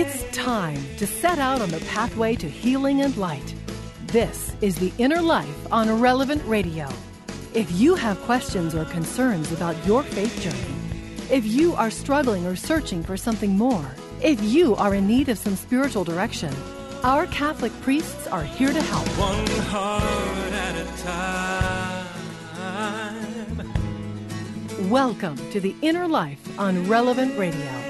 It's 0.00 0.22
time 0.30 0.78
to 0.98 1.08
set 1.08 1.40
out 1.40 1.60
on 1.60 1.70
the 1.70 1.80
pathway 1.80 2.36
to 2.36 2.48
healing 2.48 3.00
and 3.00 3.16
light. 3.16 3.52
This 4.06 4.54
is 4.60 4.76
The 4.76 4.92
Inner 4.98 5.20
Life 5.20 5.72
on 5.72 6.00
Relevant 6.00 6.40
Radio. 6.46 6.88
If 7.52 7.68
you 7.72 7.96
have 7.96 8.20
questions 8.20 8.76
or 8.76 8.84
concerns 8.84 9.50
about 9.50 9.74
your 9.84 10.04
faith 10.04 10.40
journey, 10.40 10.76
if 11.36 11.44
you 11.44 11.74
are 11.74 11.90
struggling 11.90 12.46
or 12.46 12.54
searching 12.54 13.02
for 13.02 13.16
something 13.16 13.58
more, 13.58 13.84
if 14.22 14.40
you 14.40 14.76
are 14.76 14.94
in 14.94 15.08
need 15.08 15.28
of 15.30 15.36
some 15.36 15.56
spiritual 15.56 16.04
direction, 16.04 16.54
our 17.02 17.26
Catholic 17.26 17.72
priests 17.80 18.28
are 18.28 18.44
here 18.44 18.72
to 18.72 18.82
help. 18.82 19.08
One 19.18 19.44
heart 19.66 20.52
at 20.52 20.76
a 20.76 20.86
time. 21.02 22.06
Welcome 24.88 25.38
to 25.50 25.58
The 25.58 25.74
Inner 25.82 26.06
Life 26.06 26.56
on 26.56 26.86
Relevant 26.86 27.36
Radio. 27.36 27.87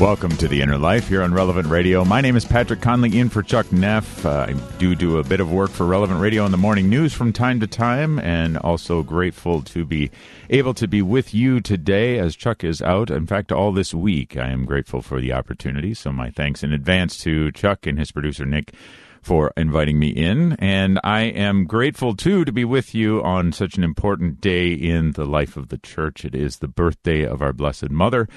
Welcome 0.00 0.36
to 0.36 0.46
the 0.46 0.62
Inner 0.62 0.78
Life 0.78 1.08
here 1.08 1.22
on 1.22 1.34
Relevant 1.34 1.66
Radio. 1.66 2.04
My 2.04 2.20
name 2.20 2.36
is 2.36 2.44
Patrick 2.44 2.80
Conley, 2.80 3.18
in 3.18 3.28
for 3.28 3.42
Chuck 3.42 3.72
Neff. 3.72 4.24
Uh, 4.24 4.46
I 4.48 4.52
do 4.78 4.94
do 4.94 5.18
a 5.18 5.24
bit 5.24 5.40
of 5.40 5.50
work 5.50 5.72
for 5.72 5.86
Relevant 5.86 6.20
Radio 6.20 6.46
in 6.46 6.52
the 6.52 6.56
morning 6.56 6.88
news 6.88 7.12
from 7.12 7.32
time 7.32 7.58
to 7.58 7.66
time, 7.66 8.20
and 8.20 8.56
also 8.58 9.02
grateful 9.02 9.60
to 9.62 9.84
be 9.84 10.12
able 10.50 10.72
to 10.74 10.86
be 10.86 11.02
with 11.02 11.34
you 11.34 11.60
today 11.60 12.16
as 12.16 12.36
Chuck 12.36 12.62
is 12.62 12.80
out. 12.80 13.10
In 13.10 13.26
fact, 13.26 13.50
all 13.50 13.72
this 13.72 13.92
week, 13.92 14.36
I 14.36 14.50
am 14.50 14.66
grateful 14.66 15.02
for 15.02 15.20
the 15.20 15.32
opportunity. 15.32 15.94
So, 15.94 16.12
my 16.12 16.30
thanks 16.30 16.62
in 16.62 16.72
advance 16.72 17.18
to 17.24 17.50
Chuck 17.50 17.84
and 17.84 17.98
his 17.98 18.12
producer 18.12 18.46
Nick 18.46 18.74
for 19.20 19.52
inviting 19.56 19.98
me 19.98 20.10
in. 20.10 20.52
And 20.60 21.00
I 21.02 21.22
am 21.22 21.66
grateful 21.66 22.14
too 22.14 22.44
to 22.44 22.52
be 22.52 22.64
with 22.64 22.94
you 22.94 23.20
on 23.24 23.50
such 23.50 23.76
an 23.76 23.82
important 23.82 24.40
day 24.40 24.72
in 24.74 25.12
the 25.12 25.26
life 25.26 25.56
of 25.56 25.70
the 25.70 25.78
church. 25.78 26.24
It 26.24 26.36
is 26.36 26.58
the 26.58 26.68
birthday 26.68 27.26
of 27.26 27.42
our 27.42 27.52
Blessed 27.52 27.90
Mother 27.90 28.28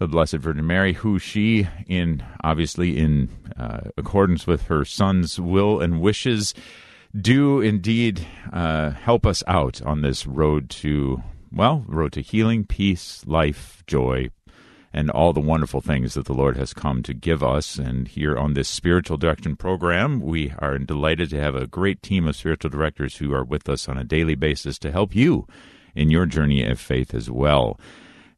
the 0.00 0.08
Blessed 0.08 0.36
Virgin 0.36 0.66
Mary, 0.66 0.94
who 0.94 1.18
she, 1.18 1.68
in 1.86 2.24
obviously 2.42 2.98
in 2.98 3.28
uh, 3.56 3.80
accordance 3.98 4.46
with 4.46 4.62
her 4.62 4.82
Son's 4.84 5.38
will 5.38 5.78
and 5.80 6.00
wishes, 6.00 6.54
do 7.14 7.60
indeed 7.60 8.26
uh, 8.50 8.90
help 8.90 9.26
us 9.26 9.44
out 9.46 9.82
on 9.82 10.00
this 10.00 10.26
road 10.26 10.70
to 10.70 11.22
well, 11.52 11.84
road 11.86 12.12
to 12.12 12.22
healing, 12.22 12.64
peace, 12.64 13.22
life, 13.26 13.82
joy, 13.86 14.30
and 14.92 15.10
all 15.10 15.32
the 15.32 15.40
wonderful 15.40 15.80
things 15.80 16.14
that 16.14 16.24
the 16.24 16.32
Lord 16.32 16.56
has 16.56 16.72
come 16.72 17.02
to 17.02 17.12
give 17.12 17.42
us. 17.42 17.76
And 17.76 18.08
here 18.08 18.38
on 18.38 18.54
this 18.54 18.68
spiritual 18.68 19.18
direction 19.18 19.56
program, 19.56 20.20
we 20.20 20.54
are 20.60 20.78
delighted 20.78 21.28
to 21.30 21.40
have 21.40 21.56
a 21.56 21.66
great 21.66 22.02
team 22.02 22.26
of 22.26 22.36
spiritual 22.36 22.70
directors 22.70 23.16
who 23.16 23.34
are 23.34 23.44
with 23.44 23.68
us 23.68 23.88
on 23.88 23.98
a 23.98 24.04
daily 24.04 24.36
basis 24.36 24.78
to 24.78 24.92
help 24.92 25.14
you 25.14 25.46
in 25.94 26.08
your 26.08 26.24
journey 26.24 26.64
of 26.64 26.80
faith 26.80 27.14
as 27.14 27.30
well. 27.30 27.78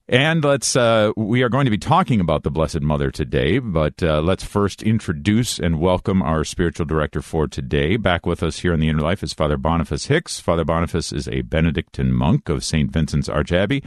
And 0.08 0.42
let's, 0.42 0.74
uh, 0.74 1.12
we 1.16 1.42
are 1.42 1.48
going 1.48 1.64
to 1.64 1.70
be 1.70 1.78
talking 1.78 2.20
about 2.20 2.42
the 2.42 2.50
Blessed 2.50 2.80
Mother 2.80 3.12
today, 3.12 3.60
but 3.60 4.02
uh, 4.02 4.20
let's 4.20 4.42
first 4.42 4.82
introduce 4.82 5.60
and 5.60 5.78
welcome 5.78 6.22
our 6.22 6.42
spiritual 6.42 6.86
director 6.86 7.22
for 7.22 7.46
today. 7.46 7.96
Back 7.96 8.26
with 8.26 8.42
us 8.42 8.58
here 8.58 8.74
in 8.74 8.80
the 8.80 8.88
Inner 8.88 9.00
Life 9.00 9.22
is 9.22 9.32
Father 9.32 9.56
Boniface 9.56 10.06
Hicks. 10.06 10.40
Father 10.40 10.64
Boniface 10.64 11.12
is 11.12 11.28
a 11.28 11.42
Benedictine 11.42 12.12
monk 12.12 12.48
of 12.48 12.64
St. 12.64 12.90
Vincent's 12.90 13.28
Archabbey 13.28 13.84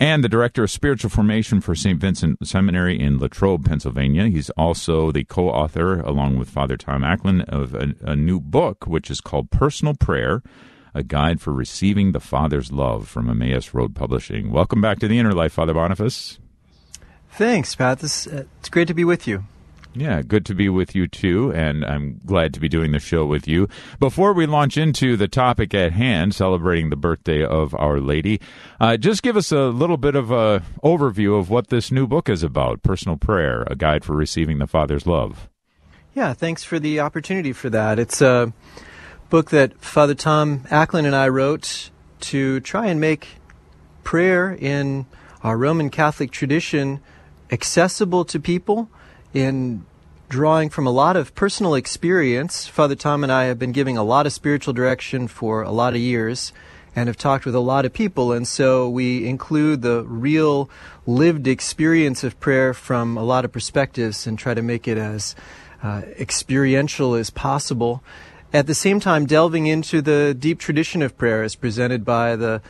and 0.00 0.24
the 0.24 0.30
director 0.30 0.64
of 0.64 0.70
spiritual 0.70 1.10
formation 1.10 1.60
for 1.60 1.74
St. 1.74 2.00
Vincent 2.00 2.48
Seminary 2.48 2.98
in 2.98 3.18
Latrobe, 3.18 3.66
Pennsylvania. 3.66 4.28
He's 4.28 4.48
also 4.50 5.12
the 5.12 5.24
co 5.24 5.50
author, 5.50 6.00
along 6.00 6.38
with 6.38 6.48
Father 6.48 6.78
Tom 6.78 7.02
Acklin, 7.02 7.46
of 7.50 7.74
a, 7.74 7.94
a 8.00 8.16
new 8.16 8.40
book, 8.40 8.86
which 8.86 9.10
is 9.10 9.20
called 9.20 9.50
Personal 9.50 9.94
Prayer 9.94 10.42
a 10.94 11.02
guide 11.02 11.40
for 11.40 11.52
receiving 11.52 12.12
the 12.12 12.20
Father's 12.20 12.72
love 12.72 13.08
from 13.08 13.28
Emmaus 13.28 13.74
Road 13.74 13.94
Publishing. 13.94 14.50
Welcome 14.50 14.80
back 14.80 14.98
to 15.00 15.08
the 15.08 15.18
Inner 15.18 15.32
Life, 15.32 15.52
Father 15.52 15.74
Boniface. 15.74 16.38
Thanks, 17.32 17.74
Pat. 17.74 18.00
This, 18.00 18.26
uh, 18.26 18.44
it's 18.58 18.68
great 18.68 18.88
to 18.88 18.94
be 18.94 19.04
with 19.04 19.26
you. 19.26 19.44
Yeah, 19.92 20.22
good 20.22 20.46
to 20.46 20.54
be 20.54 20.68
with 20.68 20.94
you 20.94 21.08
too, 21.08 21.52
and 21.52 21.84
I'm 21.84 22.20
glad 22.24 22.54
to 22.54 22.60
be 22.60 22.68
doing 22.68 22.92
the 22.92 23.00
show 23.00 23.26
with 23.26 23.48
you. 23.48 23.68
Before 23.98 24.32
we 24.32 24.46
launch 24.46 24.76
into 24.76 25.16
the 25.16 25.26
topic 25.26 25.74
at 25.74 25.92
hand, 25.92 26.32
celebrating 26.32 26.90
the 26.90 26.96
birthday 26.96 27.44
of 27.44 27.74
Our 27.74 27.98
Lady, 27.98 28.40
uh, 28.78 28.96
just 28.96 29.24
give 29.24 29.36
us 29.36 29.50
a 29.50 29.64
little 29.64 29.96
bit 29.96 30.14
of 30.14 30.30
a 30.30 30.62
overview 30.84 31.38
of 31.38 31.50
what 31.50 31.68
this 31.68 31.90
new 31.90 32.06
book 32.06 32.28
is 32.28 32.44
about: 32.44 32.84
Personal 32.84 33.16
Prayer, 33.16 33.64
a 33.66 33.74
guide 33.74 34.04
for 34.04 34.14
receiving 34.14 34.58
the 34.58 34.68
Father's 34.68 35.08
love. 35.08 35.48
Yeah, 36.14 36.34
thanks 36.34 36.62
for 36.62 36.78
the 36.78 37.00
opportunity 37.00 37.52
for 37.52 37.68
that. 37.70 37.98
It's 37.98 38.20
a 38.20 38.28
uh, 38.28 38.50
book 39.30 39.50
that 39.50 39.80
Father 39.80 40.16
Tom 40.16 40.60
Acklin 40.70 41.06
and 41.06 41.14
I 41.14 41.28
wrote 41.28 41.90
to 42.18 42.58
try 42.60 42.88
and 42.88 43.00
make 43.00 43.28
prayer 44.02 44.52
in 44.52 45.06
our 45.44 45.56
Roman 45.56 45.88
Catholic 45.88 46.32
tradition 46.32 47.00
accessible 47.48 48.24
to 48.24 48.40
people 48.40 48.90
in 49.32 49.86
drawing 50.28 50.68
from 50.68 50.84
a 50.84 50.90
lot 50.90 51.16
of 51.16 51.32
personal 51.36 51.76
experience. 51.76 52.66
Father 52.66 52.96
Tom 52.96 53.22
and 53.22 53.30
I 53.30 53.44
have 53.44 53.56
been 53.56 53.70
giving 53.70 53.96
a 53.96 54.02
lot 54.02 54.26
of 54.26 54.32
spiritual 54.32 54.74
direction 54.74 55.28
for 55.28 55.62
a 55.62 55.70
lot 55.70 55.94
of 55.94 56.00
years 56.00 56.52
and 56.96 57.06
have 57.06 57.16
talked 57.16 57.46
with 57.46 57.54
a 57.54 57.60
lot 57.60 57.84
of 57.84 57.92
people. 57.92 58.32
And 58.32 58.48
so 58.48 58.88
we 58.90 59.28
include 59.28 59.82
the 59.82 60.02
real 60.02 60.68
lived 61.06 61.46
experience 61.46 62.24
of 62.24 62.40
prayer 62.40 62.74
from 62.74 63.16
a 63.16 63.22
lot 63.22 63.44
of 63.44 63.52
perspectives 63.52 64.26
and 64.26 64.36
try 64.36 64.54
to 64.54 64.62
make 64.62 64.88
it 64.88 64.98
as 64.98 65.36
uh, 65.84 66.02
experiential 66.18 67.14
as 67.14 67.30
possible 67.30 68.02
at 68.52 68.66
the 68.66 68.74
same 68.74 69.00
time 69.00 69.26
delving 69.26 69.66
into 69.66 70.02
the 70.02 70.34
deep 70.38 70.58
tradition 70.58 71.02
of 71.02 71.16
prayer 71.16 71.42
as 71.42 71.54
presented 71.54 72.04
by 72.04 72.36
the 72.36 72.60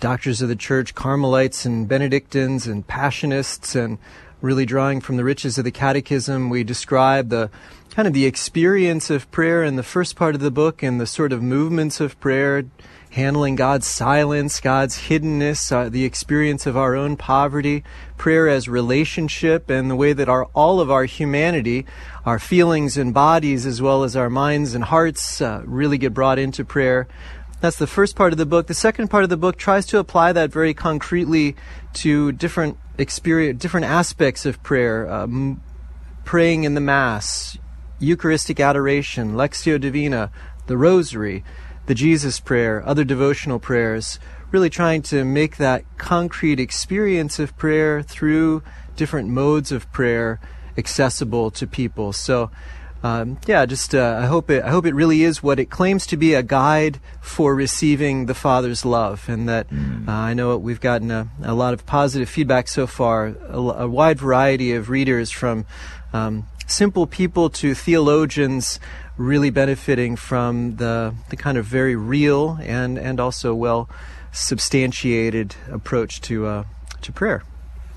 doctors 0.00 0.42
of 0.42 0.48
the 0.48 0.56
church, 0.56 0.94
Carmelites 0.94 1.64
and 1.64 1.88
Benedictines 1.88 2.66
and 2.66 2.86
Passionists, 2.86 3.74
and 3.74 3.98
really 4.40 4.66
drawing 4.66 5.00
from 5.00 5.16
the 5.16 5.24
riches 5.24 5.58
of 5.58 5.64
the 5.64 5.70
Catechism. 5.70 6.50
We 6.50 6.64
describe 6.64 7.30
the 7.30 7.50
kind 7.90 8.06
of 8.06 8.14
the 8.14 8.26
experience 8.26 9.08
of 9.10 9.30
prayer 9.30 9.64
in 9.64 9.76
the 9.76 9.82
first 9.82 10.16
part 10.16 10.34
of 10.34 10.40
the 10.40 10.50
book 10.50 10.82
and 10.82 11.00
the 11.00 11.06
sort 11.06 11.32
of 11.32 11.42
movements 11.42 12.00
of 12.00 12.18
prayer 12.20 12.64
handling 13.10 13.56
God's 13.56 13.86
silence, 13.86 14.60
God's 14.60 14.98
hiddenness, 14.98 15.72
uh, 15.72 15.88
the 15.88 16.04
experience 16.04 16.66
of 16.66 16.76
our 16.76 16.94
own 16.94 17.16
poverty, 17.16 17.84
prayer 18.16 18.48
as 18.48 18.68
relationship, 18.68 19.70
and 19.70 19.90
the 19.90 19.96
way 19.96 20.12
that 20.12 20.28
our 20.28 20.44
all 20.54 20.80
of 20.80 20.90
our 20.90 21.04
humanity, 21.04 21.86
our 22.24 22.38
feelings 22.38 22.96
and 22.96 23.14
bodies, 23.14 23.66
as 23.66 23.80
well 23.80 24.04
as 24.04 24.16
our 24.16 24.30
minds 24.30 24.74
and 24.74 24.84
hearts, 24.84 25.40
uh, 25.40 25.62
really 25.64 25.98
get 25.98 26.12
brought 26.12 26.38
into 26.38 26.64
prayer. 26.64 27.08
That's 27.60 27.78
the 27.78 27.86
first 27.86 28.16
part 28.16 28.32
of 28.32 28.38
the 28.38 28.46
book. 28.46 28.66
The 28.66 28.74
second 28.74 29.08
part 29.08 29.24
of 29.24 29.30
the 29.30 29.36
book 29.36 29.56
tries 29.56 29.86
to 29.86 29.98
apply 29.98 30.32
that 30.32 30.52
very 30.52 30.74
concretely 30.74 31.56
to 31.94 32.32
different 32.32 32.76
experience, 32.98 33.60
different 33.60 33.86
aspects 33.86 34.44
of 34.44 34.62
prayer. 34.62 35.10
Um, 35.10 35.62
praying 36.24 36.64
in 36.64 36.74
the 36.74 36.80
Mass, 36.80 37.56
Eucharistic 37.98 38.60
adoration, 38.60 39.34
Lectio 39.34 39.80
Divina, 39.80 40.30
the 40.66 40.76
Rosary 40.76 41.44
the 41.86 41.94
Jesus 41.94 42.40
prayer, 42.40 42.82
other 42.86 43.04
devotional 43.04 43.58
prayers, 43.58 44.18
really 44.50 44.70
trying 44.70 45.02
to 45.02 45.24
make 45.24 45.56
that 45.56 45.84
concrete 45.98 46.60
experience 46.60 47.38
of 47.38 47.56
prayer 47.56 48.02
through 48.02 48.62
different 48.96 49.28
modes 49.28 49.72
of 49.72 49.90
prayer 49.92 50.40
accessible 50.78 51.50
to 51.50 51.66
people. 51.66 52.12
So, 52.12 52.50
um, 53.02 53.38
yeah, 53.46 53.66
just 53.66 53.94
uh, 53.94 54.18
I 54.20 54.26
hope 54.26 54.50
it 54.50 54.64
I 54.64 54.70
hope 54.70 54.86
it 54.86 54.94
really 54.94 55.22
is 55.22 55.42
what 55.42 55.60
it 55.60 55.66
claims 55.66 56.06
to 56.06 56.16
be 56.16 56.34
a 56.34 56.42
guide 56.42 56.98
for 57.20 57.54
receiving 57.54 58.26
the 58.26 58.34
Father's 58.34 58.84
love, 58.84 59.28
and 59.28 59.48
that 59.48 59.70
mm. 59.70 60.08
uh, 60.08 60.10
I 60.10 60.34
know 60.34 60.56
we've 60.56 60.80
gotten 60.80 61.10
a, 61.10 61.28
a, 61.42 61.54
lot 61.54 61.74
of 61.74 61.86
positive 61.86 62.28
feedback 62.28 62.68
so 62.68 62.86
far, 62.86 63.26
a, 63.48 63.58
a 63.58 63.86
wide 63.86 64.18
variety 64.18 64.72
of 64.72 64.88
readers 64.88 65.30
from 65.30 65.66
um, 66.12 66.46
simple 66.66 67.06
people 67.06 67.50
to 67.50 67.74
theologians 67.74 68.80
really 69.16 69.50
benefiting 69.50 70.16
from 70.16 70.76
the, 70.76 71.14
the 71.30 71.36
kind 71.36 71.58
of 71.58 71.64
very 71.64 71.96
real 71.96 72.58
and, 72.62 72.98
and 72.98 73.20
also 73.20 73.54
well 73.54 73.88
substantiated 74.32 75.54
approach 75.70 76.20
to, 76.20 76.46
uh, 76.46 76.64
to 77.02 77.12
prayer. 77.12 77.42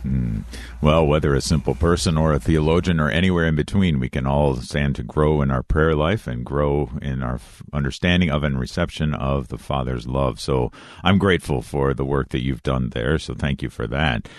Mm. 0.05 0.43
Well, 0.81 1.05
whether 1.05 1.35
a 1.35 1.41
simple 1.41 1.75
person 1.75 2.17
or 2.17 2.31
a 2.31 2.39
theologian 2.39 2.99
or 2.99 3.09
anywhere 3.09 3.45
in 3.45 3.55
between, 3.55 3.99
we 3.99 4.09
can 4.09 4.25
all 4.25 4.55
stand 4.55 4.95
to 4.95 5.03
grow 5.03 5.41
in 5.41 5.51
our 5.51 5.63
prayer 5.63 5.93
life 5.95 6.25
and 6.25 6.45
grow 6.45 6.89
in 7.01 7.21
our 7.21 7.39
understanding 7.73 8.29
of 8.29 8.43
and 8.43 8.57
reception 8.59 9.13
of 9.13 9.49
the 9.49 9.57
Father's 9.57 10.07
love. 10.07 10.39
So 10.39 10.71
I'm 11.03 11.17
grateful 11.17 11.61
for 11.61 11.93
the 11.93 12.05
work 12.05 12.29
that 12.29 12.43
you've 12.43 12.63
done 12.63 12.91
there. 12.91 13.19
So 13.19 13.33
thank 13.33 13.61
you 13.61 13.69
for 13.69 13.87
that. 13.87 14.29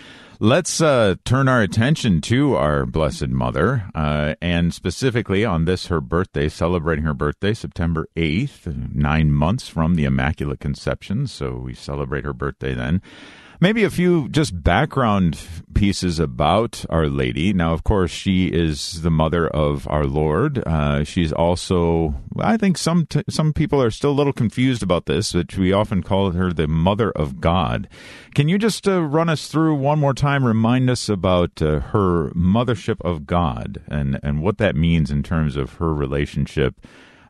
Let's 0.43 0.81
uh, 0.81 1.17
turn 1.27 1.49
our 1.49 1.61
attention 1.61 2.23
to 2.23 2.55
our 2.55 2.87
Blessed 2.87 3.29
Mother, 3.29 3.91
uh, 3.95 4.37
and 4.41 4.73
specifically 4.73 5.45
on 5.45 5.67
this, 5.67 5.89
her 5.89 6.01
birthday, 6.01 6.49
celebrating 6.49 7.05
her 7.05 7.13
birthday, 7.13 7.53
September 7.53 8.09
8th, 8.17 8.95
nine 8.95 9.33
months 9.33 9.69
from 9.69 9.97
the 9.97 10.07
Immaculate 10.07 10.59
Conception. 10.59 11.27
So 11.27 11.57
we 11.57 11.75
celebrate 11.75 12.25
her 12.25 12.33
birthday 12.33 12.73
then. 12.73 13.03
Maybe 13.63 13.85
a 13.85 13.91
few 13.91 14.31
just 14.31 14.65
background 14.65 15.39
pieces 15.75 16.19
about 16.19 16.87
Our 16.89 17.09
Lady. 17.09 17.53
Now, 17.53 17.75
of 17.75 17.85
course, 17.85 18.11
she 18.11 18.47
is 18.47 19.03
the 19.03 19.11
mother 19.11 19.49
of 19.49 19.87
our 19.87 20.07
Lord. 20.07 20.67
Uh, 20.67 21.05
she's 21.05 21.31
also, 21.31 22.15
I 22.39 22.57
think 22.57 22.79
some 22.79 23.05
t- 23.05 23.23
some 23.29 23.53
people 23.53 23.83
are 23.83 23.91
still 23.91 24.13
a 24.13 24.17
little 24.17 24.33
confused 24.33 24.83
about 24.83 25.05
this, 25.05 25.35
but 25.35 25.59
we 25.59 25.75
often 25.75 26.03
call 26.03 26.31
her 26.31 26.55
the 26.55 26.69
Mother 26.69 27.11
of 27.11 27.39
God. 27.43 27.87
Can 28.35 28.49
you 28.49 28.57
just 28.57 28.89
uh, 28.89 29.03
run 29.03 29.29
us 29.29 29.49
through 29.49 29.75
one 29.75 29.99
more 29.99 30.15
time, 30.15 30.43
remind 30.43 30.89
us 30.89 31.11
about 31.11 31.61
uh, 31.61 31.81
her 31.81 32.31
mothership 32.31 33.03
of 33.03 33.27
God 33.27 33.83
and, 33.89 34.19
and 34.23 34.41
what 34.41 34.57
that 34.57 34.75
means 34.75 35.11
in 35.11 35.23
terms 35.23 35.57
of 35.57 35.75
her 35.75 35.93
relationship 35.93 36.77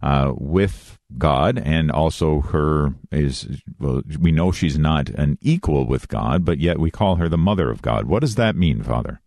uh, 0.03 0.33
with 0.37 0.99
God, 1.19 1.59
and 1.59 1.91
also 1.91 2.41
her 2.41 2.95
is, 3.11 3.63
well, 3.79 4.03
we 4.19 4.33
know 4.33 4.53
she's 4.53 4.79
not 4.79 5.09
an 5.11 5.39
equal 5.41 5.87
with 5.87 6.09
God, 6.09 6.45
but 6.45 6.59
yet 6.59 6.79
we 6.79 6.91
call 6.91 7.17
her 7.17 7.29
the 7.29 7.39
Mother 7.39 7.71
of 7.71 7.83
God. 7.83 8.07
What 8.07 8.21
does 8.21 8.37
that 8.37 8.57
mean, 8.57 8.83
Father? 8.83 9.21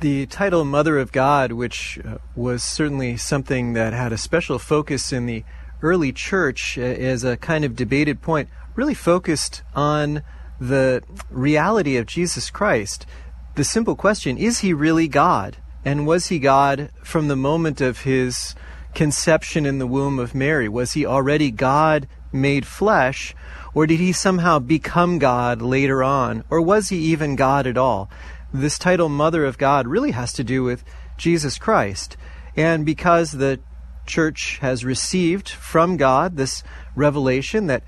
The 0.00 0.26
title 0.26 0.64
Mother 0.64 0.98
of 0.98 1.12
God, 1.12 1.52
which 1.52 2.00
uh, 2.04 2.18
was 2.34 2.62
certainly 2.62 3.16
something 3.16 3.74
that 3.74 3.92
had 3.92 4.12
a 4.12 4.18
special 4.18 4.58
focus 4.58 5.12
in 5.12 5.26
the 5.26 5.44
early 5.82 6.12
church 6.12 6.76
uh, 6.78 6.82
as 6.82 7.22
a 7.22 7.36
kind 7.36 7.64
of 7.64 7.76
debated 7.76 8.22
point, 8.22 8.48
really 8.74 8.94
focused 8.94 9.62
on 9.74 10.22
the 10.58 11.02
reality 11.30 11.96
of 11.96 12.06
Jesus 12.06 12.50
Christ. 12.50 13.06
The 13.54 13.64
simple 13.64 13.94
question 13.94 14.38
is 14.38 14.60
he 14.60 14.72
really 14.72 15.08
God? 15.08 15.58
And 15.84 16.06
was 16.06 16.28
he 16.28 16.38
God 16.38 16.90
from 17.02 17.28
the 17.28 17.36
moment 17.36 17.80
of 17.80 18.00
his 18.00 18.54
conception 18.94 19.66
in 19.66 19.78
the 19.78 19.86
womb 19.86 20.18
of 20.18 20.34
Mary? 20.34 20.68
Was 20.68 20.92
he 20.92 21.06
already 21.06 21.50
God 21.50 22.08
made 22.32 22.66
flesh, 22.66 23.34
or 23.74 23.86
did 23.86 24.00
he 24.00 24.12
somehow 24.12 24.58
become 24.58 25.18
God 25.18 25.62
later 25.62 26.02
on, 26.02 26.44
or 26.50 26.60
was 26.60 26.88
he 26.88 26.98
even 26.98 27.36
God 27.36 27.66
at 27.66 27.76
all? 27.76 28.10
This 28.52 28.78
title, 28.78 29.08
Mother 29.08 29.44
of 29.44 29.58
God, 29.58 29.86
really 29.86 30.10
has 30.10 30.32
to 30.34 30.44
do 30.44 30.62
with 30.62 30.84
Jesus 31.16 31.58
Christ. 31.58 32.16
And 32.56 32.84
because 32.84 33.32
the 33.32 33.60
church 34.06 34.58
has 34.58 34.84
received 34.84 35.48
from 35.48 35.96
God 35.96 36.36
this 36.36 36.62
revelation 36.94 37.66
that 37.68 37.84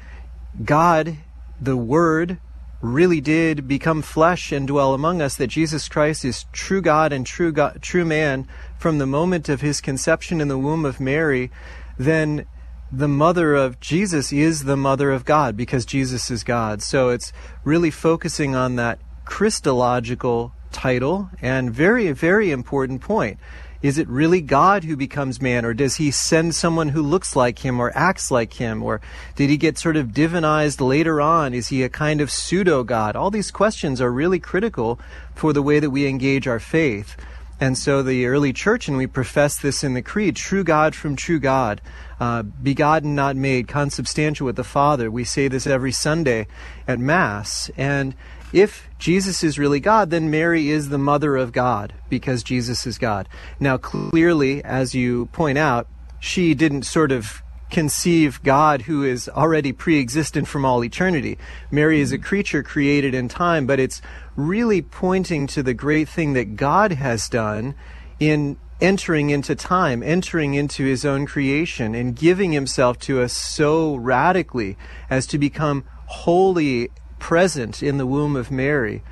God, 0.65 1.19
the 1.61 1.77
Word, 1.77 2.39
really 2.81 3.21
did 3.21 3.67
become 3.67 4.03
flesh 4.03 4.53
and 4.53 4.69
dwell 4.69 4.95
among 4.95 5.23
us, 5.23 5.37
that 5.37 5.47
Jesus 5.47 5.89
Christ 5.89 6.25
is 6.25 6.45
true 6.53 6.83
God 6.83 7.13
and 7.13 7.27
true 7.27 7.51
God, 7.51 7.81
true 7.81 8.05
man 8.05 8.47
from 8.85 8.99
the 8.99 9.07
moment 9.07 9.49
of 9.49 9.63
his 9.63 9.81
conception 9.81 10.43
in 10.43 10.49
the 10.49 10.59
womb 10.59 10.85
of 10.85 11.01
Mary, 11.01 11.51
then 11.97 12.45
the 12.93 13.09
mother 13.09 13.55
of 13.55 13.81
Jesus 13.81 14.31
is 14.31 14.65
the 14.65 14.77
mother 14.77 15.11
of 15.11 15.25
God 15.25 15.57
because 15.57 15.87
Jesus 15.87 16.31
is 16.31 16.45
God. 16.45 16.83
So 16.83 17.09
it's 17.09 17.33
really 17.65 17.91
focusing 17.91 18.55
on 18.55 18.77
that 18.77 18.99
Christological 19.25 20.53
title 20.71 21.31
and 21.41 21.73
very, 21.73 22.13
very 22.13 22.51
important 22.51 23.01
point. 23.01 23.39
Is 23.81 23.97
it 23.97 24.07
really 24.07 24.43
God 24.43 24.85
who 24.85 24.99
becomes 24.99 25.41
man, 25.41 25.65
or 25.65 25.73
does 25.73 25.97
he 25.97 26.11
send 26.11 26.55
someone 26.55 26.91
who 26.91 27.01
looks 27.01 27.35
like 27.35 27.61
him 27.61 27.81
or 27.81 27.91
acts 27.95 28.31
like 28.31 28.53
him, 28.53 28.83
or 28.83 29.01
did 29.35 29.49
he 29.49 29.57
get 29.57 29.79
sort 29.79 29.97
of 29.97 30.09
divinized 30.09 30.87
later 30.87 31.23
on? 31.23 31.55
Is 31.55 31.69
he 31.69 31.83
a 31.83 31.89
kind 31.89 32.21
of 32.21 32.31
pseudo 32.31 32.85
God? 32.85 33.17
All 33.17 33.31
these 33.31 33.51
questions 33.51 34.03
are 34.03 34.13
really 34.13 34.39
critical 34.39 35.01
for 35.35 35.55
the 35.55 35.63
way 35.63 35.81
that 35.81 35.89
we 35.89 36.07
engage 36.07 36.47
our 36.47 36.61
faith. 36.61 37.17
And 37.61 37.79
so 37.79 38.03
the 38.03 38.27
early 38.27 38.53
church, 38.53 38.89
and 38.89 38.97
we 38.97 39.07
profess 39.07 39.57
this 39.57 39.85
in 39.85 39.95
the 39.95 40.03
Creed 40.03 40.37
true 40.37 40.65
God 40.65 40.95
from 40.95 41.15
true 41.15 41.39
God, 41.39 41.81
uh, 42.19 42.43
begotten, 42.43 43.15
not 43.15 43.37
made, 43.37 43.69
consubstantial 43.69 44.45
with 44.45 44.57
the 44.57 44.65
Father. 44.65 45.11
We 45.11 45.25
say 45.25 45.49
this 45.49 45.67
every 45.67 45.93
Sunday 45.93 46.47
at 46.89 46.99
Mass. 46.99 47.71
And 47.77 48.15
if 48.53 48.89
Jesus 48.99 49.43
is 49.45 49.59
really 49.59 49.81
God, 49.81 50.11
then 50.11 50.31
Mary 50.31 50.69
is 50.69 50.89
the 50.89 50.99
mother 50.99 51.37
of 51.37 51.53
God 51.53 51.93
because 52.09 52.43
Jesus 52.43 52.87
is 52.87 52.99
God. 52.99 53.29
Now, 53.61 53.77
clearly, 53.77 54.63
as 54.65 54.95
you 54.95 55.27
point 55.27 55.59
out, 55.59 55.89
she 56.21 56.55
didn't 56.55 56.85
sort 56.85 57.13
of 57.13 57.43
conceive 57.71 58.41
God 58.45 58.83
who 58.83 59.03
is 59.03 59.29
already 59.29 59.73
pre 59.73 59.99
existent 59.99 60.47
from 60.47 60.65
all 60.65 60.85
eternity. 60.85 61.39
Mary 61.71 62.01
is 62.01 62.13
a 62.13 62.19
creature 62.19 62.63
created 62.63 63.15
in 63.15 63.29
time, 63.29 63.67
but 63.67 63.81
it's 63.81 64.01
really 64.37 64.83
pointing 64.83 65.47
to 65.49 65.63
the 65.63 65.75
great 65.75 66.09
thing 66.09 66.33
that 66.33 66.57
God 66.57 66.93
has 66.93 67.29
done 67.29 67.75
in 68.19 68.57
entering 68.81 69.31
into 69.31 69.55
time, 69.55 70.03
entering 70.03 70.55
into 70.55 70.85
his 70.85 71.05
own 71.05 71.27
creation, 71.27 71.95
and 71.95 72.17
giving 72.17 72.53
himself 72.53 72.99
to 72.99 73.23
us 73.23 73.33
so 73.33 73.95
radically 73.97 74.77
as 75.09 75.27
to 75.27 75.39
become 75.39 75.85
wholly 76.07 76.91
present 77.19 77.83
in 77.83 77.99
the 77.99 78.07
womb 78.07 78.37
of 78.37 78.51
Mary. 78.51 79.03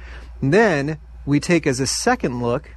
And 0.40 0.52
then 0.52 0.98
we 1.24 1.40
take 1.40 1.66
as 1.66 1.80
a 1.80 1.86
second 1.86 2.42
look 2.42 2.70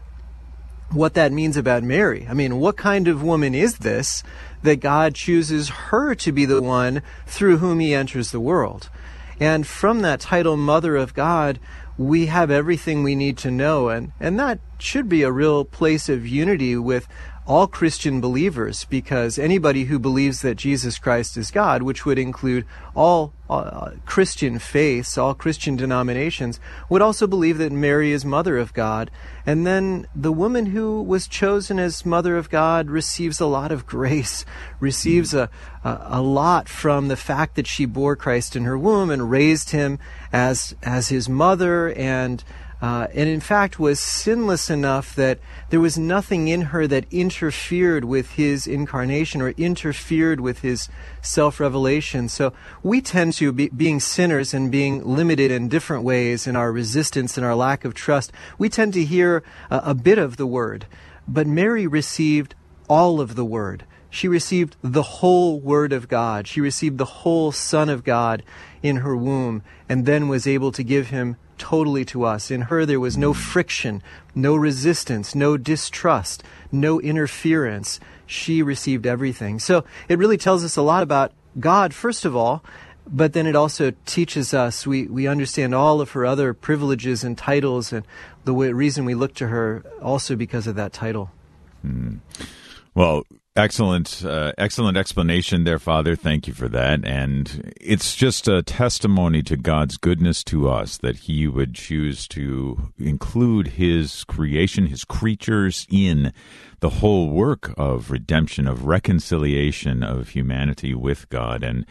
what 0.91 1.15
that 1.15 1.31
means 1.31 1.57
about 1.57 1.83
Mary. 1.83 2.27
I 2.29 2.33
mean, 2.33 2.59
what 2.59 2.77
kind 2.77 3.07
of 3.07 3.23
woman 3.23 3.55
is 3.55 3.79
this 3.79 4.23
that 4.63 4.79
God 4.79 5.15
chooses 5.15 5.69
her 5.69 6.15
to 6.15 6.31
be 6.31 6.45
the 6.45 6.61
one 6.61 7.01
through 7.25 7.57
whom 7.57 7.79
he 7.79 7.93
enters 7.93 8.31
the 8.31 8.39
world? 8.39 8.89
And 9.39 9.67
from 9.67 10.01
that 10.01 10.21
title, 10.21 10.55
Mother 10.55 10.95
of 10.95 11.13
God, 11.13 11.59
we 11.97 12.25
have 12.27 12.51
everything 12.51 13.03
we 13.03 13.15
need 13.15 13.37
to 13.39 13.51
know. 13.51 13.89
And, 13.89 14.11
and 14.19 14.39
that 14.39 14.59
should 14.79 15.07
be 15.07 15.23
a 15.23 15.31
real 15.31 15.65
place 15.65 16.09
of 16.09 16.27
unity 16.27 16.75
with 16.75 17.07
all 17.47 17.67
Christian 17.67 18.19
believers 18.19 18.85
because 18.85 19.37
anybody 19.37 19.85
who 19.85 19.99
believes 19.99 20.41
that 20.41 20.55
Jesus 20.55 20.97
Christ 20.97 21.37
is 21.37 21.51
God, 21.51 21.83
which 21.83 22.03
would 22.05 22.17
include 22.17 22.65
all 22.95 23.33
uh, 23.47 23.91
Christian 24.05 24.57
faiths, 24.57 25.15
all 25.15 25.35
Christian 25.35 25.75
denominations, 25.75 26.59
would 26.89 27.03
also 27.03 27.27
believe 27.27 27.59
that 27.59 27.71
Mary 27.71 28.11
is 28.11 28.25
Mother 28.25 28.57
of 28.57 28.73
God. 28.73 29.11
And 29.45 29.65
then 29.65 30.07
the 30.15 30.31
woman 30.31 30.67
who 30.67 31.03
was 31.03 31.27
chosen 31.27 31.77
as 31.77 32.03
Mother 32.03 32.35
of 32.35 32.49
God 32.49 32.89
receives 32.89 33.39
a 33.39 33.45
lot 33.45 33.71
of 33.71 33.85
grace, 33.85 34.43
receives 34.79 35.35
a, 35.35 35.49
a, 35.83 35.99
a 36.05 36.21
lot 36.21 36.67
from 36.67 37.09
the 37.09 37.15
fact 37.15 37.55
that 37.55 37.67
she 37.67 37.85
bore 37.85 38.15
Christ 38.15 38.55
in 38.55 38.63
her 38.63 38.77
womb 38.77 39.11
and 39.11 39.29
raised 39.29 39.69
him 39.69 39.99
as, 40.33 40.75
as 40.81 41.09
his 41.09 41.29
mother 41.29 41.93
and 41.93 42.43
uh, 42.81 43.07
and 43.13 43.29
in 43.29 43.39
fact 43.39 43.79
was 43.79 43.99
sinless 43.99 44.69
enough 44.69 45.15
that 45.15 45.39
there 45.69 45.79
was 45.79 45.97
nothing 45.97 46.47
in 46.47 46.61
her 46.61 46.87
that 46.87 47.05
interfered 47.11 48.05
with 48.05 48.31
his 48.31 48.67
incarnation 48.67 49.41
or 49.41 49.49
interfered 49.51 50.39
with 50.39 50.59
his 50.59 50.89
self 51.21 51.59
revelation. 51.59 52.29
So 52.29 52.53
we 52.83 53.01
tend 53.01 53.33
to, 53.33 53.51
be, 53.51 53.69
being 53.69 53.99
sinners 53.99 54.53
and 54.53 54.71
being 54.71 55.05
limited 55.05 55.51
in 55.51 55.69
different 55.69 56.03
ways 56.03 56.47
in 56.47 56.55
our 56.55 56.71
resistance 56.71 57.37
and 57.37 57.45
our 57.45 57.55
lack 57.55 57.85
of 57.85 57.93
trust, 57.93 58.31
we 58.57 58.69
tend 58.69 58.93
to 58.93 59.05
hear 59.05 59.43
a, 59.69 59.81
a 59.85 59.93
bit 59.93 60.17
of 60.17 60.37
the 60.37 60.47
word. 60.47 60.85
But 61.27 61.47
Mary 61.47 61.87
received 61.87 62.55
all 62.87 63.19
of 63.19 63.35
the 63.35 63.45
word. 63.45 63.85
She 64.15 64.29
received 64.29 64.77
the 64.81 65.03
whole 65.03 65.59
Word 65.59 65.91
of 65.91 66.07
God. 66.07 66.47
She 66.47 66.61
received 66.61 66.97
the 66.97 67.03
whole 67.03 67.51
Son 67.51 67.89
of 67.89 68.05
God 68.05 68.43
in 68.81 68.97
her 68.97 69.13
womb, 69.13 69.61
and 69.89 70.05
then 70.05 70.29
was 70.29 70.47
able 70.47 70.71
to 70.71 70.83
give 70.83 71.07
him 71.09 71.35
totally 71.57 72.05
to 72.05 72.23
us. 72.23 72.51
In 72.51 72.61
her, 72.61 72.85
there 72.85 72.99
was 72.99 73.17
no 73.17 73.33
friction, 73.33 74.01
no 74.33 74.55
resistance, 74.55 75.35
no 75.35 75.57
distrust, 75.57 76.43
no 76.71 76.99
interference. 76.99 77.99
She 78.25 78.61
received 78.61 79.05
everything. 79.05 79.59
So 79.59 79.83
it 80.09 80.17
really 80.17 80.37
tells 80.37 80.63
us 80.63 80.77
a 80.77 80.81
lot 80.81 81.03
about 81.03 81.31
God, 81.59 81.93
first 81.93 82.25
of 82.25 82.35
all, 82.35 82.63
but 83.07 83.33
then 83.33 83.45
it 83.45 83.55
also 83.55 83.93
teaches 84.05 84.53
us, 84.53 84.87
we, 84.87 85.07
we 85.07 85.27
understand 85.27 85.75
all 85.75 86.01
of 86.01 86.11
her 86.11 86.25
other 86.25 86.53
privileges 86.53 87.23
and 87.23 87.37
titles 87.37 87.93
and 87.93 88.05
the 88.45 88.53
way, 88.53 88.71
reason 88.71 89.05
we 89.05 89.13
look 89.13 89.35
to 89.35 89.47
her 89.47 89.83
also 90.01 90.35
because 90.35 90.67
of 90.67 90.75
that 90.75 90.91
title. 90.91 91.31
Mm. 91.85 92.19
Well, 92.95 93.23
Excellent, 93.57 94.21
uh, 94.25 94.51
excellent 94.57 94.97
explanation 94.97 95.63
there, 95.63 95.79
Father. 95.79 96.13
Thank 96.17 96.45
you 96.45 96.53
for 96.53 96.67
that. 96.67 97.05
And 97.05 97.73
it's 97.79 98.13
just 98.13 98.49
a 98.49 98.61
testimony 98.61 99.41
to 99.43 99.55
God's 99.55 99.95
goodness 99.95 100.43
to 100.45 100.67
us 100.67 100.97
that 100.97 101.19
He 101.19 101.47
would 101.47 101.73
choose 101.73 102.27
to 102.29 102.91
include 102.99 103.67
His 103.67 104.25
creation, 104.25 104.87
His 104.87 105.05
creatures 105.05 105.87
in 105.89 106.33
the 106.79 106.89
whole 106.89 107.29
work 107.29 107.73
of 107.77 108.11
redemption, 108.11 108.67
of 108.67 108.85
reconciliation 108.85 110.03
of 110.03 110.29
humanity 110.29 110.93
with 110.93 111.29
God. 111.29 111.63
And 111.63 111.85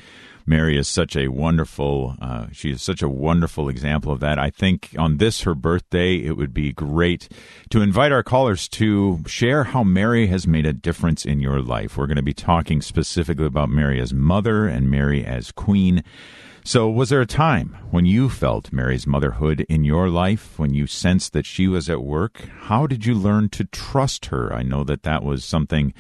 Mary 0.47 0.77
is 0.77 0.89
such 0.89 1.17
a 1.17 1.29
wonderful, 1.29 2.17
uh, 2.21 2.47
she 2.53 2.71
is 2.71 2.83
such 2.83 3.03
a 3.03 3.09
wonderful 3.09 3.69
example 3.69 4.13
of 4.13 4.21
that. 4.21 4.39
I 4.39 4.51
think 4.51 4.95
on 4.99 5.17
this, 5.17 5.43
her 5.43 5.55
birthday, 5.55 6.17
it 6.17 6.37
would 6.37 6.53
be 6.53 6.73
great 6.73 7.29
to 7.71 7.81
invite 7.81 8.13
our 8.13 8.23
callers 8.23 8.69
to 8.71 9.23
share 9.27 9.65
how 9.65 9.83
Mary 9.83 10.27
has 10.27 10.47
made 10.47 10.67
a 10.67 10.73
difference 10.73 11.25
in 11.25 11.41
your 11.41 11.63
life. 11.63 11.97
We're 11.97 12.07
going 12.07 12.17
to 12.17 12.23
be 12.23 12.35
talking 12.35 12.83
specifically 12.83 13.47
about 13.47 13.71
Mary 13.71 14.01
as 14.01 14.13
mother 14.13 14.67
and 14.67 14.91
Mary 14.91 15.25
as 15.25 15.51
queen. 15.51 16.05
So, 16.67 16.89
was 16.89 17.11
there 17.11 17.21
a 17.21 17.27
time 17.27 17.77
when 17.91 18.07
you 18.07 18.31
felt 18.31 18.73
Mary's 18.73 19.07
motherhood 19.07 19.67
in 19.69 19.85
your 19.85 20.09
life, 20.09 20.59
when 20.59 20.73
you 20.73 20.87
sensed 20.87 21.35
that 21.35 21.45
she 21.45 21.69
was 21.69 21.91
at 21.91 22.03
work? 22.03 22.49
How 22.63 22.87
did 22.87 23.05
you 23.05 23.15
learn 23.15 23.51
to 23.51 23.65
trust 23.67 24.27
her? 24.27 24.51
I 24.51 24.63
know 24.63 24.83
that 24.85 25.03
that 25.03 25.23
was 25.23 25.45
something 25.45 25.93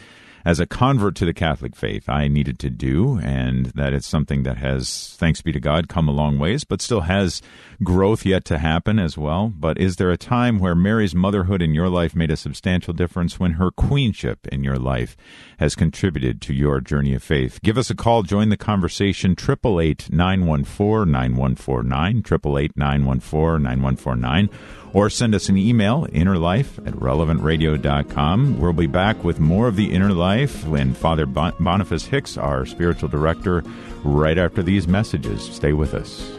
as 0.44 0.60
a 0.60 0.66
convert 0.66 1.14
to 1.16 1.24
the 1.24 1.32
Catholic 1.32 1.74
faith, 1.74 2.08
I 2.08 2.28
needed 2.28 2.58
to 2.60 2.70
do, 2.70 3.18
and 3.20 3.66
that 3.66 3.94
it's 3.94 4.06
something 4.06 4.42
that 4.42 4.58
has, 4.58 5.16
thanks 5.18 5.40
be 5.40 5.52
to 5.52 5.60
God, 5.60 5.88
come 5.88 6.06
a 6.06 6.12
long 6.12 6.38
ways, 6.38 6.64
but 6.64 6.82
still 6.82 7.02
has 7.02 7.40
growth 7.82 8.26
yet 8.26 8.44
to 8.46 8.58
happen 8.58 8.98
as 8.98 9.16
well. 9.16 9.52
But 9.56 9.78
is 9.78 9.96
there 9.96 10.10
a 10.10 10.18
time 10.18 10.58
where 10.58 10.74
Mary's 10.74 11.14
motherhood 11.14 11.62
in 11.62 11.74
your 11.74 11.88
life 11.88 12.14
made 12.14 12.30
a 12.30 12.36
substantial 12.36 12.92
difference 12.92 13.40
when 13.40 13.52
her 13.52 13.70
queenship 13.70 14.46
in 14.48 14.62
your 14.62 14.78
life 14.78 15.16
has 15.58 15.74
contributed 15.74 16.42
to 16.42 16.52
your 16.52 16.80
journey 16.80 17.14
of 17.14 17.22
faith? 17.22 17.60
Give 17.62 17.78
us 17.78 17.88
a 17.88 17.94
call, 17.94 18.22
join 18.22 18.50
the 18.50 18.56
conversation, 18.58 19.32
888 19.32 20.12
914 20.12 21.10
9149, 21.10 22.18
888 22.18 22.76
914 22.76 23.62
9149 23.62 24.50
or 24.94 25.10
send 25.10 25.34
us 25.34 25.50
an 25.50 25.58
email, 25.58 26.06
innerlife 26.06 26.78
at 26.86 26.94
relevantradio.com. 26.94 28.58
We'll 28.58 28.72
be 28.72 28.86
back 28.86 29.22
with 29.22 29.40
more 29.40 29.68
of 29.68 29.76
the 29.76 29.92
inner 29.92 30.12
life 30.12 30.64
and 30.66 30.96
Father 30.96 31.26
Boniface 31.26 32.06
Hicks, 32.06 32.38
our 32.38 32.64
spiritual 32.64 33.08
director, 33.08 33.62
right 34.04 34.38
after 34.38 34.62
these 34.62 34.88
messages. 34.88 35.42
Stay 35.42 35.72
with 35.72 35.92
us. 35.92 36.38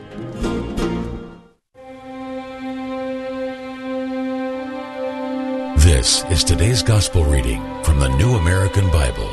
This 5.84 6.24
is 6.26 6.44
today's 6.44 6.82
gospel 6.82 7.26
reading 7.26 7.62
from 7.84 8.00
the 8.00 8.10
New 8.18 8.36
American 8.36 8.90
Bible. 8.90 9.30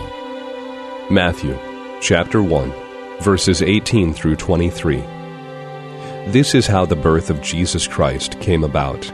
Matthew 1.11 1.59
chapter 2.01 2.43
1, 2.43 2.73
verses 3.21 3.63
18 3.63 4.13
through 4.13 4.37
23. 4.37 5.03
This 6.29 6.55
is 6.55 6.69
how 6.69 6.87
the 6.87 6.95
birth 6.95 7.31
of 7.31 7.43
Jesus 7.43 7.89
Christ 7.89 8.39
came 8.41 8.63
about. 8.63 9.05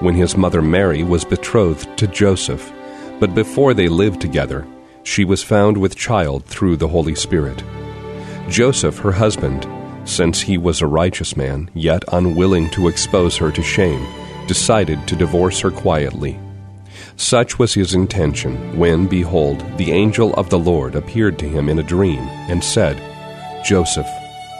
When 0.00 0.14
his 0.14 0.36
mother 0.36 0.60
Mary 0.60 1.02
was 1.02 1.24
betrothed 1.24 1.96
to 1.96 2.06
Joseph, 2.06 2.70
but 3.18 3.34
before 3.34 3.72
they 3.72 3.88
lived 3.88 4.20
together, 4.20 4.66
she 5.02 5.24
was 5.24 5.42
found 5.42 5.78
with 5.78 5.96
child 5.96 6.44
through 6.44 6.76
the 6.76 6.88
Holy 6.88 7.14
Spirit. 7.14 7.64
Joseph, 8.50 8.98
her 8.98 9.12
husband, 9.12 9.66
since 10.04 10.42
he 10.42 10.58
was 10.58 10.82
a 10.82 10.86
righteous 10.86 11.34
man, 11.34 11.70
yet 11.72 12.04
unwilling 12.12 12.68
to 12.70 12.88
expose 12.88 13.38
her 13.38 13.50
to 13.50 13.62
shame, 13.62 14.06
decided 14.46 15.08
to 15.08 15.16
divorce 15.16 15.60
her 15.60 15.70
quietly. 15.70 16.38
Such 17.16 17.58
was 17.58 17.72
his 17.72 17.94
intention 17.94 18.76
when, 18.76 19.06
behold, 19.06 19.64
the 19.78 19.92
angel 19.92 20.34
of 20.34 20.50
the 20.50 20.58
Lord 20.58 20.94
appeared 20.94 21.38
to 21.38 21.48
him 21.48 21.70
in 21.70 21.78
a 21.78 21.82
dream 21.82 22.20
and 22.50 22.62
said, 22.62 23.00
Joseph, 23.64 24.08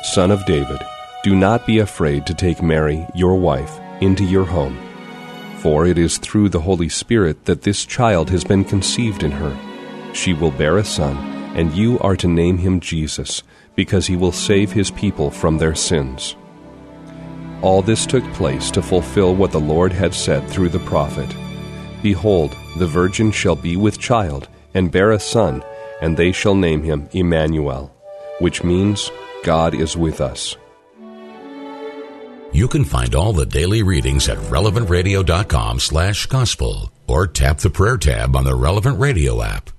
son 0.02 0.30
of 0.30 0.44
David, 0.46 0.80
do 1.22 1.36
not 1.36 1.66
be 1.66 1.78
afraid 1.78 2.26
to 2.26 2.34
take 2.34 2.62
Mary, 2.62 3.06
your 3.14 3.34
wife, 3.34 3.78
into 4.00 4.24
your 4.24 4.44
home. 4.44 4.78
For 5.58 5.86
it 5.86 5.98
is 5.98 6.16
through 6.16 6.48
the 6.48 6.60
Holy 6.60 6.88
Spirit 6.88 7.44
that 7.44 7.62
this 7.62 7.84
child 7.84 8.30
has 8.30 8.42
been 8.42 8.64
conceived 8.64 9.22
in 9.22 9.30
her. 9.30 9.54
She 10.14 10.32
will 10.32 10.50
bear 10.50 10.78
a 10.78 10.84
son, 10.84 11.16
and 11.54 11.74
you 11.74 11.98
are 11.98 12.16
to 12.16 12.26
name 12.26 12.56
him 12.56 12.80
Jesus, 12.80 13.42
because 13.74 14.06
he 14.06 14.16
will 14.16 14.32
save 14.32 14.72
his 14.72 14.90
people 14.90 15.30
from 15.30 15.58
their 15.58 15.74
sins. 15.74 16.36
All 17.60 17.82
this 17.82 18.06
took 18.06 18.24
place 18.32 18.70
to 18.70 18.80
fulfill 18.80 19.34
what 19.34 19.52
the 19.52 19.60
Lord 19.60 19.92
had 19.92 20.14
said 20.14 20.48
through 20.48 20.70
the 20.70 20.78
prophet 20.80 21.28
Behold, 22.02 22.56
the 22.78 22.86
virgin 22.86 23.30
shall 23.30 23.56
be 23.56 23.76
with 23.76 23.98
child, 23.98 24.48
and 24.72 24.90
bear 24.90 25.12
a 25.12 25.20
son, 25.20 25.62
and 26.00 26.16
they 26.16 26.32
shall 26.32 26.54
name 26.54 26.82
him 26.82 27.10
Emmanuel, 27.12 27.94
which 28.38 28.64
means 28.64 29.10
God 29.44 29.74
is 29.74 29.98
with 29.98 30.22
us. 30.22 30.56
You 32.52 32.66
can 32.66 32.84
find 32.84 33.14
all 33.14 33.32
the 33.32 33.46
daily 33.46 33.84
readings 33.84 34.28
at 34.28 34.36
relevantradio.com 34.38 35.78
slash 35.78 36.26
gospel 36.26 36.90
or 37.06 37.28
tap 37.28 37.58
the 37.58 37.70
prayer 37.70 37.96
tab 37.96 38.34
on 38.34 38.42
the 38.42 38.56
Relevant 38.56 38.98
Radio 38.98 39.40
app. 39.40 39.70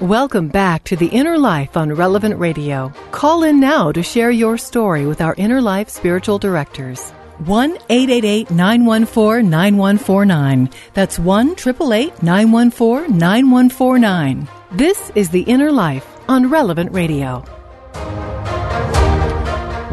Welcome 0.00 0.48
back 0.48 0.84
to 0.84 0.96
the 0.96 1.06
Inner 1.08 1.38
Life 1.38 1.76
on 1.76 1.92
Relevant 1.92 2.38
Radio. 2.38 2.90
Call 3.12 3.42
in 3.42 3.60
now 3.60 3.92
to 3.92 4.02
share 4.02 4.30
your 4.30 4.56
story 4.56 5.04
with 5.06 5.20
our 5.20 5.34
Inner 5.36 5.60
Life 5.60 5.90
spiritual 5.90 6.38
directors. 6.38 7.10
1 7.44 7.72
888 7.90 8.50
914 8.50 9.50
9149. 9.50 10.70
That's 10.94 11.18
1 11.18 11.50
888 11.50 12.22
914 12.22 13.18
9149. 13.18 14.48
This 14.72 15.12
is 15.14 15.28
The 15.28 15.42
Inner 15.42 15.70
Life 15.70 16.06
on 16.28 16.48
Relevant 16.48 16.92
Radio. 16.92 17.44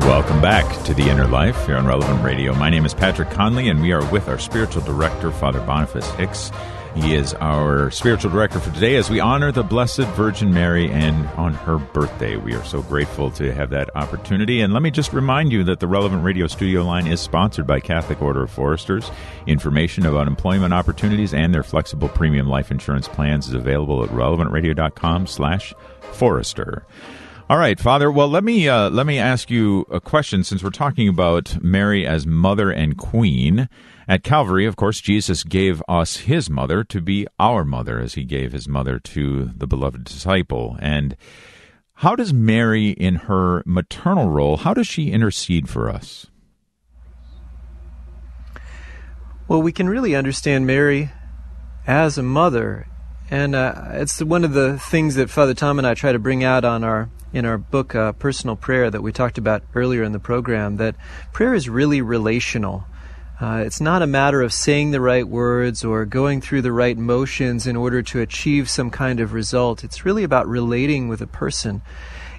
Welcome 0.01 0.41
back 0.41 0.84
to 0.86 0.93
The 0.93 1.10
Inner 1.10 1.27
Life 1.27 1.67
here 1.67 1.77
on 1.77 1.86
Relevant 1.86 2.24
Radio. 2.24 2.53
My 2.55 2.70
name 2.70 2.86
is 2.86 2.93
Patrick 2.93 3.29
Conley, 3.29 3.70
and 3.70 3.81
we 3.81 3.91
are 3.91 4.03
with 4.12 4.27
our 4.27 4.39
spiritual 4.39 4.81
director, 4.81 5.31
Father 5.31 5.62
Boniface 5.62 6.10
Hicks. 6.13 6.51
He 6.96 7.13
is 7.15 7.34
our 7.36 7.89
spiritual 7.91 8.31
director 8.31 8.60
for 8.60 8.74
today 8.74 8.96
as 8.98 9.10
we 9.10 9.20
honor 9.20 9.51
the 9.51 9.63
Blessed 9.63 10.08
Virgin 10.17 10.53
Mary 10.53 10.91
and 10.91 11.27
on 11.38 11.53
her 11.53 11.77
birthday. 11.77 12.36
We 12.36 12.53
are 12.55 12.65
so 12.65 12.81
grateful 12.81 13.31
to 13.31 13.53
have 13.53 13.70
that 13.70 13.96
opportunity. 13.96 14.60
And 14.62 14.74
let 14.74 14.81
me 14.81 14.91
just 14.91 15.13
remind 15.13 15.53
you 15.53 15.63
that 15.65 15.79
the 15.79 15.88
Relevant 15.88 16.24
Radio 16.24 16.48
studio 16.48 16.84
line 16.84 17.08
is 17.08 17.22
sponsored 17.22 17.65
by 17.65 17.79
Catholic 17.79 18.22
Order 18.22 18.43
of 18.43 18.51
Foresters. 18.51 19.10
Information 19.48 20.05
about 20.05 20.27
employment 20.27 20.74
opportunities 20.74 21.34
and 21.34 21.53
their 21.53 21.63
flexible 21.63 22.10
premium 22.10 22.48
life 22.48 22.72
insurance 22.72 23.08
plans 23.08 23.48
is 23.48 23.53
available 23.53 24.03
at 24.03 24.10
relevantradio.com 24.10 25.27
slash 25.27 25.74
forester. 26.12 26.86
All 27.51 27.58
right, 27.58 27.77
Father. 27.77 28.10
Well, 28.10 28.29
let 28.29 28.46
me 28.46 28.70
uh, 28.70 28.89
let 28.91 29.05
me 29.05 29.20
ask 29.20 29.51
you 29.51 29.86
a 29.91 30.00
question. 30.00 30.46
Since 30.46 30.63
we're 30.63 30.70
talking 30.70 31.10
about 31.10 31.62
Mary 31.62 32.08
as 32.08 32.25
mother 32.25 32.72
and 32.72 32.98
queen 32.98 33.67
at 34.08 34.24
Calvary, 34.24 34.65
of 34.65 34.77
course, 34.77 35.01
Jesus 35.01 35.43
gave 35.43 35.84
us 35.86 36.15
His 36.15 36.50
mother 36.50 36.86
to 36.86 37.01
be 37.01 37.27
our 37.41 37.65
mother, 37.65 38.00
as 38.00 38.13
He 38.13 38.24
gave 38.24 38.53
His 38.53 38.70
mother 38.70 39.00
to 39.00 39.51
the 39.53 39.67
beloved 39.67 40.05
disciple. 40.05 40.77
And 40.79 41.17
how 41.96 42.15
does 42.15 42.31
Mary, 42.31 42.91
in 42.91 43.15
her 43.15 43.63
maternal 43.65 44.29
role, 44.29 44.55
how 44.55 44.74
does 44.74 44.88
she 44.88 45.12
intercede 45.12 45.67
for 45.67 45.89
us? 45.89 46.27
Well, 49.50 49.62
we 49.62 49.74
can 49.74 49.89
really 49.89 50.15
understand 50.15 50.65
Mary 50.65 51.12
as 51.86 52.17
a 52.17 52.24
mother 52.24 52.88
and 53.31 53.55
uh, 53.55 53.73
it's 53.93 54.21
one 54.21 54.43
of 54.43 54.51
the 54.51 54.77
things 54.77 55.15
that 55.15 55.29
Father 55.29 55.53
Tom 55.53 55.79
and 55.79 55.88
I 55.88 55.93
try 55.93 56.11
to 56.11 56.19
bring 56.19 56.43
out 56.43 56.65
on 56.65 56.83
our 56.83 57.09
in 57.33 57.45
our 57.45 57.57
book, 57.57 57.95
uh, 57.95 58.11
Personal 58.11 58.57
Prayer, 58.57 58.91
that 58.91 59.01
we 59.01 59.13
talked 59.13 59.38
about 59.38 59.63
earlier 59.73 60.03
in 60.03 60.11
the 60.11 60.19
program, 60.19 60.75
that 60.77 60.97
prayer 61.31 61.53
is 61.53 61.69
really 61.69 62.01
relational. 62.01 62.83
Uh, 63.39 63.63
it's 63.65 63.79
not 63.79 64.01
a 64.01 64.07
matter 64.07 64.41
of 64.41 64.51
saying 64.51 64.91
the 64.91 65.00
right 65.00 65.25
words 65.25 65.85
or 65.85 66.03
going 66.05 66.41
through 66.41 66.61
the 66.61 66.73
right 66.73 66.97
motions 66.97 67.65
in 67.65 67.77
order 67.77 68.03
to 68.03 68.19
achieve 68.19 68.69
some 68.69 68.91
kind 68.91 69.21
of 69.21 69.31
result. 69.31 69.83
It's 69.83 70.03
really 70.03 70.25
about 70.25 70.45
relating 70.45 71.07
with 71.07 71.21
a 71.21 71.27
person. 71.27 71.81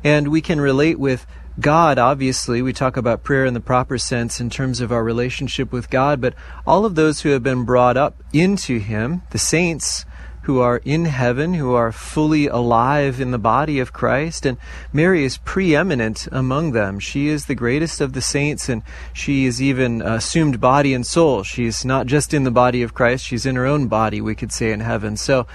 And 0.04 0.28
we 0.28 0.42
can 0.42 0.60
relate 0.60 0.98
with 0.98 1.26
God, 1.58 1.98
obviously. 1.98 2.60
We 2.60 2.72
talk 2.72 2.98
about 2.98 3.24
prayer 3.24 3.46
in 3.46 3.54
the 3.54 3.60
proper 3.60 3.96
sense 3.96 4.40
in 4.40 4.50
terms 4.50 4.80
of 4.80 4.92
our 4.92 5.02
relationship 5.02 5.72
with 5.72 5.90
God, 5.90 6.20
but 6.20 6.34
all 6.66 6.84
of 6.84 6.94
those 6.94 7.22
who 7.22 7.30
have 7.30 7.42
been 7.42 7.64
brought 7.64 7.96
up 7.96 8.22
into 8.32 8.78
Him, 8.78 9.22
the 9.30 9.38
saints, 9.38 10.04
who 10.42 10.60
are 10.60 10.78
in 10.84 11.04
heaven, 11.04 11.54
who 11.54 11.74
are 11.74 11.92
fully 11.92 12.46
alive 12.46 13.20
in 13.20 13.30
the 13.30 13.38
body 13.38 13.78
of 13.78 13.92
Christ. 13.92 14.44
And 14.44 14.58
Mary 14.92 15.24
is 15.24 15.38
preeminent 15.38 16.28
among 16.32 16.72
them. 16.72 16.98
She 16.98 17.28
is 17.28 17.46
the 17.46 17.54
greatest 17.54 18.00
of 18.00 18.12
the 18.12 18.20
saints, 18.20 18.68
and 18.68 18.82
she 19.12 19.46
is 19.46 19.62
even 19.62 20.02
assumed 20.02 20.60
body 20.60 20.94
and 20.94 21.06
soul. 21.06 21.42
She's 21.42 21.84
not 21.84 22.06
just 22.06 22.34
in 22.34 22.44
the 22.44 22.50
body 22.50 22.82
of 22.82 22.94
Christ, 22.94 23.24
she's 23.24 23.46
in 23.46 23.56
her 23.56 23.66
own 23.66 23.88
body, 23.88 24.20
we 24.20 24.34
could 24.34 24.52
say, 24.52 24.72
in 24.72 24.80
heaven. 24.80 25.16
So, 25.16 25.46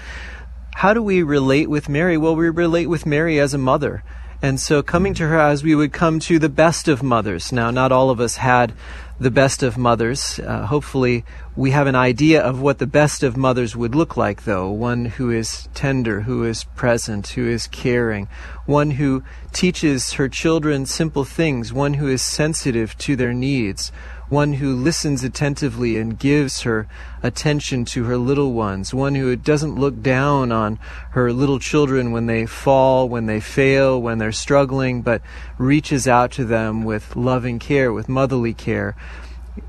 how 0.74 0.94
do 0.94 1.02
we 1.02 1.22
relate 1.22 1.68
with 1.68 1.88
Mary? 1.88 2.16
Well, 2.16 2.36
we 2.36 2.48
relate 2.50 2.86
with 2.86 3.04
Mary 3.04 3.40
as 3.40 3.52
a 3.52 3.58
mother. 3.58 4.04
And 4.40 4.60
so 4.60 4.82
coming 4.84 5.14
to 5.14 5.26
her 5.26 5.40
as 5.40 5.64
we 5.64 5.74
would 5.74 5.92
come 5.92 6.20
to 6.20 6.38
the 6.38 6.48
best 6.48 6.86
of 6.86 7.02
mothers. 7.02 7.50
Now, 7.50 7.72
not 7.72 7.90
all 7.90 8.10
of 8.10 8.20
us 8.20 8.36
had 8.36 8.72
the 9.18 9.32
best 9.32 9.64
of 9.64 9.76
mothers. 9.76 10.38
Uh, 10.38 10.66
hopefully, 10.66 11.24
we 11.56 11.72
have 11.72 11.88
an 11.88 11.96
idea 11.96 12.40
of 12.40 12.60
what 12.60 12.78
the 12.78 12.86
best 12.86 13.24
of 13.24 13.36
mothers 13.36 13.74
would 13.74 13.96
look 13.96 14.16
like, 14.16 14.44
though. 14.44 14.70
One 14.70 15.06
who 15.06 15.32
is 15.32 15.68
tender, 15.74 16.20
who 16.20 16.44
is 16.44 16.62
present, 16.76 17.28
who 17.28 17.48
is 17.48 17.66
caring, 17.66 18.28
one 18.64 18.92
who 18.92 19.24
teaches 19.52 20.12
her 20.12 20.28
children 20.28 20.86
simple 20.86 21.24
things, 21.24 21.72
one 21.72 21.94
who 21.94 22.06
is 22.06 22.22
sensitive 22.22 22.96
to 22.98 23.16
their 23.16 23.34
needs, 23.34 23.90
one 24.28 24.54
who 24.54 24.74
listens 24.74 25.24
attentively 25.24 25.96
and 25.96 26.18
gives 26.18 26.62
her 26.62 26.86
attention 27.22 27.84
to 27.84 28.04
her 28.04 28.16
little 28.16 28.52
ones, 28.52 28.92
one 28.92 29.14
who 29.14 29.34
doesn't 29.36 29.76
look 29.76 30.02
down 30.02 30.52
on 30.52 30.78
her 31.12 31.32
little 31.32 31.58
children 31.58 32.12
when 32.12 32.26
they 32.26 32.44
fall, 32.46 33.08
when 33.08 33.26
they 33.26 33.40
fail, 33.40 34.00
when 34.00 34.18
they're 34.18 34.32
struggling, 34.32 35.02
but 35.02 35.22
reaches 35.56 36.06
out 36.06 36.30
to 36.30 36.44
them 36.44 36.84
with 36.84 37.16
loving 37.16 37.58
care, 37.58 37.92
with 37.92 38.08
motherly 38.08 38.54
care. 38.54 38.94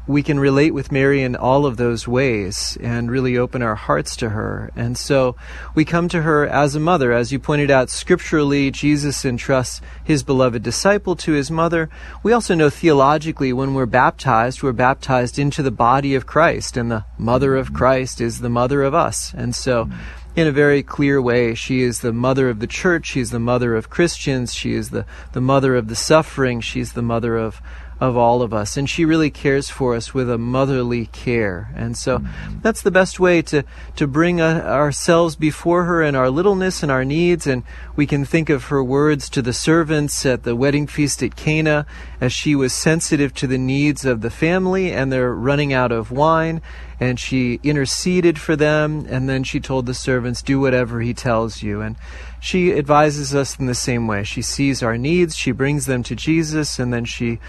We 0.07 0.23
can 0.23 0.39
relate 0.39 0.73
with 0.73 0.91
Mary 0.91 1.21
in 1.21 1.35
all 1.35 1.65
of 1.65 1.77
those 1.77 2.07
ways 2.07 2.77
and 2.81 3.11
really 3.11 3.37
open 3.37 3.61
our 3.61 3.75
hearts 3.75 4.15
to 4.17 4.29
her. 4.29 4.71
And 4.75 4.97
so 4.97 5.35
we 5.75 5.85
come 5.85 6.09
to 6.09 6.21
her 6.21 6.47
as 6.47 6.75
a 6.75 6.79
mother. 6.79 7.11
As 7.11 7.31
you 7.31 7.39
pointed 7.39 7.71
out, 7.71 7.89
scripturally, 7.89 8.71
Jesus 8.71 9.25
entrusts 9.25 9.81
his 10.03 10.23
beloved 10.23 10.63
disciple 10.63 11.15
to 11.17 11.33
his 11.33 11.51
mother. 11.51 11.89
We 12.23 12.33
also 12.33 12.55
know 12.55 12.69
theologically 12.69 13.53
when 13.53 13.73
we're 13.73 13.85
baptized, 13.85 14.63
we're 14.63 14.73
baptized 14.73 15.39
into 15.39 15.63
the 15.63 15.71
body 15.71 16.15
of 16.15 16.25
Christ, 16.25 16.77
and 16.77 16.91
the 16.91 17.05
mother 17.17 17.55
of 17.55 17.73
Christ 17.73 18.21
is 18.21 18.39
the 18.39 18.49
mother 18.49 18.83
of 18.83 18.93
us. 18.93 19.33
And 19.35 19.55
so 19.55 19.89
in 20.35 20.47
a 20.47 20.51
very 20.51 20.83
clear 20.83 21.21
way. 21.21 21.53
She 21.53 21.81
is 21.81 21.99
the 21.99 22.13
mother 22.13 22.49
of 22.49 22.59
the 22.59 22.67
church. 22.67 23.07
She's 23.07 23.31
the 23.31 23.39
mother 23.39 23.75
of 23.75 23.89
Christians. 23.89 24.53
She 24.53 24.73
is 24.73 24.89
the, 24.89 25.05
the 25.33 25.41
mother 25.41 25.75
of 25.75 25.87
the 25.87 25.95
suffering. 25.95 26.61
She's 26.61 26.93
the 26.93 27.01
mother 27.01 27.35
of, 27.35 27.61
of 27.99 28.15
all 28.15 28.41
of 28.41 28.53
us. 28.53 28.77
And 28.77 28.89
she 28.89 29.05
really 29.05 29.29
cares 29.29 29.69
for 29.69 29.95
us 29.95 30.13
with 30.13 30.29
a 30.29 30.37
motherly 30.37 31.07
care. 31.07 31.71
And 31.75 31.97
so 31.97 32.21
that's 32.61 32.81
the 32.81 32.91
best 32.91 33.19
way 33.19 33.41
to, 33.43 33.63
to 33.97 34.07
bring 34.07 34.39
uh, 34.39 34.61
ourselves 34.65 35.35
before 35.35 35.83
her 35.83 36.01
in 36.01 36.15
our 36.15 36.29
littleness 36.29 36.81
and 36.81 36.91
our 36.91 37.03
needs. 37.03 37.45
And 37.45 37.63
we 37.95 38.07
can 38.07 38.25
think 38.25 38.49
of 38.49 38.65
her 38.65 38.83
words 38.83 39.29
to 39.31 39.41
the 39.41 39.53
servants 39.53 40.25
at 40.25 40.43
the 40.43 40.55
wedding 40.55 40.87
feast 40.87 41.21
at 41.21 41.35
Cana 41.35 41.85
as 42.21 42.33
she 42.33 42.55
was 42.55 42.73
sensitive 42.73 43.33
to 43.35 43.47
the 43.47 43.57
needs 43.57 44.05
of 44.05 44.21
the 44.21 44.29
family 44.29 44.91
and 44.91 45.11
they're 45.11 45.33
running 45.33 45.73
out 45.73 45.91
of 45.91 46.11
wine 46.11 46.61
and 46.99 47.19
she 47.19 47.59
interceded 47.63 48.39
for 48.39 48.55
them 48.55 49.05
and 49.09 49.29
then 49.29 49.43
she 49.43 49.59
told 49.59 49.85
the 49.85 49.93
servants 49.93 50.41
do 50.41 50.59
whatever 50.59 51.01
he 51.01 51.13
tells 51.13 51.61
you 51.61 51.81
and 51.81 51.95
she 52.39 52.73
advises 52.73 53.35
us 53.35 53.59
in 53.59 53.65
the 53.65 53.75
same 53.75 54.07
way. 54.07 54.23
She 54.23 54.41
sees 54.41 54.81
our 54.81 54.97
needs 54.97 55.35
she 55.35 55.51
brings 55.51 55.85
them 55.85 56.03
to 56.03 56.15
jesus 56.15 56.79
and 56.79 56.93
then 56.93 57.05
she 57.05 57.39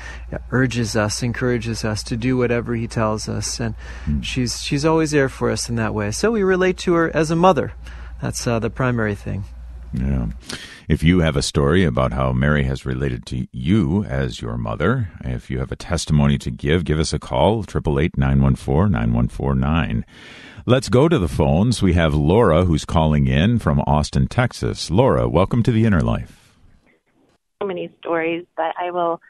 urges 0.50 0.96
us 0.96 1.22
encourages 1.22 1.84
us 1.84 2.02
to 2.04 2.16
do 2.16 2.36
whatever 2.36 2.74
he 2.74 2.86
tells 2.86 3.28
us. 3.28 3.60
And 3.60 3.74
mm. 4.04 4.22
she's 4.22 4.62
she's 4.62 4.84
always 4.84 5.10
there 5.10 5.28
for 5.28 5.50
us 5.50 5.68
in 5.68 5.76
that 5.76 5.94
way. 5.94 6.10
So 6.10 6.30
we 6.30 6.42
relate 6.42 6.78
to 6.78 6.94
her 6.94 7.14
as 7.14 7.30
a 7.30 7.36
mother. 7.36 7.72
That's 8.20 8.46
uh, 8.46 8.58
the 8.58 8.70
primary 8.70 9.14
thing. 9.14 9.44
Yeah. 9.92 10.28
If 10.88 11.02
you 11.02 11.20
have 11.20 11.36
a 11.36 11.42
story 11.42 11.84
about 11.84 12.12
how 12.12 12.32
Mary 12.32 12.64
has 12.64 12.86
related 12.86 13.26
to 13.26 13.46
you 13.52 14.04
as 14.04 14.40
your 14.40 14.56
mother, 14.56 15.10
if 15.24 15.50
you 15.50 15.58
have 15.58 15.72
a 15.72 15.76
testimony 15.76 16.38
to 16.38 16.50
give, 16.50 16.84
give 16.84 16.98
us 16.98 17.12
a 17.12 17.18
call, 17.18 17.62
888-914-9149. 17.64 20.04
Let's 20.70 20.88
go 20.88 21.08
to 21.08 21.18
the 21.18 21.26
phones. 21.26 21.82
We 21.82 21.94
have 21.94 22.14
Laura 22.14 22.64
who's 22.64 22.84
calling 22.84 23.26
in 23.26 23.58
from 23.58 23.80
Austin, 23.88 24.28
Texas. 24.28 24.88
Laura, 24.88 25.28
welcome 25.28 25.64
to 25.64 25.72
the 25.72 25.84
Inner 25.84 26.00
Life. 26.00 26.56
So 27.60 27.66
many 27.66 27.92
stories, 27.98 28.46
but 28.56 28.72
I 28.78 28.92
will 28.92 29.20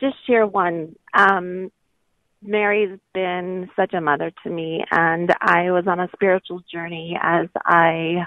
just 0.00 0.16
share 0.26 0.46
one. 0.46 0.96
Um, 1.12 1.70
Mary's 2.42 2.98
been 3.12 3.68
such 3.76 3.92
a 3.92 4.00
mother 4.00 4.32
to 4.42 4.48
me, 4.48 4.82
and 4.90 5.34
I 5.38 5.70
was 5.70 5.84
on 5.86 6.00
a 6.00 6.08
spiritual 6.14 6.62
journey 6.72 7.14
as 7.22 7.48
I 7.66 8.24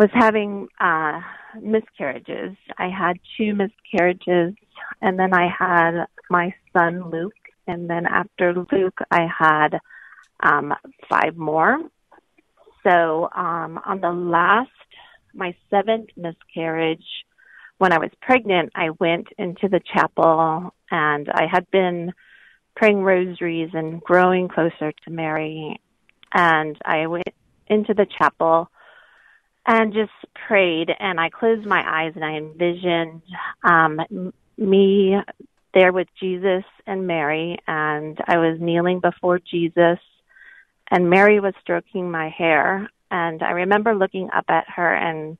was 0.00 0.10
having 0.14 0.66
uh, 0.80 1.20
miscarriages. 1.62 2.56
I 2.76 2.88
had 2.88 3.20
two 3.36 3.54
miscarriages, 3.54 4.56
and 5.00 5.16
then 5.16 5.32
I 5.32 5.46
had 5.46 6.06
my 6.28 6.52
son 6.72 7.08
Luke, 7.12 7.34
and 7.68 7.88
then 7.88 8.04
after 8.04 8.52
Luke, 8.52 8.98
I 9.12 9.28
had 9.38 9.78
um, 10.42 10.74
five 11.08 11.36
more. 11.36 11.78
So 12.82 13.28
um, 13.34 13.80
on 13.84 14.00
the 14.00 14.10
last, 14.10 14.70
my 15.34 15.54
seventh 15.70 16.10
miscarriage, 16.16 17.04
when 17.78 17.92
I 17.92 17.98
was 17.98 18.10
pregnant, 18.20 18.70
I 18.74 18.90
went 19.00 19.28
into 19.38 19.68
the 19.68 19.80
chapel, 19.92 20.72
and 20.90 21.28
I 21.28 21.46
had 21.50 21.70
been 21.70 22.12
praying 22.76 23.02
rosaries 23.02 23.70
and 23.72 24.00
growing 24.00 24.48
closer 24.48 24.92
to 24.92 25.10
Mary. 25.10 25.80
And 26.32 26.76
I 26.84 27.06
went 27.06 27.28
into 27.68 27.94
the 27.94 28.06
chapel 28.18 28.68
and 29.66 29.92
just 29.94 30.12
prayed 30.46 30.90
and 30.98 31.18
I 31.18 31.30
closed 31.30 31.66
my 31.66 31.82
eyes 31.86 32.12
and 32.14 32.24
I 32.24 32.36
envisioned 32.36 33.22
um 33.62 34.32
me 34.58 35.16
there 35.72 35.92
with 35.92 36.08
Jesus 36.20 36.64
and 36.86 37.06
Mary 37.06 37.58
and 37.66 38.18
I 38.26 38.38
was 38.38 38.58
kneeling 38.60 39.00
before 39.00 39.38
Jesus 39.38 39.98
and 40.90 41.10
Mary 41.10 41.40
was 41.40 41.54
stroking 41.60 42.10
my 42.10 42.28
hair 42.28 42.88
and 43.10 43.42
I 43.42 43.50
remember 43.50 43.94
looking 43.94 44.28
up 44.34 44.44
at 44.48 44.64
her 44.68 44.94
and 44.94 45.38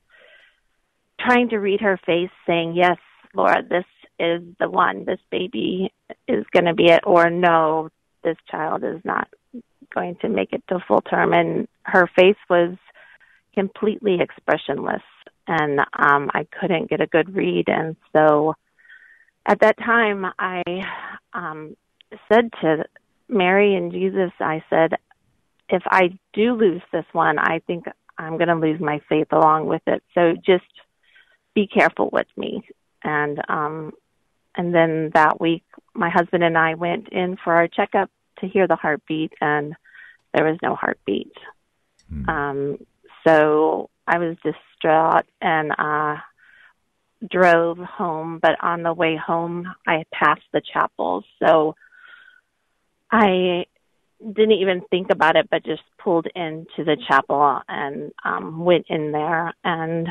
trying 1.21 1.49
to 1.51 1.59
read 1.59 1.81
her 1.81 1.99
face 2.07 2.31
saying 2.47 2.75
yes 2.75 2.99
Laura, 3.35 3.63
this 3.63 3.85
is 4.19 4.43
the 4.61 4.71
one. 4.71 5.05
This 5.05 5.19
baby 5.31 5.93
is 6.29 6.45
going 6.53 6.67
to 6.67 6.75
be 6.75 6.87
it 6.87 7.03
or 7.05 7.31
no 7.31 7.91
this 8.23 8.37
child 8.51 8.85
is 8.85 9.01
not 9.05 9.29
going 9.95 10.17
to 10.23 10.29
make 10.29 10.53
it 10.53 10.63
to 10.69 10.79
full 10.89 11.03
term. 11.03 11.35
And 11.35 11.69
her 11.83 12.09
face 12.17 12.39
was 12.49 12.77
completely 13.55 14.21
expressionless 14.21 15.03
and 15.47 15.81
um 15.81 16.31
I 16.33 16.47
couldn't 16.59 16.91
get 16.91 17.01
a 17.01 17.07
good 17.07 17.35
read. 17.35 17.69
And 17.69 17.97
so 18.13 18.55
at 19.47 19.61
that 19.61 19.79
time 19.79 20.27
I 20.39 20.63
um 21.33 21.77
said 22.29 22.51
to 22.63 22.85
Mary 23.29 23.75
and 23.75 23.93
Jesus 23.93 24.33
I 24.41 24.65
said 24.71 24.95
if 25.69 25.83
I 25.87 26.19
do 26.33 26.55
lose 26.55 26.83
this 26.93 27.05
one 27.13 27.39
I 27.39 27.61
think 27.67 27.85
I'm 28.19 28.37
going 28.37 28.49
to 28.49 28.55
lose 28.55 28.81
my 28.81 29.01
faith 29.09 29.29
along 29.33 29.67
with 29.67 29.83
it 29.87 30.03
so 30.15 30.35
just 30.45 30.65
be 31.55 31.67
careful 31.67 32.11
with 32.13 32.27
me 32.37 32.63
and 33.03 33.41
um 33.49 33.93
and 34.57 34.75
then 34.75 35.11
that 35.15 35.41
week 35.41 35.65
my 35.95 36.11
husband 36.11 36.45
and 36.45 36.57
I 36.59 36.75
went 36.75 37.09
in 37.11 37.37
for 37.43 37.55
our 37.55 37.69
checkup 37.69 38.11
to 38.41 38.49
hear 38.49 38.67
the 38.67 38.77
heartbeat 38.77 39.33
and 39.41 39.75
there 40.33 40.45
was 40.45 40.59
no 40.63 40.75
heartbeat 40.75 41.33
mm. 42.13 42.29
um 42.29 42.79
so 43.27 43.91
I 44.07 44.19
was 44.19 44.37
distraught 44.45 45.25
and 45.41 45.73
uh 45.79 46.17
drove 47.31 47.79
home, 47.79 48.39
but 48.41 48.57
on 48.63 48.83
the 48.83 48.93
way 48.93 49.17
home 49.17 49.73
I 49.87 50.05
passed 50.13 50.43
the 50.53 50.61
chapel. 50.61 51.25
So 51.43 51.75
I 53.11 53.67
didn't 54.33 54.53
even 54.53 54.83
think 54.91 55.09
about 55.11 55.37
it 55.37 55.49
but 55.51 55.65
just 55.65 55.83
pulled 56.03 56.27
into 56.35 56.85
the 56.85 56.97
chapel 57.09 57.61
and 57.69 58.13
um 58.25 58.65
went 58.65 58.87
in 58.89 59.13
there 59.13 59.53
and 59.65 60.09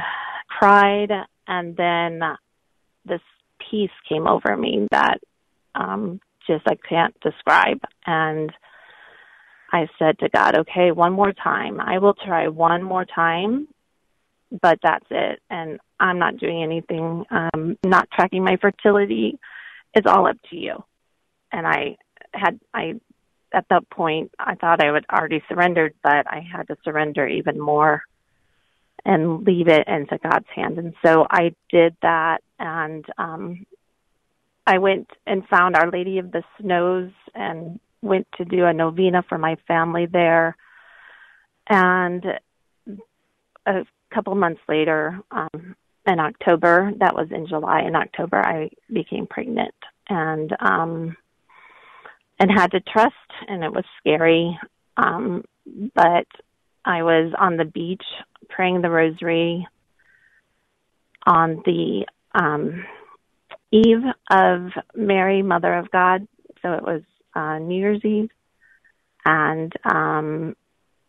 cried 0.47 1.09
and 1.47 1.75
then 1.75 2.21
this 3.05 3.21
peace 3.69 3.91
came 4.07 4.27
over 4.27 4.55
me 4.55 4.87
that 4.91 5.19
um 5.75 6.19
just 6.47 6.63
I 6.67 6.75
can't 6.89 7.15
describe 7.21 7.79
and 8.05 8.51
I 9.73 9.87
said 9.97 10.19
to 10.19 10.29
God, 10.29 10.55
okay, 10.59 10.91
one 10.91 11.13
more 11.13 11.33
time. 11.33 11.81
I 11.81 11.97
will 11.97 12.13
try 12.13 12.47
one 12.47 12.83
more 12.83 13.05
time, 13.05 13.67
but 14.61 14.77
that's 14.83 15.05
it. 15.09 15.41
And 15.49 15.79
I'm 15.99 16.19
not 16.19 16.37
doing 16.37 16.61
anything, 16.61 17.25
um, 17.31 17.75
not 17.83 18.07
tracking 18.11 18.43
my 18.43 18.57
fertility. 18.61 19.39
It's 19.95 20.05
all 20.05 20.27
up 20.27 20.37
to 20.51 20.55
you. 20.55 20.83
And 21.51 21.65
I 21.65 21.97
had, 22.35 22.59
I, 22.71 22.99
at 23.53 23.65
that 23.69 23.89
point, 23.89 24.31
I 24.39 24.55
thought 24.55 24.83
I 24.83 24.91
would 24.91 25.05
already 25.11 25.43
surrendered, 25.47 25.93
but 26.03 26.25
I 26.27 26.39
had 26.39 26.67
to 26.67 26.77
surrender 26.83 27.27
even 27.27 27.59
more 27.59 28.03
and 29.05 29.43
leave 29.43 29.67
it 29.67 29.87
into 29.87 30.17
God's 30.17 30.47
hand. 30.55 30.79
And 30.79 30.93
so 31.05 31.27
I 31.29 31.53
did 31.69 31.95
that 32.01 32.41
and, 32.59 33.05
um, 33.17 33.65
I 34.65 34.77
went 34.77 35.09
and 35.27 35.47
found 35.47 35.75
Our 35.75 35.91
Lady 35.91 36.19
of 36.19 36.31
the 36.31 36.43
Snows 36.59 37.11
and 37.35 37.79
went 38.01 38.27
to 38.37 38.45
do 38.45 38.65
a 38.65 38.73
novena 38.73 39.23
for 39.27 39.37
my 39.37 39.57
family 39.67 40.05
there. 40.05 40.55
And 41.67 42.25
a 43.65 43.85
couple 44.13 44.35
months 44.35 44.61
later, 44.69 45.19
um, 45.31 45.75
in 46.05 46.19
October, 46.19 46.93
that 46.97 47.15
was 47.15 47.27
in 47.31 47.47
July, 47.47 47.81
in 47.81 47.95
October, 47.95 48.37
I 48.37 48.69
became 48.91 49.27
pregnant 49.27 49.75
and, 50.09 50.55
um, 50.59 51.17
and 52.43 52.51
had 52.51 52.71
to 52.71 52.81
trust 52.81 53.15
and 53.47 53.63
it 53.63 53.71
was 53.73 53.85
scary. 53.99 54.59
Um, 54.97 55.45
but 55.95 56.27
I 56.83 57.03
was 57.03 57.33
on 57.39 57.55
the 57.55 57.65
beach 57.65 58.03
praying 58.49 58.81
the 58.81 58.89
rosary 58.89 59.65
on 61.25 61.61
the, 61.65 62.05
um, 62.35 62.83
eve 63.71 64.03
of 64.29 64.71
Mary, 64.93 65.41
Mother 65.41 65.73
of 65.73 65.89
God. 65.89 66.27
So 66.61 66.73
it 66.73 66.83
was 66.83 67.01
uh, 67.33 67.59
New 67.59 67.79
Year's 67.79 68.05
Eve, 68.05 68.29
and 69.25 69.73
um, 69.83 70.55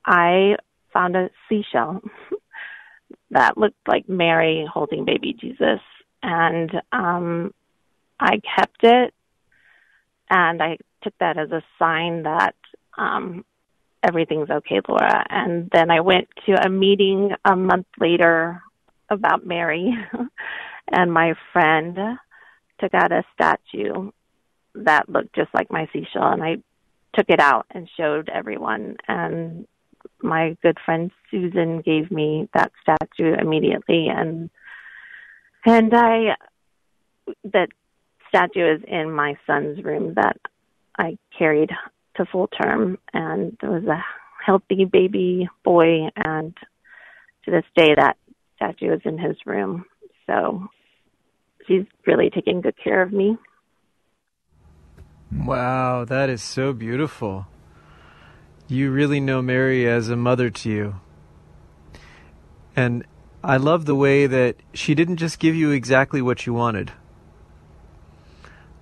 I 0.07 0.57
found 0.93 1.17
a 1.17 1.31
seashell 1.49 2.01
that 3.31 3.59
looked 3.59 3.87
like 3.87 4.09
Mary 4.09 4.67
holding 4.73 5.05
baby 5.05 5.35
Jesus, 5.39 5.81
and 6.23 6.71
um, 6.93 7.53
I 8.19 8.41
kept 8.57 8.83
it, 8.83 9.13
and 10.31 10.63
I 10.63 10.79
took 11.05 11.15
that 11.21 11.39
as 11.39 11.51
a 11.53 11.63
sign 11.79 12.25
that 12.25 12.57
um, 12.99 13.45
everything's 14.03 14.51
okay, 14.51 14.81
Laura. 14.89 15.25
And 15.29 15.71
then 15.73 15.91
I 15.91 16.01
went 16.01 16.29
to 16.47 16.53
a 16.53 16.69
meeting 16.69 17.31
a 17.45 17.55
month 17.55 17.87
later 18.01 18.63
about 19.11 19.47
Mary, 19.47 19.95
and 20.91 21.13
my 21.13 21.35
friend 21.53 21.99
took 22.81 22.95
out 22.95 23.13
a 23.13 23.25
statue 23.35 24.11
that 24.75 25.09
looked 25.09 25.35
just 25.35 25.55
like 25.55 25.71
my 25.71 25.89
seashell, 25.93 26.33
and 26.33 26.43
I 26.43 26.57
took 27.15 27.27
it 27.29 27.41
out 27.41 27.67
and 27.71 27.89
showed 27.97 28.29
everyone. 28.29 28.97
And 29.07 29.67
my 30.23 30.57
good 30.63 30.79
friend 30.85 31.11
Susan 31.31 31.81
gave 31.81 32.11
me 32.11 32.49
that 32.55 32.73
statue 32.83 33.35
immediately, 33.35 34.09
and 34.09 34.51
and 35.65 35.95
I 35.95 36.37
that 37.45 37.69
statue 38.29 38.75
is 38.75 38.83
in 38.87 39.13
my 39.13 39.37
son's 39.47 39.83
room 39.85 40.15
that 40.15 40.37
I 40.99 41.19
carried 41.37 41.71
to 42.17 42.27
full 42.27 42.49
term, 42.49 42.99
and 43.13 43.57
it 43.63 43.67
was 43.67 43.85
a 43.85 44.05
healthy 44.45 44.85
baby 44.85 45.49
boy, 45.65 46.09
and 46.17 46.55
to 47.45 47.51
this 47.51 47.65
day 47.77 47.95
that 47.97 48.17
statue 48.57 48.93
is 48.93 49.01
in 49.05 49.19
his 49.19 49.37
room. 49.45 49.85
So 50.27 50.69
she's 51.67 51.85
really 52.07 52.31
taking 52.31 52.61
good 52.61 52.77
care 52.83 53.03
of 53.03 53.13
me. 53.13 53.37
Wow, 55.33 56.05
that 56.05 56.31
is 56.31 56.43
so 56.43 56.73
beautiful. 56.73 57.47
You 58.69 58.91
really 58.91 59.21
know 59.21 59.43
Mary 59.43 59.87
as 59.89 60.09
a 60.09 60.17
mother 60.17 60.49
to 60.49 60.71
you. 60.71 60.95
And 62.77 63.05
I 63.43 63.57
love 63.57 63.85
the 63.85 63.95
way 63.95 64.27
that 64.27 64.57
she 64.73 64.95
didn't 64.95 65.17
just 65.17 65.39
give 65.39 65.55
you 65.55 65.71
exactly 65.71 66.23
what 66.23 66.47
you 66.47 66.55
wanted, 66.55 66.93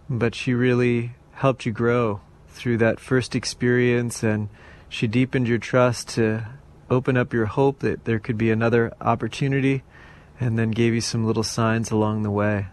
but 0.09 0.35
she 0.35 0.55
really 0.55 1.15
helped 1.43 1.67
you 1.67 1.73
grow 1.73 2.21
through 2.47 2.77
that 2.77 3.01
first 3.01 3.35
experience 3.35 4.23
and 4.23 4.49
she 4.89 5.09
deepened 5.09 5.49
your 5.49 5.59
trust 5.59 6.11
to 6.11 6.47
open 6.89 7.17
up 7.17 7.33
your 7.33 7.47
hope 7.47 7.81
that 7.81 8.05
there 8.05 8.21
could 8.21 8.39
be 8.39 8.49
another 8.49 8.93
opportunity 9.01 9.83
and 10.39 10.57
then 10.57 10.71
gave 10.71 10.95
you 10.95 11.01
some 11.01 11.27
little 11.27 11.43
signs 11.43 11.91
along 11.91 12.23
the 12.23 12.31
way. 12.31 12.69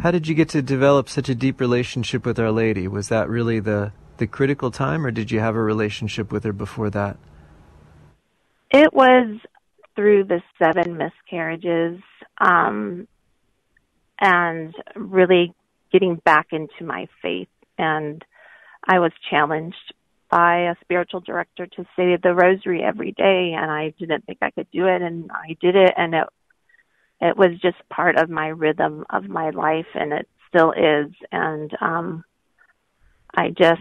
How 0.00 0.10
did 0.10 0.28
you 0.28 0.34
get 0.34 0.50
to 0.50 0.60
develop 0.60 1.08
such 1.08 1.30
a 1.30 1.34
deep 1.34 1.58
relationship 1.58 2.26
with 2.26 2.38
Our 2.38 2.52
Lady? 2.52 2.86
Was 2.86 3.08
that 3.08 3.30
really 3.30 3.58
the, 3.58 3.92
the 4.18 4.26
critical 4.26 4.70
time, 4.70 5.06
or 5.06 5.10
did 5.10 5.30
you 5.30 5.40
have 5.40 5.56
a 5.56 5.62
relationship 5.62 6.30
with 6.30 6.44
her 6.44 6.52
before 6.52 6.90
that? 6.90 7.16
It 8.70 8.92
was 8.92 9.38
through 9.96 10.24
the 10.24 10.42
seven 10.58 10.98
miscarriages 10.98 12.02
um, 12.38 13.08
and 14.20 14.74
really 14.94 15.54
getting 15.92 16.16
back 16.16 16.48
into 16.52 16.84
my 16.84 17.06
faith. 17.20 17.48
And 17.78 18.24
I 18.84 18.98
was 18.98 19.12
challenged 19.30 19.94
by 20.30 20.70
a 20.70 20.76
spiritual 20.80 21.20
director 21.20 21.66
to 21.66 21.84
say 21.94 22.16
the 22.16 22.34
rosary 22.34 22.82
every 22.82 23.12
day, 23.12 23.54
and 23.56 23.70
I 23.70 23.92
didn't 23.98 24.24
think 24.24 24.38
I 24.40 24.50
could 24.50 24.70
do 24.72 24.86
it, 24.86 25.02
and 25.02 25.30
I 25.30 25.56
did 25.60 25.76
it, 25.76 25.92
and 25.96 26.14
it 26.14 26.26
it 27.22 27.36
was 27.36 27.52
just 27.62 27.76
part 27.88 28.16
of 28.18 28.28
my 28.28 28.48
rhythm 28.48 29.04
of 29.08 29.28
my 29.28 29.50
life 29.50 29.86
and 29.94 30.12
it 30.12 30.28
still 30.48 30.72
is. 30.72 31.12
And 31.30 31.70
um 31.80 32.24
i 33.34 33.48
just 33.48 33.80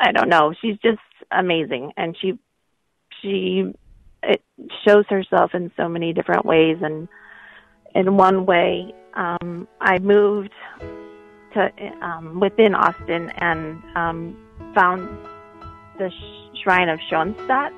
i 0.00 0.10
don't 0.10 0.30
know. 0.30 0.54
She's 0.60 0.78
just 0.78 0.98
amazing 1.30 1.92
and 1.96 2.16
she 2.20 2.38
she 3.20 3.72
it 4.22 4.42
shows 4.86 5.04
herself 5.08 5.54
in 5.54 5.70
so 5.76 5.88
many 5.88 6.12
different 6.12 6.46
ways. 6.46 6.78
And 6.82 7.06
in 7.94 8.16
one 8.16 8.46
way 8.46 8.94
um 9.14 9.68
i 9.80 9.98
moved 9.98 10.52
to 11.54 11.70
um 12.00 12.40
within 12.40 12.74
austin 12.74 13.30
and 13.36 13.82
um 13.94 14.36
found 14.74 15.08
the 15.98 16.10
shrine 16.62 16.88
of 16.88 16.98
schoenstatt 17.10 17.72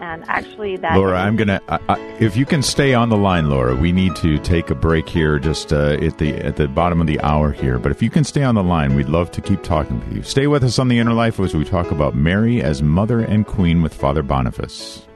and 0.00 0.24
actually 0.28 0.76
that 0.76 0.96
Laura, 0.96 1.18
I'm 1.18 1.36
gonna. 1.36 1.60
if 2.20 2.36
you 2.36 2.44
can 2.44 2.62
stay 2.62 2.94
on 2.94 3.08
the 3.08 3.16
line, 3.16 3.48
Laura, 3.48 3.74
we 3.74 3.92
need 3.92 4.14
to 4.16 4.38
take 4.38 4.70
a 4.70 4.74
break 4.74 5.08
here, 5.08 5.38
just 5.38 5.72
uh, 5.72 5.96
at 6.00 6.18
the 6.18 6.34
at 6.34 6.56
the 6.56 6.68
bottom 6.68 7.00
of 7.00 7.06
the 7.06 7.20
hour 7.20 7.52
here. 7.52 7.78
But 7.78 7.92
if 7.92 8.02
you 8.02 8.10
can 8.10 8.24
stay 8.24 8.42
on 8.42 8.54
the 8.54 8.62
line, 8.62 8.94
we'd 8.94 9.08
love 9.08 9.30
to 9.32 9.40
keep 9.40 9.62
talking 9.62 10.00
with 10.00 10.12
you. 10.12 10.22
Stay 10.22 10.46
with 10.46 10.64
us 10.64 10.78
on 10.78 10.88
the 10.88 10.98
Inner 10.98 11.12
Life 11.12 11.40
as 11.40 11.54
we 11.54 11.64
talk 11.64 11.90
about 11.90 12.14
Mary 12.14 12.62
as 12.62 12.82
Mother 12.82 13.20
and 13.20 13.46
Queen 13.46 13.82
with 13.82 13.94
Father 13.94 14.22
Boniface. 14.22 15.06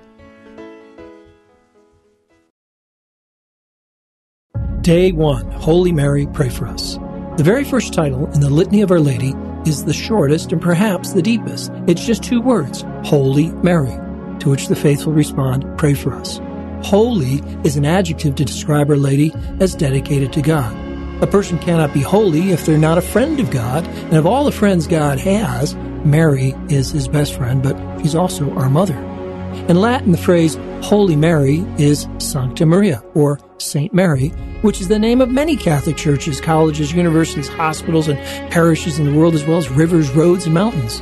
Day 4.80 5.12
one, 5.12 5.50
Holy 5.50 5.92
Mary, 5.92 6.26
pray 6.32 6.48
for 6.48 6.66
us. 6.66 6.98
The 7.38 7.44
very 7.44 7.62
first 7.62 7.94
title 7.94 8.28
in 8.32 8.40
the 8.40 8.50
Litany 8.50 8.82
of 8.82 8.90
Our 8.90 8.98
Lady 8.98 9.32
is 9.64 9.84
the 9.84 9.92
shortest 9.92 10.50
and 10.50 10.60
perhaps 10.60 11.12
the 11.12 11.22
deepest. 11.22 11.70
It's 11.86 12.04
just 12.04 12.24
two 12.24 12.40
words, 12.40 12.84
Holy 13.04 13.52
Mary 13.62 13.96
to 14.40 14.50
which 14.50 14.66
the 14.66 14.74
faithful 14.74 15.12
respond, 15.12 15.64
Pray 15.78 15.94
for 15.94 16.14
us. 16.14 16.40
Holy 16.82 17.40
is 17.62 17.76
an 17.76 17.84
adjective 17.84 18.34
to 18.34 18.44
describe 18.44 18.90
Our 18.90 18.96
Lady 18.96 19.32
as 19.60 19.76
dedicated 19.76 20.32
to 20.32 20.42
God. 20.42 20.76
A 21.22 21.28
person 21.28 21.60
cannot 21.60 21.94
be 21.94 22.00
holy 22.00 22.50
if 22.50 22.66
they're 22.66 22.76
not 22.76 22.98
a 22.98 23.02
friend 23.02 23.38
of 23.38 23.52
God, 23.52 23.86
and 23.86 24.14
of 24.14 24.26
all 24.26 24.44
the 24.44 24.50
friends 24.50 24.88
God 24.88 25.20
has, 25.20 25.76
Mary 26.04 26.56
is 26.68 26.90
his 26.90 27.06
best 27.06 27.34
friend, 27.34 27.62
but 27.62 27.76
she's 28.00 28.16
also 28.16 28.50
our 28.54 28.68
mother. 28.68 28.96
In 29.68 29.80
Latin, 29.80 30.10
the 30.10 30.18
phrase 30.18 30.56
Holy 30.82 31.16
Mary 31.16 31.66
is 31.76 32.08
Sancta 32.18 32.64
Maria, 32.64 33.02
or 33.14 33.38
Saint 33.58 33.92
Mary, 33.92 34.28
which 34.62 34.80
is 34.80 34.88
the 34.88 34.98
name 34.98 35.20
of 35.20 35.28
many 35.30 35.56
Catholic 35.56 35.96
churches, 35.96 36.40
colleges, 36.40 36.92
universities, 36.92 37.48
hospitals, 37.48 38.08
and 38.08 38.18
parishes 38.50 38.98
in 38.98 39.04
the 39.04 39.18
world, 39.18 39.34
as 39.34 39.44
well 39.44 39.58
as 39.58 39.68
rivers, 39.68 40.10
roads, 40.12 40.46
and 40.46 40.54
mountains. 40.54 41.00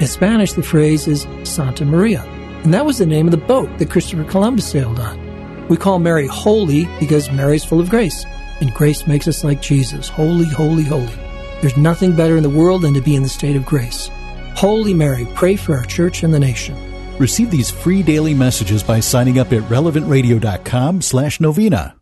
In 0.00 0.06
Spanish, 0.06 0.54
the 0.54 0.62
phrase 0.62 1.06
is 1.06 1.26
Santa 1.44 1.84
Maria, 1.84 2.22
and 2.64 2.74
that 2.74 2.86
was 2.86 2.98
the 2.98 3.06
name 3.06 3.26
of 3.26 3.30
the 3.30 3.36
boat 3.36 3.68
that 3.78 3.90
Christopher 3.90 4.24
Columbus 4.24 4.68
sailed 4.68 4.98
on. 4.98 5.68
We 5.68 5.76
call 5.76 5.98
Mary 5.98 6.26
holy 6.26 6.86
because 6.98 7.30
Mary 7.30 7.56
is 7.56 7.64
full 7.64 7.80
of 7.80 7.90
grace, 7.90 8.24
and 8.60 8.74
grace 8.74 9.06
makes 9.06 9.28
us 9.28 9.44
like 9.44 9.62
Jesus 9.62 10.08
holy, 10.08 10.46
holy, 10.46 10.84
holy. 10.84 11.06
There's 11.60 11.76
nothing 11.76 12.16
better 12.16 12.36
in 12.36 12.42
the 12.42 12.50
world 12.50 12.82
than 12.82 12.94
to 12.94 13.00
be 13.00 13.14
in 13.14 13.22
the 13.22 13.28
state 13.28 13.56
of 13.56 13.66
grace. 13.66 14.10
Holy 14.56 14.94
Mary, 14.94 15.28
pray 15.34 15.54
for 15.54 15.76
our 15.76 15.84
church 15.84 16.22
and 16.22 16.32
the 16.32 16.40
nation. 16.40 16.87
Receive 17.18 17.50
these 17.50 17.70
free 17.70 18.02
daily 18.02 18.34
messages 18.34 18.82
by 18.82 19.00
signing 19.00 19.38
up 19.38 19.52
at 19.52 19.62
relevantradio.com 19.64 21.02
slash 21.02 21.40
novena. 21.40 21.94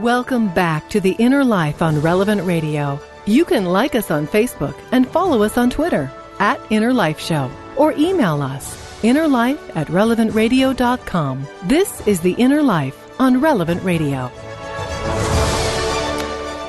Welcome 0.00 0.48
back 0.54 0.88
to 0.90 1.00
the 1.00 1.16
Inner 1.18 1.44
Life 1.44 1.82
on 1.82 2.00
Relevant 2.00 2.42
Radio. 2.44 3.00
You 3.26 3.44
can 3.44 3.64
like 3.64 3.94
us 3.94 4.10
on 4.10 4.26
Facebook 4.26 4.78
and 4.92 5.06
follow 5.06 5.42
us 5.42 5.58
on 5.58 5.70
Twitter 5.70 6.10
at 6.38 6.60
Inner 6.70 6.94
Life 6.94 7.20
Show 7.20 7.50
or 7.76 7.92
email 7.92 8.40
us 8.40 8.88
innerlife 9.02 9.58
at 9.76 9.88
relevantradio.com. 9.88 11.46
This 11.64 12.06
is 12.06 12.20
the 12.20 12.32
Inner 12.32 12.62
Life 12.62 12.96
on 13.20 13.40
Relevant 13.40 13.82
Radio. 13.82 14.30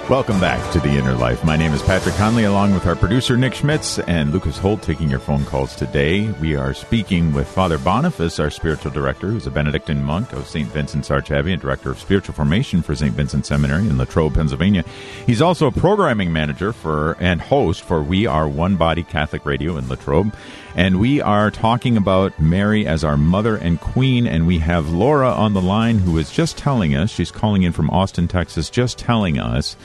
Welcome 0.10 0.40
back 0.40 0.74
to 0.74 0.80
the 0.80 0.90
Inner 0.90 1.14
Life. 1.14 1.46
My 1.46 1.56
name 1.56 1.72
is 1.72 1.84
Patrick 1.84 2.16
Conley, 2.16 2.46
along 2.46 2.74
with 2.74 2.88
our 2.88 2.96
producer 2.96 3.38
Nick 3.38 3.54
Schmitz 3.54 4.00
and 4.00 4.34
Lucas 4.34 4.58
Holt, 4.58 4.82
taking 4.82 5.08
your 5.08 5.20
phone 5.20 5.46
calls 5.46 5.76
today. 5.76 6.32
We 6.42 6.56
are 6.56 6.74
speaking 6.74 7.32
with 7.32 7.48
Father 7.48 7.78
Boniface, 7.78 8.40
our 8.40 8.50
spiritual 8.50 8.90
director, 8.90 9.28
who's 9.28 9.46
a 9.46 9.52
Benedictine 9.52 10.04
monk 10.04 10.34
of 10.34 10.48
St. 10.48 10.68
Vincent's 10.70 11.10
Archabbey 11.10 11.54
and 11.54 11.62
director 11.62 11.92
of 11.92 12.00
spiritual 12.00 12.34
formation 12.34 12.82
for 12.82 12.96
St. 12.96 13.14
Vincent 13.14 13.46
Seminary 13.46 13.84
in 13.84 14.00
Latrobe, 14.00 14.34
Pennsylvania. 14.34 14.84
He's 15.28 15.44
also 15.44 15.68
a 15.68 15.72
programming 15.72 16.34
manager 16.34 16.74
for 16.74 17.16
and 17.20 17.40
host 17.40 17.84
for 17.84 18.02
We 18.02 18.26
Are 18.26 18.50
One 18.50 18.78
Body 18.78 19.04
Catholic 19.04 19.46
Radio 19.46 19.78
in 19.78 19.88
Latrobe. 19.90 20.34
And 20.76 21.00
we 21.00 21.22
are 21.22 21.52
talking 21.52 21.98
about 21.98 22.40
Mary 22.40 22.88
as 22.88 23.04
our 23.04 23.18
mother 23.18 23.58
and 23.58 23.80
queen. 23.80 24.26
And 24.26 24.48
we 24.48 24.58
have 24.60 24.90
Laura 24.90 25.30
on 25.30 25.54
the 25.54 25.62
line 25.62 26.00
who 26.00 26.18
is 26.18 26.32
just 26.32 26.58
telling 26.58 26.96
us, 26.96 27.12
she's 27.12 27.32
calling 27.32 27.62
in 27.62 27.74
from 27.74 27.92
Austin, 27.92 28.28
Texas, 28.28 28.72
just 28.72 28.98
telling 28.98 29.38
us 29.38 29.76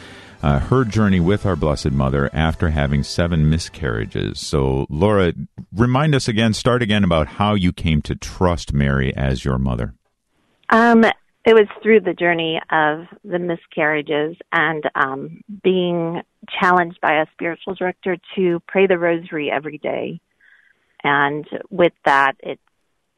uh, 0.45 0.59
her 0.59 0.85
journey 0.85 1.21
with 1.21 1.47
our 1.47 1.57
Blessed 1.57 1.93
Mother 1.93 2.29
after 2.35 2.69
having 2.69 3.03
seven 3.03 3.49
miscarriages. 3.49 4.39
So, 4.39 4.85
Laura, 4.91 5.33
remind 5.75 6.15
us 6.15 6.29
again, 6.29 6.53
start 6.53 6.83
again 6.83 7.03
about 7.03 7.27
how 7.27 7.55
you 7.55 7.73
came 7.73 8.03
to 8.03 8.15
trust 8.15 8.75
Mary 8.75 9.17
as 9.17 9.43
your 9.43 9.57
mother. 9.57 9.95
Um, 10.69 11.03
it 11.03 11.55
was 11.55 11.67
through 11.83 12.01
the 12.01 12.13
journey 12.13 12.61
of 12.71 13.07
the 13.25 13.39
miscarriages 13.39 14.37
and 14.53 14.85
um, 14.95 15.41
being 15.63 16.21
challenged 16.61 17.01
by 17.01 17.23
a 17.23 17.27
spiritual 17.33 17.75
director 17.75 18.19
to 18.37 18.61
pray 18.69 18.87
the 18.87 18.99
rosary 18.99 19.51
every 19.51 19.79
day. 19.79 20.21
And 21.03 21.47
with 21.71 21.95
that, 22.05 22.35
it 22.41 22.61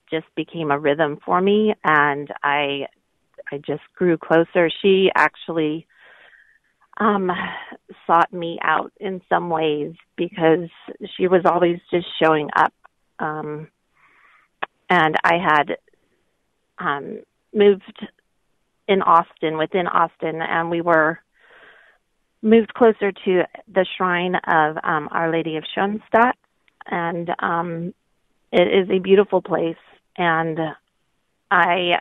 just 0.08 0.26
became 0.36 0.70
a 0.70 0.78
rhythm 0.78 1.18
for 1.26 1.40
me, 1.40 1.74
and 1.82 2.28
I, 2.44 2.86
I 3.50 3.56
just 3.56 3.82
grew 3.96 4.16
closer. 4.16 4.70
She 4.80 5.10
actually 5.12 5.88
um 6.98 7.30
sought 8.06 8.32
me 8.32 8.58
out 8.62 8.92
in 8.98 9.20
some 9.28 9.50
ways 9.50 9.94
because 10.16 10.68
she 11.16 11.28
was 11.28 11.42
always 11.44 11.78
just 11.90 12.06
showing 12.22 12.48
up 12.56 12.72
um 13.18 13.68
and 14.88 15.16
I 15.24 15.34
had 15.38 15.76
um 16.78 17.20
moved 17.52 18.06
in 18.88 19.02
Austin 19.02 19.58
within 19.58 19.86
Austin 19.86 20.40
and 20.40 20.70
we 20.70 20.80
were 20.80 21.18
moved 22.42 22.72
closer 22.74 23.12
to 23.12 23.42
the 23.72 23.86
shrine 23.96 24.34
of 24.46 24.76
um 24.82 25.08
Our 25.10 25.30
Lady 25.32 25.56
of 25.56 25.64
Schoenstatt 25.74 26.36
and 26.86 27.30
um 27.40 27.94
it 28.52 28.68
is 28.68 28.88
a 28.90 29.00
beautiful 29.00 29.42
place 29.42 29.76
and 30.16 30.58
I 31.50 32.00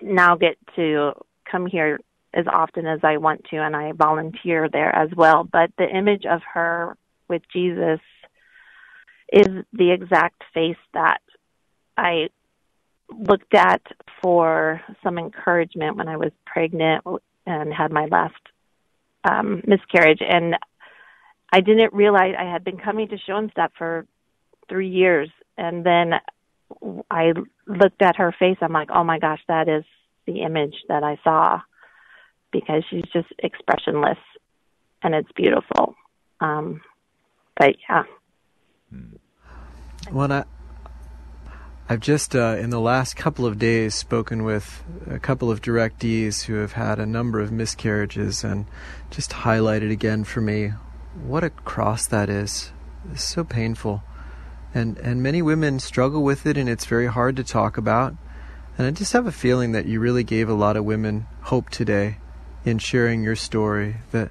now 0.00 0.36
get 0.36 0.56
to 0.76 1.12
come 1.50 1.66
here 1.66 2.00
as 2.32 2.46
often 2.46 2.86
as 2.86 3.00
I 3.02 3.16
want 3.16 3.44
to, 3.50 3.56
and 3.56 3.74
I 3.74 3.92
volunteer 3.92 4.68
there 4.68 4.94
as 4.94 5.10
well. 5.16 5.44
But 5.44 5.70
the 5.78 5.88
image 5.88 6.24
of 6.26 6.42
her 6.54 6.96
with 7.28 7.42
Jesus 7.52 8.00
is 9.32 9.48
the 9.72 9.90
exact 9.90 10.42
face 10.54 10.76
that 10.94 11.20
I 11.96 12.28
looked 13.08 13.54
at 13.54 13.82
for 14.22 14.80
some 15.02 15.18
encouragement 15.18 15.96
when 15.96 16.08
I 16.08 16.16
was 16.16 16.32
pregnant 16.46 17.04
and 17.46 17.72
had 17.72 17.90
my 17.90 18.06
last 18.06 18.34
um, 19.24 19.62
miscarriage. 19.66 20.20
And 20.20 20.56
I 21.52 21.60
didn't 21.60 21.92
realize 21.92 22.34
I 22.38 22.50
had 22.50 22.64
been 22.64 22.78
coming 22.78 23.08
to 23.08 23.18
Schoenstatt 23.18 23.72
for 23.76 24.06
three 24.68 24.88
years. 24.88 25.30
And 25.58 25.84
then 25.84 26.14
I 27.10 27.32
looked 27.66 28.02
at 28.02 28.16
her 28.16 28.34
face. 28.38 28.58
I'm 28.60 28.72
like, 28.72 28.90
oh 28.94 29.04
my 29.04 29.18
gosh, 29.18 29.40
that 29.48 29.68
is 29.68 29.84
the 30.26 30.42
image 30.42 30.74
that 30.88 31.02
I 31.02 31.18
saw 31.24 31.60
because 32.52 32.84
she's 32.90 33.04
just 33.12 33.28
expressionless 33.38 34.18
and 35.02 35.14
it's 35.14 35.30
beautiful. 35.32 35.94
Um, 36.40 36.80
but 37.58 37.76
yeah. 37.88 38.04
Well, 40.10 40.32
I, 40.32 40.44
I've 41.88 42.00
just 42.00 42.34
uh, 42.34 42.56
in 42.58 42.70
the 42.70 42.80
last 42.80 43.16
couple 43.16 43.46
of 43.46 43.58
days 43.58 43.94
spoken 43.94 44.44
with 44.44 44.82
a 45.08 45.18
couple 45.18 45.50
of 45.50 45.60
directees 45.60 46.44
who 46.44 46.54
have 46.54 46.72
had 46.72 46.98
a 46.98 47.06
number 47.06 47.40
of 47.40 47.52
miscarriages 47.52 48.44
and 48.44 48.66
just 49.10 49.30
highlighted 49.30 49.90
again 49.90 50.24
for 50.24 50.40
me 50.40 50.72
what 51.22 51.42
a 51.44 51.50
cross 51.50 52.06
that 52.06 52.30
is. 52.30 52.72
It's 53.12 53.24
so 53.24 53.44
painful. 53.44 54.02
And 54.72 54.98
and 54.98 55.22
many 55.22 55.42
women 55.42 55.80
struggle 55.80 56.22
with 56.22 56.46
it 56.46 56.56
and 56.56 56.68
it's 56.68 56.84
very 56.86 57.08
hard 57.08 57.36
to 57.36 57.44
talk 57.44 57.76
about. 57.76 58.14
And 58.78 58.86
I 58.86 58.92
just 58.92 59.12
have 59.12 59.26
a 59.26 59.32
feeling 59.32 59.72
that 59.72 59.86
you 59.86 60.00
really 60.00 60.24
gave 60.24 60.48
a 60.48 60.54
lot 60.54 60.76
of 60.76 60.84
women 60.84 61.26
hope 61.42 61.70
today 61.70 62.18
in 62.64 62.78
sharing 62.78 63.22
your 63.22 63.36
story 63.36 63.96
that 64.10 64.30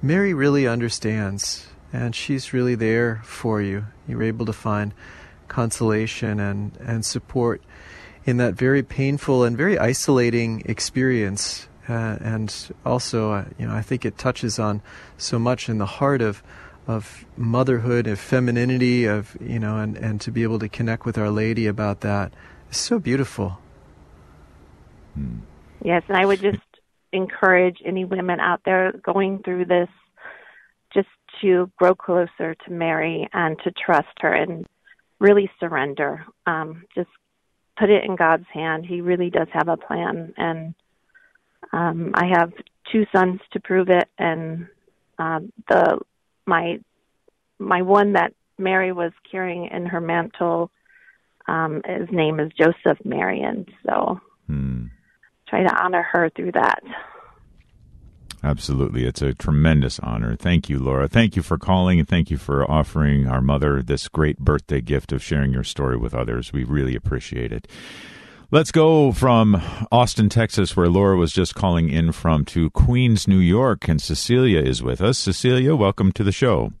Mary 0.00 0.34
really 0.34 0.66
understands 0.66 1.68
and 1.92 2.14
she's 2.14 2.52
really 2.52 2.74
there 2.74 3.20
for 3.24 3.60
you. 3.60 3.86
You're 4.08 4.22
able 4.22 4.46
to 4.46 4.52
find 4.52 4.94
consolation 5.48 6.40
and, 6.40 6.76
and 6.78 7.04
support 7.04 7.62
in 8.24 8.38
that 8.38 8.54
very 8.54 8.82
painful 8.82 9.44
and 9.44 9.56
very 9.56 9.78
isolating 9.78 10.62
experience. 10.64 11.68
Uh, 11.88 12.16
and 12.20 12.72
also, 12.86 13.32
uh, 13.32 13.44
you 13.58 13.66
know, 13.66 13.74
I 13.74 13.82
think 13.82 14.04
it 14.04 14.16
touches 14.16 14.58
on 14.58 14.80
so 15.18 15.38
much 15.38 15.68
in 15.68 15.78
the 15.78 15.86
heart 15.86 16.22
of 16.22 16.42
of 16.88 17.24
motherhood, 17.36 18.08
of 18.08 18.18
femininity, 18.18 19.04
of 19.04 19.36
you 19.40 19.58
know, 19.58 19.78
and, 19.78 19.96
and 19.96 20.20
to 20.20 20.32
be 20.32 20.42
able 20.42 20.58
to 20.58 20.68
connect 20.68 21.04
with 21.04 21.16
Our 21.16 21.30
Lady 21.30 21.66
about 21.66 22.00
that 22.00 22.32
is 22.70 22.76
so 22.76 22.98
beautiful. 22.98 23.58
Yes, 25.84 26.02
and 26.08 26.16
I 26.16 26.26
would 26.26 26.40
just 26.40 26.58
encourage 27.12 27.78
any 27.84 28.04
women 28.04 28.40
out 28.40 28.60
there 28.64 28.92
going 29.04 29.42
through 29.42 29.66
this 29.66 29.88
just 30.94 31.08
to 31.40 31.70
grow 31.76 31.94
closer 31.94 32.54
to 32.54 32.70
Mary 32.70 33.28
and 33.32 33.58
to 33.64 33.70
trust 33.72 34.08
her 34.20 34.32
and 34.32 34.66
really 35.18 35.50
surrender. 35.60 36.24
Um, 36.46 36.84
just 36.94 37.08
put 37.78 37.90
it 37.90 38.04
in 38.04 38.16
God's 38.16 38.46
hand. 38.52 38.84
He 38.86 39.00
really 39.00 39.30
does 39.30 39.48
have 39.52 39.68
a 39.68 39.76
plan, 39.76 40.34
and 40.36 40.74
um, 41.72 42.12
I 42.14 42.26
have 42.26 42.52
two 42.90 43.06
sons 43.14 43.40
to 43.52 43.60
prove 43.60 43.88
it. 43.88 44.08
And 44.18 44.66
um, 45.18 45.52
the 45.68 46.00
my 46.46 46.80
my 47.58 47.82
one 47.82 48.14
that 48.14 48.34
Mary 48.58 48.92
was 48.92 49.12
carrying 49.30 49.66
in 49.66 49.86
her 49.86 50.00
mantle, 50.00 50.70
um, 51.48 51.82
his 51.86 52.08
name 52.10 52.40
is 52.40 52.50
Joseph 52.58 53.04
Marion. 53.04 53.66
So 53.86 54.20
Hmm. 54.46 54.86
Try 55.52 55.62
to 55.62 55.82
honor 55.82 56.02
her 56.02 56.30
through 56.30 56.52
that. 56.52 56.82
Absolutely. 58.42 59.04
It's 59.04 59.20
a 59.20 59.34
tremendous 59.34 60.00
honor. 60.00 60.34
Thank 60.34 60.70
you, 60.70 60.78
Laura. 60.78 61.08
Thank 61.08 61.36
you 61.36 61.42
for 61.42 61.58
calling 61.58 61.98
and 61.98 62.08
thank 62.08 62.30
you 62.30 62.38
for 62.38 62.68
offering 62.68 63.28
our 63.28 63.42
mother 63.42 63.82
this 63.82 64.08
great 64.08 64.38
birthday 64.38 64.80
gift 64.80 65.12
of 65.12 65.22
sharing 65.22 65.52
your 65.52 65.62
story 65.62 65.98
with 65.98 66.14
others. 66.14 66.54
We 66.54 66.64
really 66.64 66.96
appreciate 66.96 67.52
it. 67.52 67.68
Let's 68.50 68.72
go 68.72 69.12
from 69.12 69.62
Austin, 69.92 70.30
Texas, 70.30 70.74
where 70.74 70.88
Laura 70.88 71.16
was 71.16 71.32
just 71.32 71.54
calling 71.54 71.90
in 71.90 72.12
from, 72.12 72.44
to 72.46 72.70
Queens, 72.70 73.28
New 73.28 73.38
York, 73.38 73.88
and 73.88 74.00
Cecilia 74.00 74.60
is 74.60 74.82
with 74.82 75.02
us. 75.02 75.18
Cecilia, 75.18 75.76
welcome 75.76 76.12
to 76.12 76.24
the 76.24 76.32
show. 76.32 76.72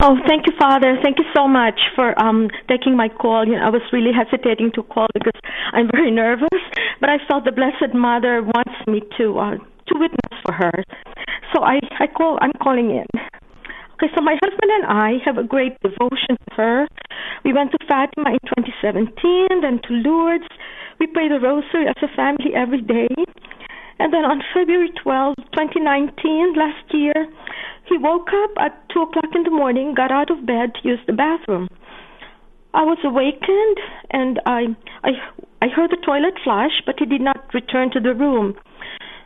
Oh, 0.00 0.14
thank 0.28 0.46
you, 0.46 0.52
Father. 0.56 0.94
Thank 1.02 1.18
you 1.18 1.24
so 1.34 1.48
much 1.48 1.74
for 1.96 2.14
um, 2.22 2.48
taking 2.68 2.96
my 2.96 3.08
call. 3.08 3.44
You 3.44 3.56
know, 3.58 3.66
I 3.66 3.68
was 3.68 3.82
really 3.92 4.12
hesitating 4.14 4.70
to 4.76 4.84
call 4.84 5.08
because 5.12 5.34
I'm 5.72 5.90
very 5.92 6.12
nervous, 6.12 6.62
but 7.00 7.10
I 7.10 7.18
felt 7.26 7.44
the 7.44 7.50
Blessed 7.50 7.94
Mother 7.94 8.42
wants 8.42 8.78
me 8.86 9.02
to 9.18 9.38
uh, 9.38 9.56
to 9.58 9.92
witness 9.98 10.34
for 10.46 10.54
her. 10.54 10.70
So 11.52 11.64
I 11.64 11.80
I 11.98 12.06
call. 12.06 12.38
I'm 12.40 12.52
calling 12.62 12.90
in. 12.94 13.10
Okay, 13.98 14.06
so 14.14 14.22
my 14.22 14.38
husband 14.38 14.70
and 14.70 14.86
I 14.86 15.18
have 15.26 15.36
a 15.36 15.42
great 15.42 15.74
devotion 15.82 16.38
to 16.38 16.54
her. 16.54 16.86
We 17.44 17.52
went 17.52 17.72
to 17.72 17.78
Fatima 17.88 18.30
in 18.30 18.42
2017, 18.54 19.10
then 19.66 19.80
to 19.82 19.92
Lourdes. 20.06 20.46
We 21.00 21.08
pray 21.08 21.26
the 21.26 21.42
Rosary 21.42 21.90
as 21.90 21.98
a 22.06 22.14
family 22.14 22.54
every 22.54 22.82
day. 22.82 23.10
And 23.98 24.14
then 24.14 24.22
on 24.22 24.40
February 24.54 24.92
12, 25.02 25.34
2019, 25.58 26.54
last 26.54 26.86
year, 26.94 27.26
he 27.88 27.98
woke 27.98 28.28
up 28.44 28.50
at 28.58 28.88
2 28.90 29.02
o'clock 29.02 29.34
in 29.34 29.42
the 29.44 29.50
morning, 29.50 29.94
got 29.94 30.10
out 30.10 30.30
of 30.30 30.46
bed 30.46 30.74
to 30.74 30.88
use 30.88 31.00
the 31.06 31.12
bathroom. 31.12 31.68
I 32.74 32.82
was 32.82 32.98
awakened 33.02 33.78
and 34.10 34.40
I, 34.46 34.76
I, 35.02 35.10
I 35.62 35.68
heard 35.68 35.90
the 35.90 35.96
toilet 36.04 36.34
flush, 36.44 36.82
but 36.84 36.96
he 36.98 37.06
did 37.06 37.20
not 37.20 37.52
return 37.54 37.90
to 37.92 38.00
the 38.00 38.14
room. 38.14 38.54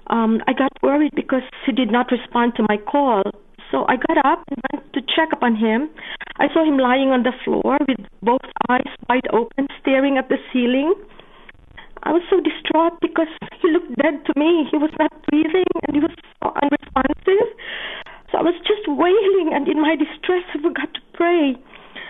Um, 0.09 0.41
I 0.47 0.53
got 0.53 0.73
worried 0.83 1.13
because 1.15 1.43
he 1.67 1.73
did 1.73 1.91
not 1.91 2.11
respond 2.11 2.55
to 2.57 2.67
my 2.69 2.77
call. 2.77 3.23
So 3.71 3.85
I 3.89 3.97
got 3.97 4.25
up 4.25 4.45
and 4.49 4.61
went 4.73 4.93
to 4.93 5.01
check 5.01 5.33
up 5.33 5.43
on 5.43 5.57
him. 5.57 5.91
I 6.37 6.47
saw 6.53 6.65
him 6.65 6.79
lying 6.79 7.09
on 7.09 7.23
the 7.23 7.33
floor 7.45 7.79
with 7.89 8.07
both 8.23 8.45
eyes 8.69 8.89
wide 9.09 9.27
open, 9.33 9.67
staring 9.81 10.19
at 10.19 10.29
the 10.29 10.37
ceiling. 10.53 10.95
I 12.03 12.13
was 12.13 12.23
so 12.31 12.41
distraught 12.43 12.99
because 13.01 13.31
he 13.63 13.71
looked 13.71 13.95
dead 14.03 14.27
to 14.27 14.33
me. 14.35 14.67
He 14.71 14.79
was 14.79 14.91
not 14.99 15.13
breathing 15.31 15.69
and 15.87 15.95
he 15.95 16.03
was 16.03 16.15
so 16.43 16.51
unresponsive. 16.51 17.49
So 18.33 18.41
I 18.41 18.45
was 18.49 18.57
just 18.65 18.89
wailing, 18.89 19.53
and 19.53 19.69
in 19.69 19.77
my 19.77 19.93
distress, 19.93 20.41
I 20.57 20.59
forgot 20.65 20.89
to 20.97 21.03
pray. 21.13 21.53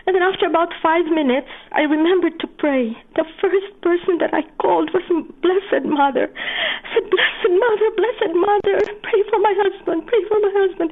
And 0.07 0.15
then 0.15 0.23
after 0.23 0.47
about 0.47 0.71
five 0.79 1.07
minutes, 1.11 1.51
I 1.75 1.83
remembered 1.83 2.39
to 2.39 2.47
pray. 2.47 2.95
The 3.19 3.27
first 3.43 3.71
person 3.83 4.23
that 4.23 4.31
I 4.31 4.47
called 4.63 4.95
was 4.95 5.03
Blessed 5.43 5.83
Mother. 5.83 6.31
I 6.31 6.87
said, 6.95 7.11
Blessed 7.11 7.51
Mother, 7.59 7.89
Blessed 7.99 8.35
Mother, 8.39 8.77
pray 9.03 9.21
for 9.31 9.39
my 9.43 9.55
husband, 9.67 10.07
pray 10.07 10.23
for 10.31 10.39
my 10.39 10.53
husband. 10.55 10.91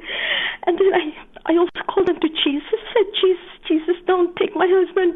And 0.67 0.75
then 0.75 0.91
I, 0.91 1.03
I 1.47 1.53
also 1.55 1.79
called 1.87 2.11
him 2.11 2.19
to 2.19 2.31
Jesus, 2.31 2.75
I 2.75 2.91
said, 2.91 3.07
Jesus, 3.19 3.51
Jesus, 3.67 3.97
don't 4.07 4.35
take 4.35 4.51
my 4.55 4.67
husband. 4.67 5.15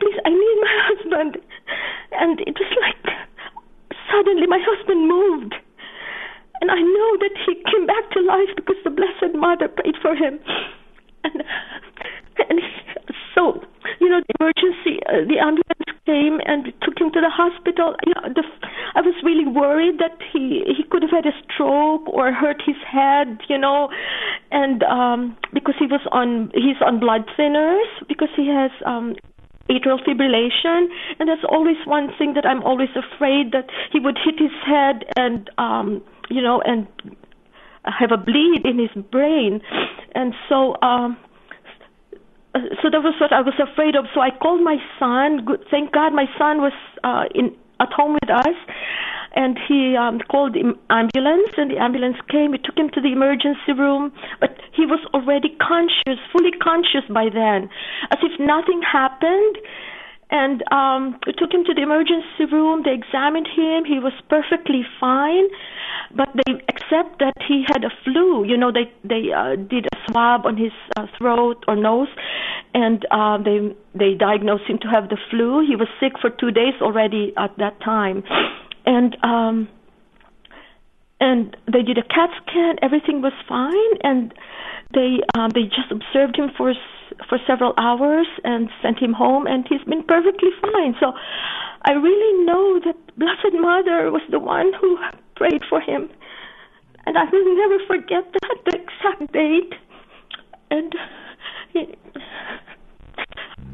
Please, 0.00 0.16
I 0.24 0.32
need 0.32 0.56
my 0.64 0.74
husband. 0.92 1.32
And 2.12 2.40
it 2.40 2.56
was 2.58 2.72
like, 2.80 3.16
suddenly 4.10 4.46
my 4.46 4.60
husband 4.60 5.08
moved. 5.08 5.54
And 6.60 6.70
I 6.70 6.78
know 6.78 7.10
that 7.18 7.34
he 7.46 7.54
came 7.70 7.86
back 7.86 8.10
to 8.12 8.20
life 8.20 8.54
because 8.54 8.76
the 8.84 8.90
Blessed 8.90 9.34
Mother 9.34 9.68
prayed 9.68 9.96
for 10.00 10.14
him. 10.14 10.38
And, 11.24 11.42
and 12.48 12.60
so, 13.34 13.62
you 14.00 14.08
know, 14.08 14.20
the 14.20 14.34
emergency, 14.38 15.00
uh, 15.06 15.26
the 15.26 15.38
ambulance 15.38 15.92
came 16.06 16.40
and 16.46 16.72
took 16.82 16.98
him 16.98 17.10
to 17.12 17.20
the 17.20 17.30
hospital. 17.30 17.94
You 18.06 18.14
know, 18.14 18.34
the, 18.34 18.44
I 18.94 19.00
was 19.00 19.14
really 19.24 19.46
worried 19.46 19.98
that 19.98 20.18
he 20.32 20.62
he 20.66 20.82
could 20.90 21.02
have 21.02 21.10
had 21.10 21.26
a 21.26 21.34
stroke 21.42 22.08
or 22.08 22.32
hurt 22.32 22.62
his 22.64 22.76
head, 22.86 23.40
you 23.48 23.58
know, 23.58 23.88
and 24.50 24.82
um, 24.82 25.36
because 25.52 25.74
he 25.78 25.86
was 25.86 26.00
on 26.12 26.50
he's 26.54 26.80
on 26.84 27.00
blood 27.00 27.24
thinners 27.38 27.86
because 28.08 28.30
he 28.36 28.48
has 28.48 28.70
um, 28.84 29.14
atrial 29.70 29.98
fibrillation 30.04 30.86
and 31.18 31.28
that's 31.28 31.44
always 31.48 31.76
one 31.86 32.08
thing 32.18 32.34
that 32.34 32.44
I'm 32.46 32.62
always 32.62 32.90
afraid 32.90 33.52
that 33.52 33.66
he 33.92 34.00
would 34.00 34.18
hit 34.24 34.38
his 34.38 34.52
head 34.66 35.04
and 35.16 35.50
um 35.58 36.02
you 36.30 36.42
know 36.42 36.60
and 36.64 36.86
have 37.84 38.12
a 38.12 38.16
bleed 38.16 38.62
in 38.64 38.78
his 38.78 38.90
brain. 39.10 39.60
And 40.14 40.34
so 40.48 40.76
um 40.82 41.16
so 42.54 42.90
that 42.90 43.00
was 43.02 43.14
what 43.18 43.32
I 43.32 43.40
was 43.40 43.54
afraid 43.58 43.96
of. 43.96 44.04
So 44.14 44.20
I 44.20 44.28
called 44.30 44.62
my 44.62 44.76
son. 44.98 45.46
Thank 45.70 45.92
God 45.92 46.12
my 46.12 46.26
son 46.38 46.60
was 46.60 46.72
uh 47.02 47.24
in 47.34 47.56
at 47.80 47.92
home 47.92 48.12
with 48.14 48.30
us 48.30 48.54
and 49.34 49.58
he 49.68 49.96
um, 49.96 50.20
called 50.28 50.54
the 50.54 50.74
ambulance 50.90 51.52
and 51.56 51.70
the 51.70 51.78
ambulance 51.78 52.16
came 52.28 52.50
we 52.50 52.58
took 52.58 52.76
him 52.76 52.88
to 52.90 53.00
the 53.00 53.12
emergency 53.12 53.72
room 53.76 54.12
but 54.40 54.56
he 54.74 54.86
was 54.86 55.00
already 55.14 55.50
conscious 55.60 56.20
fully 56.32 56.52
conscious 56.62 57.04
by 57.10 57.28
then 57.32 57.68
as 58.10 58.18
if 58.22 58.38
nothing 58.38 58.80
happened 58.82 59.56
and 60.30 60.64
um 60.72 61.18
we 61.26 61.32
took 61.32 61.52
him 61.52 61.64
to 61.64 61.74
the 61.74 61.82
emergency 61.82 62.44
room 62.50 62.82
they 62.84 62.92
examined 62.92 63.46
him 63.46 63.84
he 63.84 63.98
was 63.98 64.12
perfectly 64.28 64.82
fine 64.98 65.46
but 66.14 66.28
they 66.34 66.52
accept 66.68 67.18
that 67.20 67.34
he 67.46 67.64
had 67.68 67.84
a 67.84 67.92
flu 68.02 68.44
you 68.44 68.56
know 68.56 68.72
they 68.72 68.90
they 69.04 69.30
uh, 69.30 69.56
did 69.56 69.86
a 69.86 69.96
swab 70.08 70.46
on 70.46 70.56
his 70.56 70.72
uh, 70.96 71.06
throat 71.18 71.62
or 71.68 71.76
nose 71.76 72.08
and 72.74 73.06
uh, 73.10 73.36
they 73.38 73.74
they 73.94 74.14
diagnosed 74.14 74.64
him 74.64 74.78
to 74.78 74.88
have 74.88 75.08
the 75.10 75.18
flu 75.30 75.60
he 75.66 75.76
was 75.76 75.88
sick 76.00 76.12
for 76.20 76.30
2 76.30 76.50
days 76.50 76.74
already 76.80 77.32
at 77.36 77.56
that 77.58 77.78
time 77.80 78.24
and 78.86 79.16
um 79.22 79.68
and 81.22 81.56
they 81.72 81.82
did 81.82 81.98
a 81.98 82.02
CAT 82.02 82.30
scan. 82.42 82.76
Everything 82.82 83.22
was 83.22 83.32
fine, 83.48 83.92
and 84.02 84.34
they 84.92 85.20
um, 85.38 85.50
they 85.54 85.64
just 85.64 85.90
observed 85.90 86.36
him 86.36 86.50
for 86.56 86.74
for 87.28 87.38
several 87.46 87.74
hours 87.78 88.26
and 88.42 88.68
sent 88.82 88.98
him 88.98 89.12
home, 89.12 89.46
and 89.46 89.64
he's 89.68 89.84
been 89.84 90.02
perfectly 90.02 90.50
fine. 90.60 90.94
So 90.98 91.12
I 91.84 91.92
really 91.92 92.44
know 92.44 92.80
that 92.84 92.96
Blessed 93.16 93.54
Mother 93.54 94.10
was 94.10 94.22
the 94.30 94.40
one 94.40 94.72
who 94.80 94.98
prayed 95.36 95.62
for 95.68 95.80
him, 95.80 96.10
and 97.06 97.16
I 97.16 97.24
will 97.30 97.56
never 97.56 97.78
forget 97.86 98.24
that 98.42 98.56
the 98.66 98.78
exact 98.82 99.32
date. 99.32 99.74
And 100.70 100.94
he, 101.72 101.94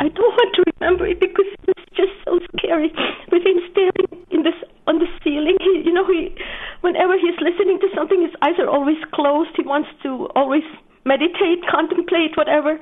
I 0.00 0.08
don't 0.08 0.34
want 0.38 0.54
to 0.56 0.62
remember 0.78 1.06
it 1.06 1.20
because 1.20 1.46
it 1.66 1.74
was 1.76 1.84
just 1.96 2.14
so 2.24 2.38
scary 2.56 2.92
with 3.32 3.42
him 3.42 3.58
staring 3.72 4.26
in 4.30 4.42
this 4.42 4.54
on 4.86 4.98
the 4.98 5.10
ceiling. 5.24 5.56
He, 5.60 5.82
you 5.84 5.92
know, 5.92 6.06
he 6.06 6.34
whenever 6.80 7.18
he's 7.18 7.36
listening 7.40 7.78
to 7.80 7.88
something, 7.94 8.22
his 8.22 8.34
eyes 8.42 8.58
are 8.58 8.68
always 8.68 8.98
closed. 9.12 9.50
He 9.56 9.62
wants 9.62 9.88
to 10.02 10.28
always 10.34 10.64
meditate, 11.04 11.64
contemplate, 11.68 12.36
whatever. 12.36 12.78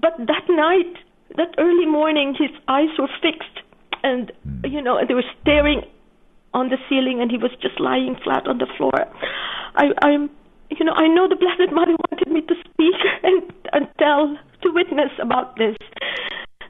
But 0.00 0.18
that 0.18 0.44
night, 0.48 0.94
that 1.36 1.54
early 1.58 1.86
morning, 1.86 2.34
his 2.38 2.50
eyes 2.68 2.92
were 2.98 3.10
fixed, 3.20 3.64
and 4.02 4.32
hmm. 4.44 4.66
you 4.66 4.82
know, 4.82 5.00
they 5.06 5.14
were 5.14 5.28
staring 5.40 5.82
on 6.54 6.68
the 6.68 6.76
ceiling, 6.88 7.20
and 7.20 7.30
he 7.30 7.38
was 7.38 7.50
just 7.60 7.80
lying 7.80 8.16
flat 8.22 8.46
on 8.46 8.58
the 8.58 8.68
floor. 8.76 8.92
I, 9.74 9.86
I'm, 10.02 10.30
you 10.78 10.84
know, 10.84 10.92
I 10.92 11.08
know 11.08 11.28
the 11.28 11.36
Blessed 11.36 11.72
Mother 11.72 11.96
wanted 12.10 12.30
me 12.30 12.40
to 12.42 12.54
speak 12.54 12.94
and, 13.22 13.42
and 13.72 13.88
tell, 13.98 14.36
to 14.62 14.70
witness 14.72 15.10
about 15.20 15.56
this, 15.56 15.76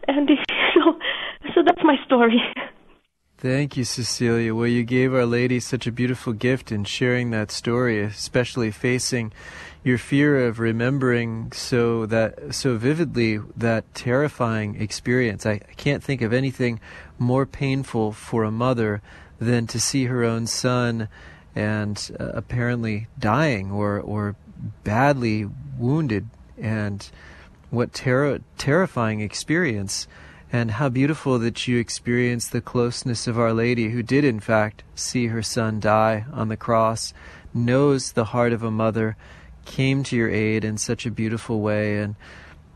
and 0.09 0.29
so, 0.75 0.99
so 1.55 1.63
that's 1.65 1.83
my 1.85 1.97
story. 2.05 2.41
Thank 3.39 3.77
you, 3.77 3.83
Cecilia. 3.83 4.55
Well, 4.55 4.69
you 4.69 4.85
gave 4.85 5.13
Our 5.13 5.27
Lady 5.27 5.59
such 5.59 5.89
a 5.89 5.93
beautiful 5.93 6.33
gift 6.33 6.71
in 6.71 6.85
sharing 6.85 7.31
that 7.31 7.51
story, 7.51 8.01
especially 8.01 8.71
facing 8.71 9.33
your 9.83 9.99
fear 9.99 10.47
of 10.47 10.61
remembering 10.61 11.51
so 11.51 12.07
that 12.07 12.55
so 12.55 12.77
vividly 12.77 13.41
that 13.57 13.93
terrifying 13.97 14.81
experience. 14.81 15.45
I, 15.45 15.55
I 15.55 15.75
can't 15.77 16.05
think 16.05 16.23
of 16.23 16.33
anything 16.33 16.79
more 17.19 17.45
painful 17.45 18.13
for 18.13 18.45
a 18.45 18.53
mother 18.53 19.03
than 19.41 19.67
to 19.67 19.81
see 19.81 20.05
her 20.05 20.23
own 20.23 20.47
son 20.47 21.09
and 21.55 22.11
uh, 22.19 22.31
apparently 22.35 23.07
dying 23.19 23.71
or 23.71 24.01
or 24.01 24.37
badly 24.85 25.47
wounded 25.79 26.29
and 26.59 27.11
what 27.71 27.93
ter- 27.93 28.41
terrifying 28.59 29.21
experience 29.21 30.07
and 30.53 30.73
how 30.73 30.89
beautiful 30.91 31.39
that 31.39 31.67
you 31.67 31.79
experienced 31.79 32.53
the 32.53 32.61
closeness 32.61 33.27
of 33.27 33.39
Our 33.39 33.55
Lady, 33.55 33.89
who 33.89 34.03
did, 34.03 34.23
in 34.23 34.39
fact, 34.39 34.85
see 34.95 35.29
her 35.29 35.43
son 35.43 35.81
die 35.81 36.27
on 36.31 36.49
the 36.49 36.59
cross, 36.59 37.15
knows 37.55 38.13
the 38.13 38.27
heart 38.27 38.53
of 38.53 38.63
a 38.63 38.71
mother, 38.71 39.17
came 39.65 40.03
to 40.05 40.17
your 40.17 40.29
aid 40.29 40.63
in 40.63 40.77
such 40.77 41.07
a 41.07 41.11
beautiful 41.11 41.61
way. 41.61 41.99
And 41.99 42.17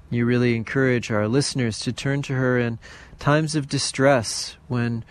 you 0.09 0.25
really 0.25 0.57
encourage 0.57 1.11
our 1.11 1.29
listeners 1.29 1.79
to 1.81 1.93
turn 1.93 2.23
to 2.23 2.33
her 2.33 2.59
in 2.59 2.79
times 3.19 3.55
of 3.55 3.69
distress 3.69 4.57
when 4.69 5.05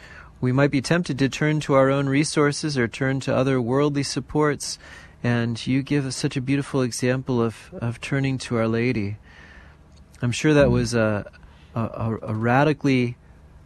we 0.45 0.51
might 0.51 0.69
be 0.69 0.79
tempted 0.79 1.17
to 1.17 1.27
turn 1.27 1.59
to 1.61 1.73
our 1.73 1.89
own 1.89 2.07
resources 2.07 2.77
or 2.77 2.87
turn 2.87 3.19
to 3.21 3.35
other 3.35 3.59
worldly 3.59 4.03
supports. 4.03 4.77
And 5.23 5.65
you 5.65 5.81
give 5.81 6.05
us 6.05 6.15
such 6.15 6.37
a 6.37 6.41
beautiful 6.41 6.83
example 6.83 7.41
of, 7.41 7.73
of 7.73 7.99
turning 7.99 8.37
to 8.45 8.57
Our 8.57 8.67
Lady. 8.67 9.17
I'm 10.21 10.31
sure 10.31 10.53
that 10.53 10.69
was 10.69 10.93
a 10.93 11.25
a, 11.73 12.17
a, 12.21 12.33
radically 12.35 13.17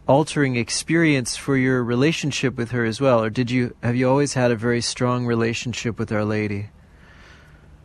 altering 0.08 0.56
experience 0.56 1.36
for 1.36 1.54
your 1.54 1.84
relationship 1.84 2.56
with 2.56 2.70
her 2.70 2.86
as 2.86 2.98
well, 2.98 3.22
or 3.22 3.28
did 3.28 3.50
you 3.50 3.76
have 3.82 3.94
you 3.94 4.08
always 4.08 4.32
had 4.32 4.50
a 4.50 4.56
very 4.56 4.80
strong 4.80 5.26
relationship 5.26 5.98
with 5.98 6.10
Our 6.10 6.24
Lady? 6.24 6.70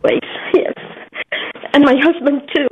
Right. 0.03 0.23
Yes, 0.53 0.73
and 1.73 1.83
my 1.83 1.95
husband 1.99 2.41
too. 2.55 2.67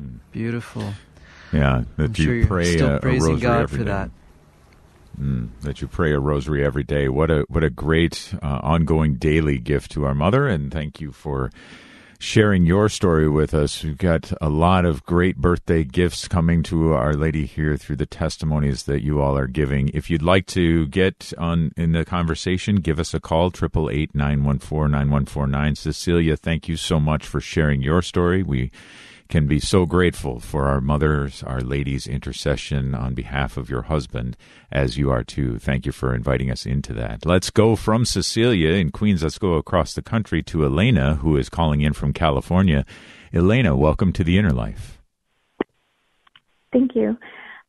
Beautiful. 0.32 0.94
Yeah, 1.54 1.84
that 1.96 2.04
I'm 2.04 2.12
you 2.16 2.42
sure 2.42 2.46
pray 2.46 2.78
a, 2.78 2.96
a 2.96 3.00
rosary 3.00 3.40
God 3.40 3.62
every 3.62 3.78
for 3.78 3.84
day. 3.84 3.90
that. 3.90 4.10
Mm, 5.20 5.48
that 5.62 5.80
you 5.80 5.86
pray 5.86 6.12
a 6.12 6.18
rosary 6.18 6.64
every 6.64 6.82
day. 6.82 7.08
What 7.08 7.30
a 7.30 7.44
what 7.48 7.62
a 7.62 7.70
great 7.70 8.34
uh, 8.42 8.58
ongoing 8.62 9.14
daily 9.14 9.58
gift 9.58 9.92
to 9.92 10.04
our 10.04 10.14
mother, 10.14 10.48
and 10.48 10.72
thank 10.72 11.00
you 11.00 11.12
for 11.12 11.52
sharing 12.18 12.66
your 12.66 12.88
story 12.88 13.28
with 13.28 13.54
us. 13.54 13.84
We've 13.84 13.98
got 13.98 14.32
a 14.40 14.48
lot 14.48 14.84
of 14.84 15.04
great 15.04 15.36
birthday 15.36 15.84
gifts 15.84 16.26
coming 16.26 16.62
to 16.64 16.94
Our 16.94 17.14
Lady 17.14 17.46
here 17.46 17.76
through 17.76 17.96
the 17.96 18.06
testimonies 18.06 18.84
that 18.84 19.02
you 19.02 19.20
all 19.20 19.36
are 19.36 19.46
giving. 19.46 19.88
If 19.90 20.10
you'd 20.10 20.22
like 20.22 20.46
to 20.48 20.86
get 20.86 21.32
on 21.38 21.72
in 21.76 21.92
the 21.92 22.04
conversation, 22.04 22.76
give 22.76 22.98
us 22.98 23.14
a 23.14 23.20
call, 23.20 23.50
888-914-9149. 23.50 25.76
Cecilia, 25.76 26.36
thank 26.36 26.68
you 26.68 26.76
so 26.76 26.98
much 26.98 27.26
for 27.26 27.40
sharing 27.40 27.82
your 27.82 28.02
story. 28.02 28.42
We 28.42 28.70
can 29.28 29.46
be 29.46 29.58
so 29.58 29.86
grateful 29.86 30.38
for 30.38 30.66
our 30.66 30.80
mother's, 30.80 31.42
Our 31.42 31.60
Lady's 31.60 32.06
intercession 32.06 32.94
on 32.94 33.14
behalf 33.14 33.56
of 33.56 33.70
your 33.70 33.82
husband, 33.82 34.36
as 34.70 34.98
you 34.98 35.10
are 35.10 35.24
too. 35.24 35.58
Thank 35.58 35.86
you 35.86 35.92
for 35.92 36.14
inviting 36.14 36.50
us 36.50 36.66
into 36.66 36.92
that. 36.94 37.24
Let's 37.24 37.50
go 37.50 37.76
from 37.76 38.04
Cecilia 38.04 38.70
in 38.70 38.90
Queens. 38.90 39.22
Let's 39.22 39.38
go 39.38 39.54
across 39.54 39.94
the 39.94 40.02
country 40.02 40.42
to 40.44 40.64
Elena, 40.64 41.16
who 41.16 41.36
is 41.36 41.48
calling 41.48 41.80
in 41.80 41.92
from 41.92 42.12
California. 42.12 42.84
Elena, 43.32 43.76
welcome 43.76 44.12
to 44.12 44.24
the 44.24 44.38
Inner 44.38 44.52
Life. 44.52 45.00
Thank 46.72 46.94
you. 46.94 47.16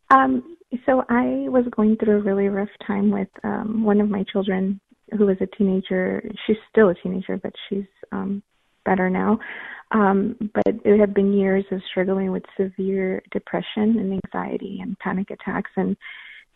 Um, 0.09 0.57
so 0.85 1.03
I 1.09 1.47
was 1.49 1.65
going 1.71 1.97
through 1.97 2.17
a 2.17 2.21
really 2.21 2.49
rough 2.49 2.69
time 2.85 3.11
with 3.11 3.29
um, 3.43 3.83
one 3.83 4.01
of 4.01 4.09
my 4.09 4.23
children 4.31 4.79
who 5.17 5.25
was 5.25 5.37
a 5.39 5.47
teenager. 5.57 6.23
She's 6.45 6.57
still 6.69 6.89
a 6.89 6.95
teenager, 6.95 7.37
but 7.37 7.53
she's 7.69 7.85
um, 8.11 8.43
better 8.85 9.09
now. 9.09 9.39
Um, 9.91 10.35
but 10.53 10.67
it 10.83 10.99
had 10.99 11.13
been 11.13 11.33
years 11.33 11.65
of 11.71 11.81
struggling 11.89 12.31
with 12.31 12.43
severe 12.57 13.21
depression 13.31 13.99
and 13.99 14.19
anxiety 14.25 14.79
and 14.81 14.97
panic 14.99 15.29
attacks. 15.29 15.71
And 15.75 15.95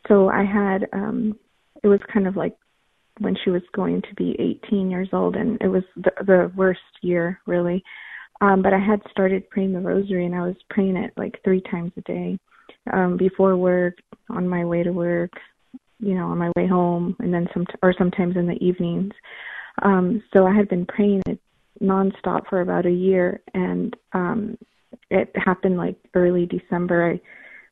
so 0.07 0.29
I 0.29 0.43
had, 0.43 0.87
um, 0.93 1.37
it 1.83 1.87
was 1.87 1.99
kind 2.11 2.27
of 2.27 2.35
like 2.35 2.55
when 3.19 3.35
she 3.43 3.49
was 3.49 3.61
going 3.73 4.01
to 4.01 4.15
be 4.15 4.35
18 4.63 4.89
years 4.89 5.09
old, 5.13 5.35
and 5.35 5.61
it 5.61 5.67
was 5.67 5.83
the, 5.95 6.11
the 6.25 6.51
worst 6.55 6.79
year, 7.01 7.39
really. 7.45 7.83
Um, 8.41 8.61
but 8.61 8.73
I 8.73 8.79
had 8.79 9.01
started 9.11 9.49
praying 9.49 9.73
the 9.73 9.79
rosary, 9.79 10.25
and 10.25 10.33
I 10.33 10.41
was 10.41 10.55
praying 10.69 10.95
it 10.95 11.11
like 11.17 11.41
three 11.43 11.61
times 11.61 11.91
a 11.97 12.01
day 12.01 12.39
um, 12.91 13.17
before 13.17 13.57
work, 13.57 13.95
on 14.29 14.47
my 14.47 14.63
way 14.63 14.83
to 14.83 14.91
work, 14.91 15.31
you 15.99 16.15
know, 16.15 16.27
on 16.27 16.37
my 16.37 16.51
way 16.55 16.67
home, 16.67 17.15
and 17.19 17.33
then 17.33 17.47
some, 17.53 17.65
or 17.83 17.93
sometimes 17.97 18.37
in 18.37 18.47
the 18.47 18.63
evenings. 18.65 19.11
Um, 19.81 20.23
so 20.33 20.47
I 20.47 20.53
had 20.53 20.69
been 20.69 20.85
praying 20.85 21.21
it 21.27 21.39
nonstop 21.81 22.47
for 22.49 22.61
about 22.61 22.85
a 22.85 22.91
year, 22.91 23.41
and 23.53 23.95
um, 24.13 24.57
it 25.09 25.31
happened 25.35 25.77
like 25.77 25.97
early 26.13 26.45
December. 26.45 27.13
I, 27.13 27.21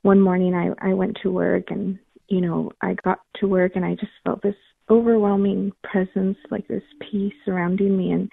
one 0.02 0.22
morning, 0.22 0.54
I 0.54 0.90
I 0.90 0.94
went 0.94 1.18
to 1.24 1.32
work, 1.32 1.66
and 1.70 2.00
you 2.28 2.42
know, 2.42 2.72
I 2.82 2.96
got 3.04 3.20
to 3.40 3.48
work, 3.48 3.74
and 3.76 3.86
I 3.86 3.96
just 3.96 4.12
felt 4.24 4.42
this 4.42 4.56
overwhelming 4.90 5.72
presence, 5.84 6.38
like 6.50 6.68
this 6.68 6.84
peace 7.12 7.34
surrounding 7.46 7.98
me, 7.98 8.12
and 8.12 8.30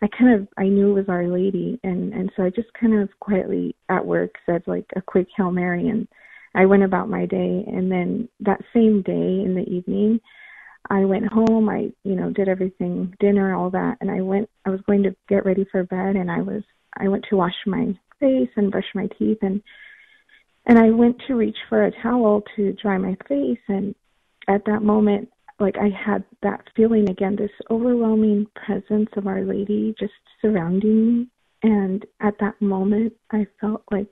I 0.00 0.08
kind 0.08 0.40
of 0.40 0.48
I 0.56 0.64
knew 0.64 0.90
it 0.90 1.00
was 1.00 1.08
Our 1.08 1.28
Lady, 1.28 1.78
and 1.82 2.12
and 2.12 2.30
so 2.36 2.44
I 2.44 2.50
just 2.50 2.72
kind 2.80 2.98
of 2.98 3.08
quietly 3.20 3.74
at 3.88 4.04
work 4.04 4.34
said 4.46 4.62
like 4.66 4.86
a 4.96 5.02
quick 5.02 5.28
Hail 5.36 5.50
Mary, 5.50 5.88
and 5.88 6.06
I 6.54 6.66
went 6.66 6.84
about 6.84 7.10
my 7.10 7.26
day, 7.26 7.64
and 7.66 7.90
then 7.90 8.28
that 8.40 8.60
same 8.72 9.02
day 9.02 9.12
in 9.44 9.54
the 9.54 9.68
evening. 9.68 10.20
I 10.90 11.04
went 11.04 11.26
home, 11.26 11.68
I, 11.68 11.92
you 12.04 12.14
know, 12.14 12.30
did 12.30 12.48
everything, 12.48 13.14
dinner, 13.20 13.54
all 13.54 13.70
that, 13.70 13.98
and 14.00 14.10
I 14.10 14.20
went 14.20 14.48
I 14.64 14.70
was 14.70 14.80
going 14.82 15.02
to 15.04 15.14
get 15.28 15.44
ready 15.44 15.66
for 15.70 15.82
bed 15.84 16.16
and 16.16 16.30
I 16.30 16.40
was 16.42 16.62
I 16.96 17.08
went 17.08 17.26
to 17.30 17.36
wash 17.36 17.54
my 17.66 17.98
face 18.20 18.50
and 18.56 18.70
brush 18.70 18.88
my 18.94 19.08
teeth 19.18 19.38
and 19.42 19.62
and 20.66 20.78
I 20.78 20.90
went 20.90 21.16
to 21.26 21.34
reach 21.34 21.56
for 21.68 21.84
a 21.84 22.02
towel 22.02 22.42
to 22.56 22.72
dry 22.74 22.98
my 22.98 23.16
face 23.28 23.60
and 23.68 23.94
at 24.48 24.64
that 24.66 24.82
moment 24.82 25.28
like 25.60 25.76
I 25.76 25.88
had 25.88 26.24
that 26.42 26.60
feeling 26.76 27.10
again, 27.10 27.36
this 27.36 27.50
overwhelming 27.70 28.46
presence 28.54 29.08
of 29.16 29.26
Our 29.26 29.42
Lady 29.42 29.94
just 29.98 30.12
surrounding 30.40 31.18
me. 31.18 31.26
And 31.62 32.06
at 32.20 32.38
that 32.40 32.60
moment 32.62 33.14
I 33.32 33.46
felt 33.60 33.82
like 33.90 34.08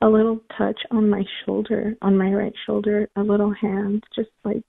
a 0.00 0.08
little 0.08 0.40
touch 0.56 0.80
on 0.90 1.10
my 1.10 1.24
shoulder, 1.44 1.96
on 2.02 2.16
my 2.16 2.32
right 2.32 2.52
shoulder, 2.66 3.08
a 3.16 3.22
little 3.22 3.52
hand 3.52 4.04
just 4.14 4.30
like 4.44 4.64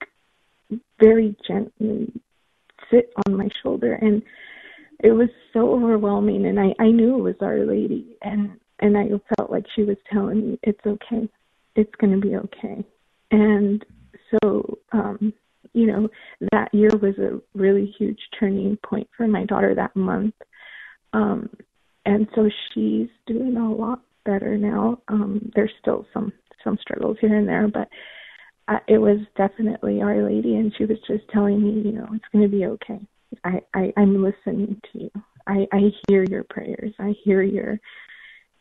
very 1.00 1.36
gently 1.48 2.12
sit 2.92 3.12
on 3.26 3.36
my 3.36 3.50
shoulder 3.64 3.94
and 3.94 4.22
it 5.04 5.12
was 5.12 5.30
so 5.54 5.74
overwhelming 5.74 6.46
and 6.46 6.60
I, 6.60 6.74
I 6.80 6.90
knew 6.90 7.18
it 7.18 7.22
was 7.22 7.36
Our 7.42 7.66
Lady 7.66 8.18
and 8.22 8.60
and 8.80 8.98
I 8.98 9.10
felt 9.36 9.52
like 9.52 9.66
she 9.76 9.84
was 9.84 9.98
telling 10.12 10.52
me 10.52 10.60
it's 10.62 10.86
okay. 10.86 11.28
It's 11.76 11.94
gonna 12.00 12.20
be 12.20 12.36
okay. 12.36 12.86
And 13.32 13.84
so 14.32 14.78
um, 14.92 15.34
you 15.74 15.88
know, 15.88 16.10
that 16.52 16.74
year 16.74 16.90
was 17.02 17.18
a 17.18 17.40
really 17.58 17.94
huge 17.98 18.20
turning 18.40 18.78
point 18.86 19.08
for 19.16 19.28
my 19.28 19.46
daughter 19.46 19.76
that 19.76 19.96
month. 19.96 20.36
Um 21.14 21.50
and 22.06 22.28
so 22.36 22.50
she's 22.74 23.10
doing 23.26 23.58
a 23.58 23.72
lot 23.74 24.02
better 24.26 24.58
now. 24.58 25.02
Um 25.08 25.52
there's 25.56 25.74
still 25.82 26.06
some 26.14 26.34
some 26.64 26.78
struggles 26.82 27.18
here 27.22 27.36
and 27.36 27.48
there, 27.48 27.68
but 27.68 27.88
I, 28.68 28.80
it 28.88 28.98
was 28.98 29.20
definitely 29.38 30.02
Our 30.02 30.24
Lady, 30.30 30.56
and 30.56 30.74
she 30.78 30.86
was 30.86 30.98
just 31.08 31.28
telling 31.30 31.62
me, 31.62 31.90
you 31.90 31.94
know, 31.98 32.08
it's 32.14 32.26
going 32.34 32.44
to 32.44 32.50
be 32.50 32.66
okay. 32.66 33.00
I, 33.44 33.62
I 33.74 33.94
I'm 33.98 34.24
listening 34.24 34.82
to 34.92 35.04
you. 35.04 35.12
I 35.48 35.68
I 35.72 35.92
hear 36.08 36.24
your 36.24 36.44
prayers. 36.44 36.94
I 37.00 37.14
hear 37.24 37.42
your 37.42 37.80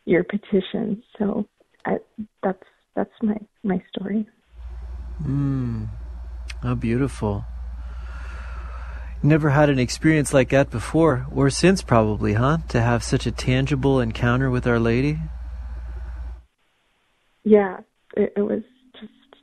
your 0.05 0.23
petitions. 0.23 1.03
So 1.17 1.47
I, 1.85 1.97
that's 2.43 2.63
that's 2.95 3.11
my 3.21 3.37
my 3.63 3.81
story. 3.95 4.27
Mm. 5.23 5.89
How 6.63 6.75
beautiful. 6.75 7.45
Never 9.23 9.49
had 9.49 9.69
an 9.69 9.79
experience 9.79 10.33
like 10.33 10.49
that 10.49 10.69
before, 10.69 11.25
or 11.33 11.49
since 11.49 11.81
probably, 11.81 12.33
huh? 12.33 12.59
To 12.69 12.81
have 12.81 13.03
such 13.03 13.25
a 13.25 13.31
tangible 13.31 13.99
encounter 13.99 14.49
with 14.49 14.67
Our 14.67 14.79
Lady? 14.79 15.19
Yeah, 17.43 17.79
it, 18.15 18.33
it 18.37 18.41
was 18.41 18.61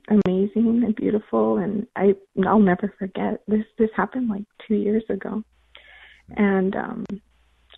amazing 0.09 0.83
and 0.85 0.95
beautiful, 0.95 1.59
and 1.59 1.87
I 1.97 2.15
I'll 2.47 2.59
never 2.59 2.93
forget. 2.99 3.43
This. 3.49 3.65
This 3.79 3.91
happened 3.97 4.29
like 4.29 4.45
two 4.67 4.75
years 4.75 5.05
ago, 5.09 5.43
and 6.37 6.75
um, 6.77 7.05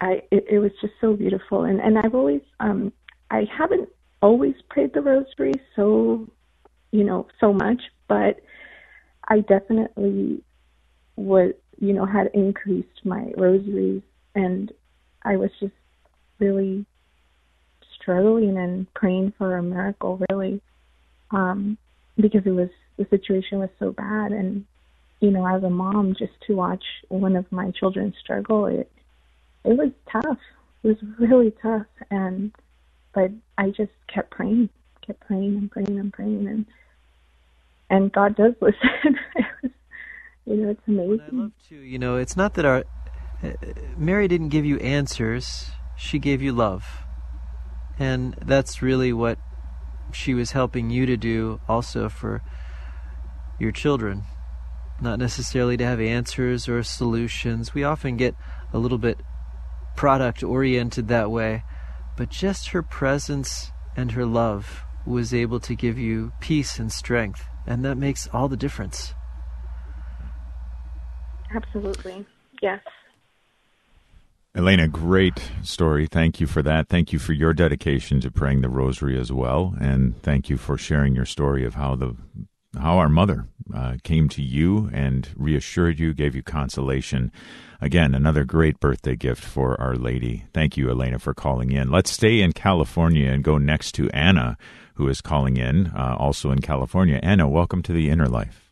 I 0.00 0.22
it, 0.30 0.46
it 0.50 0.58
was 0.58 0.72
just 0.80 0.94
so 1.00 1.14
beautiful, 1.14 1.64
and 1.64 1.80
and 1.80 1.98
I've 1.98 2.14
always 2.14 2.42
um 2.60 2.92
I 3.30 3.46
haven't 3.56 3.88
always 4.22 4.54
prayed 4.68 4.92
the 4.94 5.00
Rosary 5.00 5.54
so 5.74 6.28
you 6.90 7.04
know 7.04 7.26
so 7.40 7.52
much, 7.52 7.80
but 8.08 8.40
I 9.28 9.40
definitely 9.40 10.42
was 11.16 11.52
you 11.78 11.92
know 11.92 12.06
had 12.06 12.30
increased 12.34 13.04
my 13.04 13.32
rosaries, 13.36 14.02
and 14.34 14.72
I 15.22 15.36
was 15.36 15.50
just 15.60 15.74
really 16.38 16.84
struggling 17.94 18.56
and 18.58 18.92
praying 18.94 19.32
for 19.38 19.56
a 19.56 19.62
miracle 19.62 20.20
really. 20.30 20.60
Um 21.30 21.78
because 22.20 22.42
it 22.44 22.50
was 22.50 22.68
the 22.96 23.06
situation 23.10 23.58
was 23.58 23.70
so 23.78 23.92
bad. 23.92 24.32
And 24.32 24.64
you 25.20 25.30
know 25.30 25.46
as 25.46 25.62
a 25.62 25.70
mom 25.70 26.14
just 26.18 26.32
to 26.46 26.54
watch 26.54 26.84
one 27.08 27.36
of 27.36 27.50
my 27.50 27.70
children 27.70 28.12
struggle 28.22 28.66
it 28.66 28.90
it 29.64 29.76
was 29.76 29.90
tough. 30.10 30.38
It 30.84 30.88
was 30.88 30.96
really 31.18 31.52
tough. 31.62 31.86
And 32.10 32.52
but 33.14 33.30
i 33.58 33.70
just 33.70 33.92
kept 34.12 34.30
praying 34.30 34.68
kept 35.04 35.20
praying 35.20 35.56
and 35.56 35.70
praying 35.70 35.98
and 35.98 36.12
praying. 36.12 36.46
And 36.46 36.66
and 37.90 38.12
god 38.12 38.36
does 38.36 38.54
listen. 38.60 39.18
Was, 39.62 39.72
you 40.44 40.56
know 40.56 40.70
it's 40.70 40.86
amazing 40.86 41.20
I 41.32 41.36
love 41.36 41.52
to 41.68 41.76
you 41.76 41.98
know 41.98 42.16
it's 42.16 42.36
not 42.36 42.54
that 42.54 42.64
our 42.64 42.84
uh, 43.42 43.52
mary 43.96 44.28
didn't 44.28 44.50
give 44.50 44.64
you 44.64 44.78
answers. 44.78 45.70
She 45.96 46.18
gave 46.18 46.42
you 46.42 46.52
love. 46.52 46.84
And 47.98 48.34
that's 48.44 48.82
really 48.82 49.14
what 49.14 49.38
she 50.12 50.34
was 50.34 50.52
helping 50.52 50.90
you 50.90 51.06
to 51.06 51.16
do 51.16 51.60
also 51.68 52.08
for 52.08 52.42
your 53.58 53.72
children. 53.72 54.24
Not 55.00 55.18
necessarily 55.18 55.76
to 55.76 55.84
have 55.84 56.00
answers 56.00 56.68
or 56.68 56.82
solutions. 56.82 57.74
We 57.74 57.84
often 57.84 58.16
get 58.16 58.34
a 58.72 58.78
little 58.78 58.98
bit 58.98 59.20
product 59.94 60.42
oriented 60.42 61.08
that 61.08 61.30
way, 61.30 61.62
but 62.16 62.30
just 62.30 62.68
her 62.68 62.82
presence 62.82 63.72
and 63.96 64.12
her 64.12 64.26
love 64.26 64.84
was 65.06 65.32
able 65.32 65.60
to 65.60 65.74
give 65.74 65.98
you 65.98 66.32
peace 66.40 66.78
and 66.78 66.92
strength, 66.92 67.46
and 67.66 67.84
that 67.84 67.96
makes 67.96 68.28
all 68.32 68.48
the 68.48 68.56
difference. 68.56 69.14
absolutely 71.54 72.26
yes 72.62 72.80
Elena, 74.56 74.88
great 74.88 75.50
story. 75.62 76.06
Thank 76.06 76.40
you 76.40 76.46
for 76.46 76.62
that. 76.62 76.88
Thank 76.88 77.12
you 77.12 77.18
for 77.18 77.34
your 77.34 77.52
dedication 77.52 78.22
to 78.22 78.30
praying 78.30 78.62
the 78.62 78.70
rosary 78.70 79.18
as 79.20 79.30
well, 79.30 79.74
and 79.78 80.20
thank 80.22 80.48
you 80.48 80.56
for 80.56 80.78
sharing 80.78 81.14
your 81.14 81.26
story 81.26 81.62
of 81.66 81.74
how 81.74 81.94
the 81.94 82.16
how 82.80 82.96
our 82.96 83.10
mother 83.10 83.48
uh, 83.74 83.96
came 84.02 84.30
to 84.30 84.42
you 84.42 84.88
and 84.94 85.28
reassured 85.36 85.98
you, 85.98 86.14
gave 86.14 86.34
you 86.34 86.42
consolation. 86.42 87.30
Again, 87.82 88.14
another 88.14 88.44
great 88.44 88.80
birthday 88.80 89.14
gift 89.14 89.44
for 89.44 89.78
Our 89.78 89.94
Lady. 89.94 90.46
Thank 90.54 90.78
you, 90.78 90.88
Elena, 90.88 91.18
for 91.18 91.34
calling 91.34 91.70
in. 91.72 91.90
Let's 91.90 92.10
stay 92.10 92.40
in 92.40 92.52
California 92.52 93.30
and 93.30 93.44
go 93.44 93.58
next 93.58 93.92
to 93.92 94.10
Anna, 94.10 94.56
who 94.94 95.06
is 95.08 95.20
calling 95.20 95.58
in, 95.58 95.88
uh, 95.88 96.16
also 96.18 96.50
in 96.50 96.60
California. 96.60 97.20
Anna, 97.22 97.46
welcome 97.46 97.82
to 97.82 97.92
the 97.92 98.08
Inner 98.08 98.28
Life. 98.28 98.70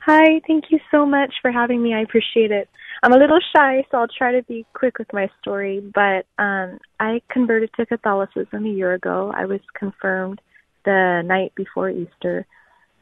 Hi, 0.00 0.40
thank 0.46 0.64
you 0.70 0.80
so 0.90 1.06
much 1.06 1.32
for 1.40 1.50
having 1.50 1.82
me. 1.82 1.94
I 1.94 2.00
appreciate 2.00 2.50
it. 2.50 2.68
I'm 3.04 3.12
a 3.12 3.18
little 3.18 3.40
shy, 3.54 3.84
so 3.90 3.98
I'll 3.98 4.08
try 4.08 4.32
to 4.32 4.42
be 4.44 4.64
quick 4.72 4.98
with 4.98 5.12
my 5.12 5.28
story. 5.38 5.78
But 5.94 6.24
um, 6.42 6.78
I 6.98 7.20
converted 7.30 7.68
to 7.76 7.84
Catholicism 7.84 8.64
a 8.64 8.70
year 8.70 8.94
ago. 8.94 9.30
I 9.36 9.44
was 9.44 9.60
confirmed 9.78 10.40
the 10.86 11.20
night 11.22 11.52
before 11.54 11.90
Easter. 11.90 12.46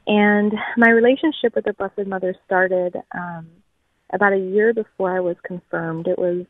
And 0.09 0.53
my 0.77 0.89
relationship 0.89 1.55
with 1.55 1.67
the 1.67 1.75
Blessed 1.75 2.09
Mother 2.09 2.35
started 2.45 2.97
um, 3.17 3.47
about 4.13 4.33
a 4.33 4.39
year 4.39 4.75
before 4.75 5.17
I 5.17 5.21
was 5.21 5.37
confirmed. 5.47 6.09
It 6.09 6.19
was 6.19 6.47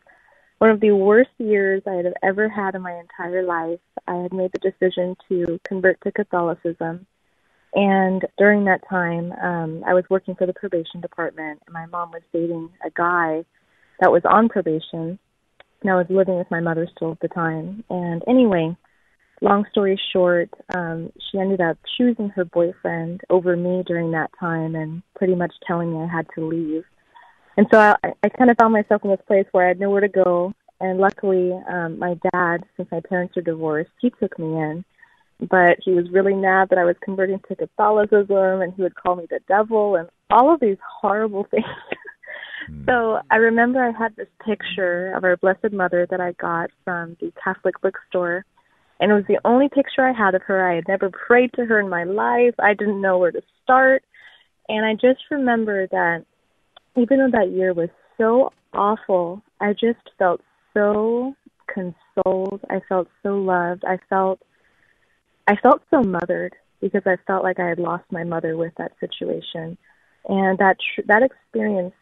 one 0.57 0.71
of 0.71 0.81
the 0.81 0.93
worst 0.93 1.29
years 1.37 1.83
I 1.87 1.97
had 1.97 2.07
ever 2.23 2.49
had 2.49 2.75
in 2.75 2.81
my 2.81 2.99
entire 2.99 3.43
life. 3.43 3.81
I 4.09 4.15
had 4.15 4.33
made 4.33 4.53
the 4.53 4.71
decision 4.71 5.15
to 5.29 5.61
convert 5.69 6.01
to 6.05 6.13
Catholicism. 6.13 7.07
And 7.75 8.23
during 8.37 8.65
that 8.67 8.87
time, 8.89 9.33
um, 9.33 9.83
I 9.87 9.95
was 9.95 10.05
working 10.11 10.35
for 10.35 10.47
the 10.47 10.53
probation 10.53 11.01
department, 11.01 11.61
and 11.67 11.73
my 11.73 11.87
mom 11.87 12.11
was 12.11 12.23
dating 12.33 12.71
a 12.85 12.91
guy 12.91 13.45
that 14.01 14.13
was 14.13 14.23
on 14.29 14.49
probation, 14.49 15.19
and 15.81 15.91
I 15.91 15.95
was 15.95 16.07
living 16.11 16.37
with 16.37 16.51
my 16.51 16.61
mother 16.61 16.87
still 16.95 17.13
at 17.13 17.21
the 17.21 17.29
time. 17.29 17.83
And 17.89 18.23
anyway, 18.29 18.77
long 19.41 19.65
story 19.71 19.99
short, 20.13 20.51
um, 20.75 21.11
she 21.31 21.39
ended 21.39 21.63
up 21.63 21.79
choosing 21.97 22.29
her 22.31 22.45
boyfriend 22.45 23.23
over 23.31 23.57
me 23.57 23.83
during 23.87 24.11
that 24.11 24.31
time, 24.39 24.75
and 24.75 25.03
pretty 25.17 25.35
much 25.35 25.55
telling 25.67 25.93
me 25.93 26.05
I 26.05 26.15
had 26.15 26.27
to 26.35 26.47
leave. 26.47 26.85
And 27.57 27.67
so 27.73 27.79
I, 27.79 27.95
I 28.23 28.29
kind 28.29 28.51
of 28.51 28.57
found 28.59 28.73
myself 28.73 29.03
in 29.05 29.11
this 29.11 29.21
place 29.27 29.47
where 29.53 29.65
I 29.65 29.69
had 29.69 29.81
nowhere 29.81 30.01
to 30.03 30.09
go. 30.09 30.53
And 30.81 30.99
luckily, 30.99 31.53
um, 31.71 31.99
my 31.99 32.17
dad, 32.33 32.65
since 32.77 32.89
my 32.91 33.01
parents 33.09 33.37
are 33.37 33.43
divorced, 33.43 33.91
he 34.01 34.11
took 34.11 34.39
me 34.39 34.47
in 34.47 34.85
but 35.51 35.79
he 35.85 35.93
was 35.93 36.11
really 36.13 36.35
mad 36.35 36.69
that 36.71 36.79
I 36.79 36.85
was 36.85 36.97
converting 37.03 37.41
to 37.49 37.57
Catholicism 37.57 38.63
and 38.63 38.73
he 38.75 38.83
would 38.83 38.95
call 38.95 39.17
me 39.17 39.27
the 39.29 39.41
devil 39.49 39.97
and 39.97 40.09
all 40.31 40.55
of 40.55 40.61
these 40.61 40.77
horrible 41.01 41.45
things. 41.51 41.65
Hmm. 42.69 42.85
so 42.87 43.19
I 43.31 43.37
remember 43.37 43.85
I 43.85 43.91
had 43.97 44.15
this 44.15 44.29
picture 44.45 45.13
of 45.17 45.25
our 45.25 45.37
Blessed 45.37 45.73
Mother 45.73 46.07
that 46.11 46.21
I 46.21 46.33
got 46.33 46.71
from 46.85 47.17
the 47.21 47.33
Catholic 47.43 47.81
bookstore. 47.81 48.45
And 49.01 49.11
it 49.11 49.15
was 49.15 49.25
the 49.27 49.41
only 49.45 49.69
picture 49.69 50.07
I 50.07 50.13
had 50.13 50.37
of 50.37 50.43
her. 50.43 50.71
I 50.71 50.77
had 50.77 50.87
never 50.87 51.11
prayed 51.11 51.51
to 51.55 51.65
her 51.65 51.81
in 51.81 51.89
my 51.89 52.05
life. 52.05 52.55
I 52.61 52.75
didn't 52.75 53.01
know 53.01 53.19
where 53.19 53.33
to 53.33 53.43
start. 53.65 54.05
And 54.69 54.87
I 54.87 54.93
just 54.95 55.25
remember 55.29 55.89
that 55.89 56.25
even 56.97 57.19
though 57.19 57.37
that 57.37 57.51
year 57.51 57.75
was 57.75 57.89
so 58.17 58.53
awful, 58.73 59.43
I 59.61 59.73
just 59.73 59.99
felt 60.19 60.41
so 60.73 61.35
consoled. 61.67 62.61
I 62.71 62.81
felt 62.89 63.09
so 63.25 63.31
loved. 63.31 63.83
I 63.85 63.99
felt 64.09 64.41
I 65.47 65.57
felt 65.57 65.83
so 65.91 66.03
mothered 66.03 66.55
because 66.81 67.03
I 67.07 67.17
felt 67.27 67.45
like 67.45 67.59
I 67.59 67.69
had 67.69 67.79
lost 67.79 68.05
my 68.11 68.25
mother 68.25 68.57
with 68.57 68.73
that 68.77 68.93
situation, 69.01 69.77
and 70.29 70.59
that 70.59 70.77
tr- 70.95 71.07
that 71.07 71.23
experience 71.23 71.95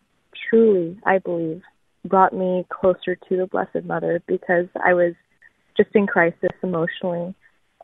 truly, 0.49 0.99
I 1.05 1.19
believe, 1.19 1.63
brought 2.05 2.33
me 2.33 2.67
closer 2.69 3.17
to 3.17 3.37
the 3.37 3.47
Blessed 3.47 3.85
Mother 3.85 4.23
because 4.27 4.67
I 4.83 4.95
was 4.95 5.15
just 5.77 5.91
in 5.95 6.07
crisis 6.07 6.51
emotionally, 6.63 7.35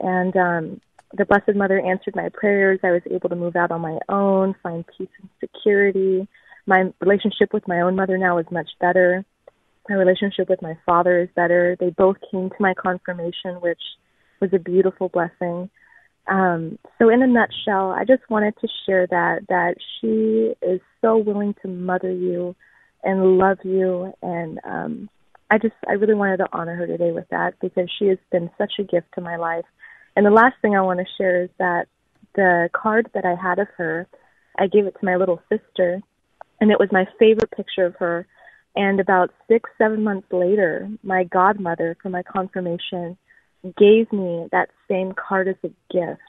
and 0.01 0.37
um, 0.37 0.81
the 1.17 1.25
Blessed 1.25 1.57
Mother 1.57 1.81
answered 1.81 2.17
my 2.17 2.29
prayers. 2.31 2.81
I 2.83 2.93
was 2.93 3.03
able 3.11 3.29
to 3.29 3.37
move 3.37 3.57
out 3.57 3.71
on 3.71 3.81
my 3.81 3.99
own, 4.09 4.55
find 4.63 4.85
peace 4.97 5.09
and 5.21 5.31
security. 5.41 6.29
My 6.67 6.93
relationship 7.01 7.53
with 7.53 7.67
my 7.69 7.81
own 7.81 7.95
mother 7.95 8.19
now 8.19 8.39
is 8.39 8.47
much 8.51 8.69
better. 8.81 9.25
My 9.89 9.95
relationship 9.95 10.49
with 10.49 10.61
my 10.63 10.77
father 10.85 11.21
is 11.21 11.29
better. 11.37 11.77
They 11.79 11.91
both 11.91 12.17
came 12.31 12.51
to 12.51 12.57
my 12.59 12.75
confirmation, 12.75 13.61
which 13.61 13.81
was 14.41 14.51
a 14.53 14.59
beautiful 14.59 15.09
blessing. 15.09 15.71
Um, 16.29 16.79
so 16.99 17.09
in 17.09 17.23
a 17.23 17.27
nutshell, 17.27 17.91
I 17.91 18.05
just 18.05 18.29
wanted 18.29 18.55
to 18.61 18.69
share 18.85 19.07
that 19.07 19.47
that 19.49 19.77
she 20.01 20.55
is 20.67 20.81
so 21.01 21.19
willing 21.19 21.55
to 21.63 21.69
mother 21.69 22.11
you 22.11 22.57
and 23.05 23.39
love 23.39 23.59
you 23.63 24.13
and 24.23 24.59
um 24.65 25.09
I 25.51 25.59
just 25.59 25.75
I 25.89 25.93
really 25.93 26.15
wanted 26.15 26.39
to 26.39 26.49
honor 26.53 26.75
her 26.75 26.87
today 26.87 27.13
with 27.13 27.29
that 27.31 27.55
because 27.61 27.89
she 27.99 28.07
has 28.07 28.19
been 28.33 28.51
such 28.59 28.73
a 28.81 28.83
gift 28.83 29.07
to 29.15 29.21
my 29.21 29.37
life. 29.37 29.65
And 30.17 30.27
the 30.27 30.31
last 30.31 30.57
thing 30.61 30.75
I 30.75 30.81
want 30.81 30.99
to 30.99 31.07
share 31.17 31.45
is 31.45 31.51
that 31.59 31.87
the 32.35 32.69
card 32.73 33.11
that 33.15 33.25
I 33.25 33.35
had 33.41 33.59
of 33.59 33.69
her, 33.77 34.09
I 34.59 34.67
gave 34.67 34.87
it 34.87 34.97
to 34.99 35.07
my 35.07 35.17
little 35.17 35.41
sister 35.49 36.01
and 36.61 36.71
it 36.71 36.81
was 36.81 36.89
my 36.91 37.07
favorite 37.19 37.51
picture 37.53 37.85
of 37.85 37.95
her. 37.97 38.27
And 38.75 38.99
about 38.99 39.31
six, 39.49 39.71
seven 39.79 40.03
months 40.03 40.27
later, 40.33 40.91
my 41.03 41.25
godmother 41.25 41.97
for 42.03 42.11
my 42.11 42.23
confirmation 42.23 43.17
gave 43.77 44.13
me 44.13 44.49
that 44.53 44.71
same 44.89 45.13
card 45.13 45.49
as 45.49 45.57
a 45.65 45.69
gift. 45.93 46.21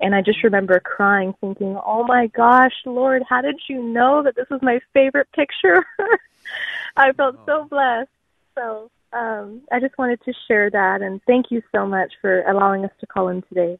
And 0.00 0.14
I 0.14 0.20
just 0.20 0.42
remember 0.42 0.80
crying, 0.80 1.32
thinking, 1.40 1.78
oh 1.86 2.04
my 2.04 2.26
gosh, 2.26 2.72
Lord, 2.84 3.22
how 3.28 3.40
did 3.40 3.60
you 3.68 3.82
know 3.82 4.22
that 4.24 4.34
this 4.34 4.46
was 4.50 4.60
my 4.60 4.80
favorite 4.92 5.28
picture? 5.32 5.84
I 6.96 7.12
felt 7.12 7.36
so 7.46 7.66
blessed. 7.70 8.10
So 8.56 8.90
um, 9.12 9.62
I 9.70 9.78
just 9.78 9.96
wanted 9.98 10.20
to 10.24 10.32
share 10.48 10.70
that. 10.70 11.02
And 11.02 11.20
thank 11.26 11.46
you 11.50 11.62
so 11.72 11.86
much 11.86 12.12
for 12.20 12.42
allowing 12.42 12.84
us 12.84 12.90
to 13.00 13.06
call 13.06 13.28
in 13.28 13.42
today. 13.42 13.78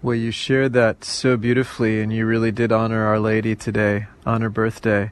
Well, 0.00 0.14
you 0.14 0.30
shared 0.30 0.74
that 0.74 1.02
so 1.02 1.36
beautifully, 1.36 2.00
and 2.00 2.12
you 2.12 2.24
really 2.24 2.52
did 2.52 2.70
honor 2.70 3.04
Our 3.04 3.18
Lady 3.18 3.56
today 3.56 4.06
on 4.24 4.42
her 4.42 4.50
birthday. 4.50 5.10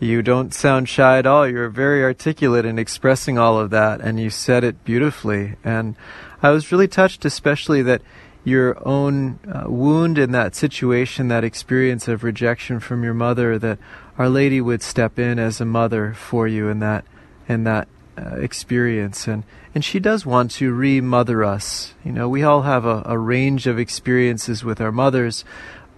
You 0.00 0.22
don't 0.22 0.54
sound 0.54 0.88
shy 0.88 1.18
at 1.18 1.26
all. 1.26 1.46
You're 1.46 1.68
very 1.68 2.02
articulate 2.02 2.64
in 2.64 2.78
expressing 2.78 3.36
all 3.36 3.60
of 3.60 3.68
that, 3.68 4.00
and 4.00 4.18
you 4.18 4.30
said 4.30 4.64
it 4.64 4.82
beautifully. 4.82 5.56
And 5.62 5.94
I 6.42 6.50
was 6.50 6.72
really 6.72 6.88
touched, 6.88 7.26
especially 7.26 7.82
that 7.82 8.00
your 8.42 8.78
own 8.88 9.38
uh, 9.46 9.68
wound 9.68 10.16
in 10.16 10.32
that 10.32 10.54
situation, 10.54 11.28
that 11.28 11.44
experience 11.44 12.08
of 12.08 12.24
rejection 12.24 12.80
from 12.80 13.04
your 13.04 13.12
mother, 13.12 13.58
that 13.58 13.78
Our 14.16 14.30
Lady 14.30 14.62
would 14.62 14.82
step 14.82 15.18
in 15.18 15.38
as 15.38 15.60
a 15.60 15.66
mother 15.66 16.14
for 16.14 16.48
you 16.48 16.68
in 16.68 16.78
that 16.80 17.04
in 17.46 17.64
that 17.64 17.86
uh, 18.16 18.36
experience, 18.36 19.28
and 19.28 19.44
and 19.74 19.84
she 19.84 20.00
does 20.00 20.24
want 20.24 20.50
to 20.52 20.72
re-mother 20.72 21.44
us. 21.44 21.92
You 22.04 22.12
know, 22.12 22.28
we 22.28 22.42
all 22.42 22.62
have 22.62 22.86
a, 22.86 23.02
a 23.04 23.18
range 23.18 23.66
of 23.66 23.78
experiences 23.78 24.64
with 24.64 24.80
our 24.80 24.92
mothers, 24.92 25.44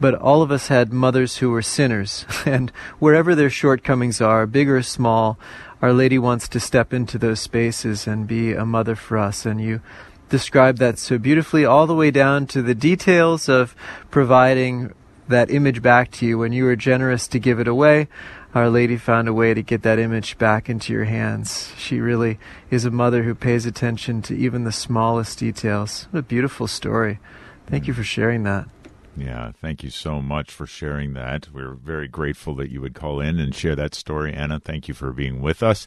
but 0.02 0.16
all 0.16 0.42
of 0.42 0.50
us 0.50 0.66
had 0.66 0.92
mothers 0.92 1.36
who 1.36 1.50
were 1.50 1.62
sinners, 1.62 2.26
and 2.44 2.70
wherever 2.98 3.36
their 3.36 3.48
shortcomings 3.48 4.20
are, 4.20 4.46
big 4.46 4.68
or 4.68 4.82
small, 4.82 5.38
Our 5.80 5.92
Lady 5.92 6.18
wants 6.18 6.48
to 6.48 6.60
step 6.60 6.92
into 6.92 7.18
those 7.18 7.38
spaces 7.38 8.08
and 8.08 8.26
be 8.26 8.52
a 8.52 8.66
mother 8.66 8.96
for 8.96 9.16
us, 9.16 9.46
and 9.46 9.60
you 9.60 9.80
described 10.28 10.78
that 10.78 10.98
so 10.98 11.18
beautifully, 11.18 11.64
all 11.64 11.86
the 11.86 11.94
way 11.94 12.10
down 12.10 12.48
to 12.48 12.62
the 12.62 12.74
details 12.74 13.48
of 13.48 13.76
providing 14.10 14.92
that 15.28 15.50
image 15.52 15.82
back 15.82 16.10
to 16.10 16.26
you 16.26 16.36
when 16.36 16.52
you 16.52 16.64
were 16.64 16.74
generous 16.74 17.28
to 17.28 17.38
give 17.38 17.60
it 17.60 17.68
away. 17.68 18.08
Our 18.56 18.68
Lady 18.68 18.96
found 18.96 19.28
a 19.28 19.32
way 19.32 19.54
to 19.54 19.62
get 19.62 19.82
that 19.84 20.00
image 20.00 20.36
back 20.36 20.68
into 20.68 20.92
your 20.92 21.04
hands. 21.04 21.72
She 21.78 22.00
really 22.00 22.40
is 22.72 22.84
a 22.84 22.90
mother 22.90 23.22
who 23.22 23.36
pays 23.36 23.66
attention 23.66 24.20
to 24.22 24.36
even 24.36 24.64
the 24.64 24.72
smallest 24.72 25.38
details. 25.38 26.08
What 26.10 26.20
a 26.20 26.22
beautiful 26.24 26.66
story. 26.66 27.20
Thank 27.68 27.86
you 27.86 27.94
mm. 27.94 27.98
for 27.98 28.04
sharing 28.04 28.42
that. 28.42 28.66
Yeah, 29.16 29.52
thank 29.52 29.82
you 29.82 29.90
so 29.90 30.22
much 30.22 30.50
for 30.50 30.66
sharing 30.66 31.12
that. 31.12 31.48
We're 31.52 31.74
very 31.74 32.08
grateful 32.08 32.54
that 32.54 32.70
you 32.70 32.80
would 32.80 32.94
call 32.94 33.20
in 33.20 33.38
and 33.38 33.54
share 33.54 33.76
that 33.76 33.94
story, 33.94 34.32
Anna. 34.32 34.58
Thank 34.58 34.88
you 34.88 34.94
for 34.94 35.12
being 35.12 35.42
with 35.42 35.62
us. 35.62 35.86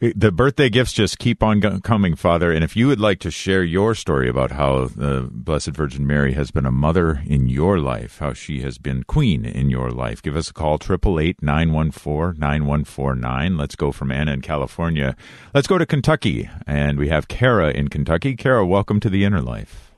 The 0.00 0.32
birthday 0.32 0.70
gifts 0.70 0.92
just 0.92 1.18
keep 1.18 1.42
on 1.42 1.80
coming, 1.82 2.14
Father. 2.16 2.50
And 2.50 2.64
if 2.64 2.76
you 2.76 2.88
would 2.88 3.00
like 3.00 3.20
to 3.20 3.30
share 3.30 3.62
your 3.62 3.94
story 3.94 4.28
about 4.28 4.50
how 4.50 4.86
the 4.86 5.28
Blessed 5.30 5.70
Virgin 5.70 6.04
Mary 6.06 6.32
has 6.32 6.50
been 6.50 6.66
a 6.66 6.72
mother 6.72 7.22
in 7.26 7.46
your 7.46 7.78
life, 7.78 8.18
how 8.18 8.32
she 8.32 8.60
has 8.62 8.76
been 8.76 9.04
queen 9.04 9.44
in 9.46 9.70
your 9.70 9.90
life, 9.90 10.20
give 10.20 10.36
us 10.36 10.50
a 10.50 10.52
call, 10.52 10.80
888-914-9149. 10.80 13.58
Let's 13.58 13.76
go 13.76 13.92
from 13.92 14.10
Anna 14.10 14.32
in 14.32 14.40
California. 14.42 15.14
Let's 15.54 15.68
go 15.68 15.78
to 15.78 15.86
Kentucky. 15.86 16.50
And 16.66 16.98
we 16.98 17.08
have 17.08 17.28
Kara 17.28 17.70
in 17.70 17.88
Kentucky. 17.88 18.34
Kara, 18.34 18.66
welcome 18.66 18.98
to 19.00 19.08
the 19.08 19.24
Inner 19.24 19.40
Life. 19.40 19.93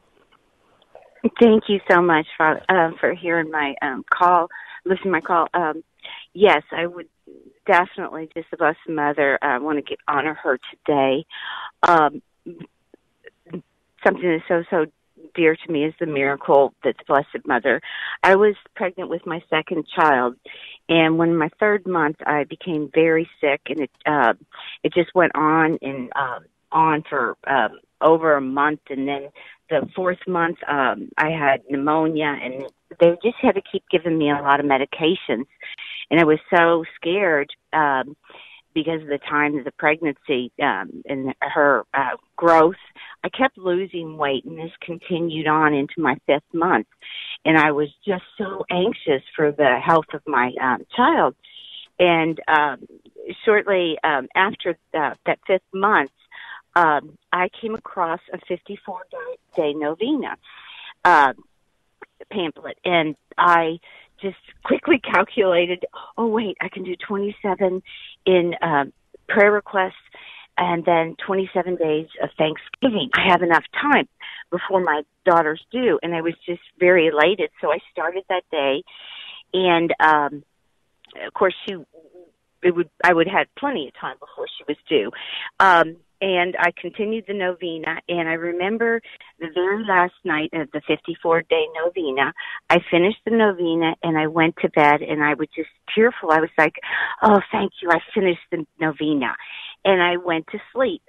Thank 1.40 1.64
you 1.68 1.80
so 1.90 2.02
much 2.02 2.26
for 2.36 2.60
uh, 2.68 2.90
for 3.00 3.14
hearing 3.14 3.50
my 3.50 3.74
um, 3.82 4.04
call, 4.10 4.48
listening 4.84 5.12
my 5.12 5.20
call. 5.20 5.48
Um, 5.54 5.82
yes, 6.34 6.62
I 6.72 6.86
would 6.86 7.08
definitely 7.66 8.28
just 8.34 8.50
the 8.50 8.56
Blessed 8.56 8.78
Mother. 8.88 9.38
I 9.42 9.58
want 9.58 9.78
to 9.78 9.82
get 9.82 9.98
honor 10.06 10.34
her 10.34 10.58
today. 10.70 11.24
Um, 11.82 12.22
something 14.04 14.22
that's 14.22 14.44
so 14.48 14.62
so 14.70 14.86
dear 15.34 15.56
to 15.56 15.72
me 15.72 15.84
is 15.84 15.94
the 15.98 16.06
miracle 16.06 16.74
that 16.84 16.96
the 16.98 17.04
Blessed 17.06 17.46
Mother. 17.46 17.80
I 18.22 18.36
was 18.36 18.54
pregnant 18.74 19.10
with 19.10 19.26
my 19.26 19.42
second 19.50 19.86
child, 19.88 20.36
and 20.88 21.18
when 21.18 21.36
my 21.36 21.48
third 21.58 21.86
month, 21.86 22.16
I 22.26 22.44
became 22.44 22.90
very 22.94 23.28
sick, 23.40 23.62
and 23.68 23.80
it 23.80 23.90
uh, 24.04 24.34
it 24.82 24.92
just 24.92 25.14
went 25.14 25.32
on 25.34 25.78
and 25.82 26.10
uh, 26.14 26.40
on 26.72 27.04
for 27.08 27.36
um, 27.46 27.80
over 28.00 28.34
a 28.34 28.40
month, 28.40 28.80
and 28.90 29.08
then 29.08 29.28
the 29.68 29.88
fourth 29.94 30.18
month, 30.26 30.58
um, 30.68 31.08
I 31.16 31.30
had 31.30 31.62
pneumonia, 31.68 32.36
and 32.42 32.66
they 33.00 33.16
just 33.22 33.36
had 33.40 33.56
to 33.56 33.62
keep 33.72 33.84
giving 33.90 34.16
me 34.16 34.30
a 34.30 34.34
lot 34.34 34.60
of 34.60 34.66
medications 34.66 35.46
and 36.10 36.20
I 36.20 36.24
was 36.24 36.38
so 36.54 36.84
scared 36.96 37.50
um, 37.72 38.16
because 38.74 39.02
of 39.02 39.08
the 39.08 39.18
time 39.18 39.58
of 39.58 39.64
the 39.64 39.72
pregnancy 39.72 40.52
um, 40.62 41.02
and 41.06 41.34
her 41.40 41.84
uh, 41.94 42.16
growth. 42.36 42.74
I 43.24 43.28
kept 43.28 43.58
losing 43.58 44.16
weight, 44.16 44.44
and 44.44 44.58
this 44.58 44.70
continued 44.80 45.48
on 45.48 45.74
into 45.74 45.94
my 45.98 46.16
fifth 46.26 46.52
month, 46.52 46.86
and 47.44 47.58
I 47.58 47.72
was 47.72 47.88
just 48.06 48.24
so 48.38 48.64
anxious 48.70 49.22
for 49.34 49.50
the 49.50 49.80
health 49.84 50.06
of 50.12 50.22
my 50.26 50.52
um, 50.60 50.84
child. 50.94 51.34
And 51.98 52.38
um, 52.46 52.86
shortly 53.44 53.98
um, 54.04 54.28
after 54.36 54.76
that, 54.92 55.18
that 55.24 55.38
fifth 55.46 55.62
month, 55.72 56.10
um, 56.76 57.16
I 57.32 57.48
came 57.60 57.74
across 57.74 58.20
a 58.32 58.38
54 58.46 59.00
day 59.56 59.72
novena 59.72 60.36
uh, 61.04 61.32
pamphlet, 62.30 62.78
and 62.84 63.16
I 63.36 63.80
just 64.20 64.36
quickly 64.62 64.98
calculated, 65.14 65.86
oh 66.18 66.28
wait, 66.28 66.58
I 66.60 66.68
can 66.68 66.84
do 66.84 66.94
27 66.94 67.82
in 68.26 68.54
uh, 68.60 68.84
prayer 69.26 69.50
requests 69.50 69.94
and 70.58 70.84
then 70.84 71.16
27 71.26 71.76
days 71.76 72.06
of 72.22 72.30
Thanksgiving. 72.38 73.10
I 73.14 73.30
have 73.30 73.42
enough 73.42 73.64
time 73.72 74.08
before 74.50 74.80
my 74.82 75.02
daughters 75.24 75.62
do, 75.70 75.98
and 76.02 76.14
I 76.14 76.20
was 76.20 76.34
just 76.46 76.62
very 76.78 77.08
elated. 77.08 77.50
So 77.60 77.72
I 77.72 77.78
started 77.90 78.24
that 78.28 78.44
day, 78.50 78.82
and 79.52 79.94
um, 79.98 80.44
of 81.26 81.32
course 81.32 81.54
she, 81.66 81.76
it 82.62 82.74
would 82.74 82.90
I 83.02 83.14
would 83.14 83.28
have 83.28 83.46
plenty 83.58 83.88
of 83.88 83.94
time 83.98 84.16
before 84.18 84.46
she 84.56 84.64
was 84.68 84.76
due. 84.88 85.10
Um, 85.60 85.96
and 86.20 86.56
I 86.58 86.72
continued 86.80 87.24
the 87.26 87.34
novena. 87.34 88.00
And 88.08 88.28
I 88.28 88.34
remember 88.34 89.02
the 89.38 89.48
very 89.54 89.84
last 89.84 90.14
night 90.24 90.50
of 90.52 90.70
the 90.72 90.80
54 90.86 91.42
day 91.42 91.66
novena, 91.82 92.32
I 92.70 92.78
finished 92.90 93.18
the 93.24 93.32
novena 93.32 93.94
and 94.02 94.16
I 94.16 94.26
went 94.26 94.56
to 94.62 94.68
bed 94.70 95.02
and 95.02 95.22
I 95.22 95.34
was 95.34 95.48
just 95.54 95.68
tearful. 95.94 96.30
I 96.30 96.40
was 96.40 96.50
like, 96.58 96.74
oh, 97.22 97.40
thank 97.52 97.72
you. 97.82 97.90
I 97.90 97.98
finished 98.14 98.40
the 98.50 98.66
novena. 98.80 99.34
And 99.84 100.02
I 100.02 100.16
went 100.16 100.46
to 100.48 100.58
sleep. 100.72 101.02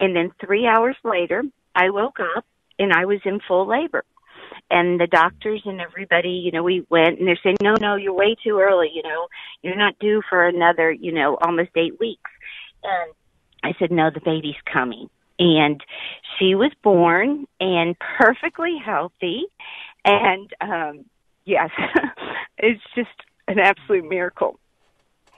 And 0.00 0.16
then 0.16 0.32
three 0.44 0.66
hours 0.66 0.96
later, 1.04 1.42
I 1.74 1.90
woke 1.90 2.18
up 2.36 2.44
and 2.78 2.92
I 2.92 3.04
was 3.04 3.20
in 3.24 3.40
full 3.46 3.68
labor. 3.68 4.04
And 4.70 4.98
the 4.98 5.06
doctors 5.06 5.62
and 5.64 5.80
everybody, 5.80 6.30
you 6.30 6.50
know, 6.50 6.62
we 6.62 6.86
went 6.88 7.18
and 7.18 7.28
they're 7.28 7.38
saying, 7.42 7.56
no, 7.62 7.74
no, 7.80 7.96
you're 7.96 8.14
way 8.14 8.34
too 8.42 8.58
early. 8.60 8.90
You 8.92 9.02
know, 9.02 9.28
you're 9.62 9.76
not 9.76 9.98
due 9.98 10.22
for 10.28 10.46
another, 10.46 10.90
you 10.90 11.12
know, 11.12 11.36
almost 11.42 11.70
eight 11.76 11.98
weeks. 12.00 12.30
And 12.82 13.12
I 13.64 13.74
said, 13.78 13.90
no, 13.90 14.10
the 14.10 14.20
baby's 14.20 14.60
coming. 14.70 15.08
And 15.38 15.82
she 16.38 16.54
was 16.54 16.70
born 16.82 17.46
and 17.58 17.96
perfectly 18.18 18.76
healthy. 18.84 19.46
And 20.04 20.52
um, 20.60 21.06
yes, 21.46 21.70
it's 22.58 22.82
just 22.94 23.08
an 23.48 23.58
absolute 23.58 24.08
miracle. 24.08 24.60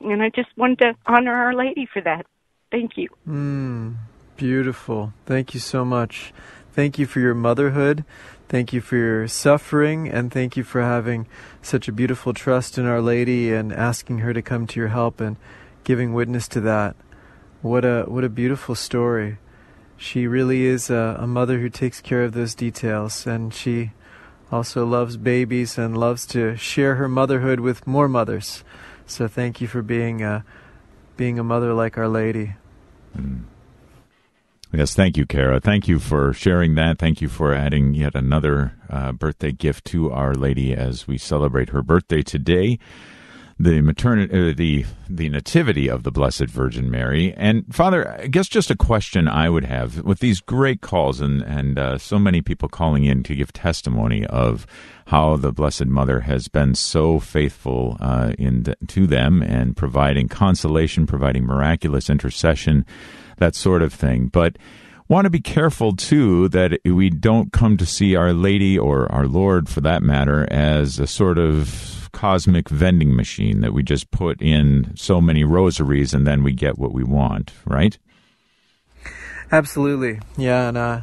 And 0.00 0.22
I 0.22 0.30
just 0.30 0.48
wanted 0.56 0.80
to 0.80 0.94
honor 1.06 1.32
Our 1.32 1.54
Lady 1.54 1.88
for 1.90 2.02
that. 2.02 2.26
Thank 2.70 2.96
you. 2.96 3.08
Mm, 3.26 3.94
beautiful. 4.36 5.12
Thank 5.24 5.54
you 5.54 5.60
so 5.60 5.84
much. 5.84 6.34
Thank 6.72 6.98
you 6.98 7.06
for 7.06 7.20
your 7.20 7.34
motherhood. 7.34 8.04
Thank 8.48 8.72
you 8.72 8.80
for 8.80 8.96
your 8.96 9.28
suffering. 9.28 10.08
And 10.08 10.32
thank 10.32 10.56
you 10.56 10.64
for 10.64 10.82
having 10.82 11.28
such 11.62 11.86
a 11.88 11.92
beautiful 11.92 12.34
trust 12.34 12.76
in 12.76 12.86
Our 12.86 13.00
Lady 13.00 13.54
and 13.54 13.72
asking 13.72 14.18
her 14.18 14.34
to 14.34 14.42
come 14.42 14.66
to 14.66 14.80
your 14.80 14.88
help 14.88 15.20
and 15.20 15.36
giving 15.84 16.12
witness 16.12 16.48
to 16.48 16.60
that. 16.62 16.96
What 17.66 17.84
a 17.84 18.04
what 18.04 18.22
a 18.22 18.28
beautiful 18.28 18.76
story. 18.76 19.38
She 19.96 20.28
really 20.28 20.66
is 20.66 20.88
a, 20.88 21.16
a 21.18 21.26
mother 21.26 21.58
who 21.58 21.68
takes 21.68 22.00
care 22.00 22.22
of 22.22 22.32
those 22.32 22.54
details, 22.54 23.26
and 23.26 23.52
she 23.52 23.90
also 24.52 24.86
loves 24.86 25.16
babies 25.16 25.76
and 25.76 25.98
loves 25.98 26.26
to 26.26 26.54
share 26.56 26.94
her 26.94 27.08
motherhood 27.08 27.58
with 27.58 27.84
more 27.84 28.08
mothers. 28.08 28.62
So 29.04 29.26
thank 29.26 29.60
you 29.60 29.66
for 29.66 29.82
being 29.82 30.22
a, 30.22 30.44
being 31.16 31.40
a 31.40 31.44
mother 31.44 31.74
like 31.74 31.98
Our 31.98 32.08
Lady. 32.08 32.54
Mm. 33.16 33.44
Yes, 34.72 34.94
thank 34.94 35.16
you, 35.16 35.26
Kara. 35.26 35.58
Thank 35.58 35.88
you 35.88 35.98
for 35.98 36.32
sharing 36.32 36.76
that. 36.76 36.98
Thank 36.98 37.20
you 37.20 37.28
for 37.28 37.52
adding 37.52 37.94
yet 37.94 38.14
another 38.14 38.74
uh, 38.88 39.10
birthday 39.10 39.50
gift 39.50 39.86
to 39.86 40.12
Our 40.12 40.34
Lady 40.34 40.72
as 40.72 41.08
we 41.08 41.18
celebrate 41.18 41.70
her 41.70 41.82
birthday 41.82 42.22
today 42.22 42.78
the 43.58 43.80
maternity, 43.80 44.50
uh, 44.50 44.54
the 44.54 44.84
the 45.08 45.28
nativity 45.30 45.88
of 45.88 46.02
the 46.02 46.10
Blessed 46.10 46.46
Virgin 46.46 46.90
Mary. 46.90 47.32
And 47.36 47.64
Father, 47.74 48.20
I 48.20 48.26
guess 48.26 48.48
just 48.48 48.70
a 48.70 48.76
question 48.76 49.28
I 49.28 49.48
would 49.48 49.64
have 49.64 50.04
with 50.04 50.18
these 50.18 50.40
great 50.40 50.82
calls 50.82 51.20
and 51.20 51.42
and 51.42 51.78
uh, 51.78 51.98
so 51.98 52.18
many 52.18 52.42
people 52.42 52.68
calling 52.68 53.04
in 53.04 53.22
to 53.24 53.34
give 53.34 53.52
testimony 53.52 54.26
of 54.26 54.66
how 55.06 55.36
the 55.36 55.52
Blessed 55.52 55.86
Mother 55.86 56.20
has 56.20 56.48
been 56.48 56.74
so 56.74 57.18
faithful 57.18 57.96
uh, 58.00 58.32
in 58.38 58.64
the, 58.64 58.76
to 58.88 59.06
them 59.06 59.42
and 59.42 59.76
providing 59.76 60.28
consolation, 60.28 61.06
providing 61.06 61.44
miraculous 61.44 62.10
intercession, 62.10 62.84
that 63.38 63.54
sort 63.54 63.82
of 63.82 63.94
thing. 63.94 64.26
But 64.26 64.56
want 65.08 65.24
to 65.26 65.30
be 65.30 65.40
careful 65.40 65.94
too 65.94 66.48
that 66.48 66.80
we 66.84 67.10
don't 67.10 67.52
come 67.52 67.76
to 67.76 67.86
see 67.86 68.16
Our 68.16 68.32
Lady 68.32 68.78
or 68.78 69.10
our 69.12 69.26
Lord, 69.26 69.68
for 69.68 69.80
that 69.82 70.02
matter, 70.02 70.46
as 70.50 70.98
a 70.98 71.06
sort 71.06 71.38
of 71.38 72.08
cosmic 72.12 72.68
vending 72.68 73.14
machine 73.14 73.60
that 73.60 73.72
we 73.72 73.82
just 73.82 74.10
put 74.10 74.40
in 74.40 74.90
so 74.96 75.20
many 75.20 75.44
rosaries 75.44 76.14
and 76.14 76.26
then 76.26 76.42
we 76.42 76.52
get 76.52 76.78
what 76.78 76.92
we 76.92 77.04
want, 77.04 77.52
right? 77.66 77.98
Absolutely. 79.52 80.20
Yeah, 80.36 80.68
and 80.68 80.78
uh, 80.78 81.00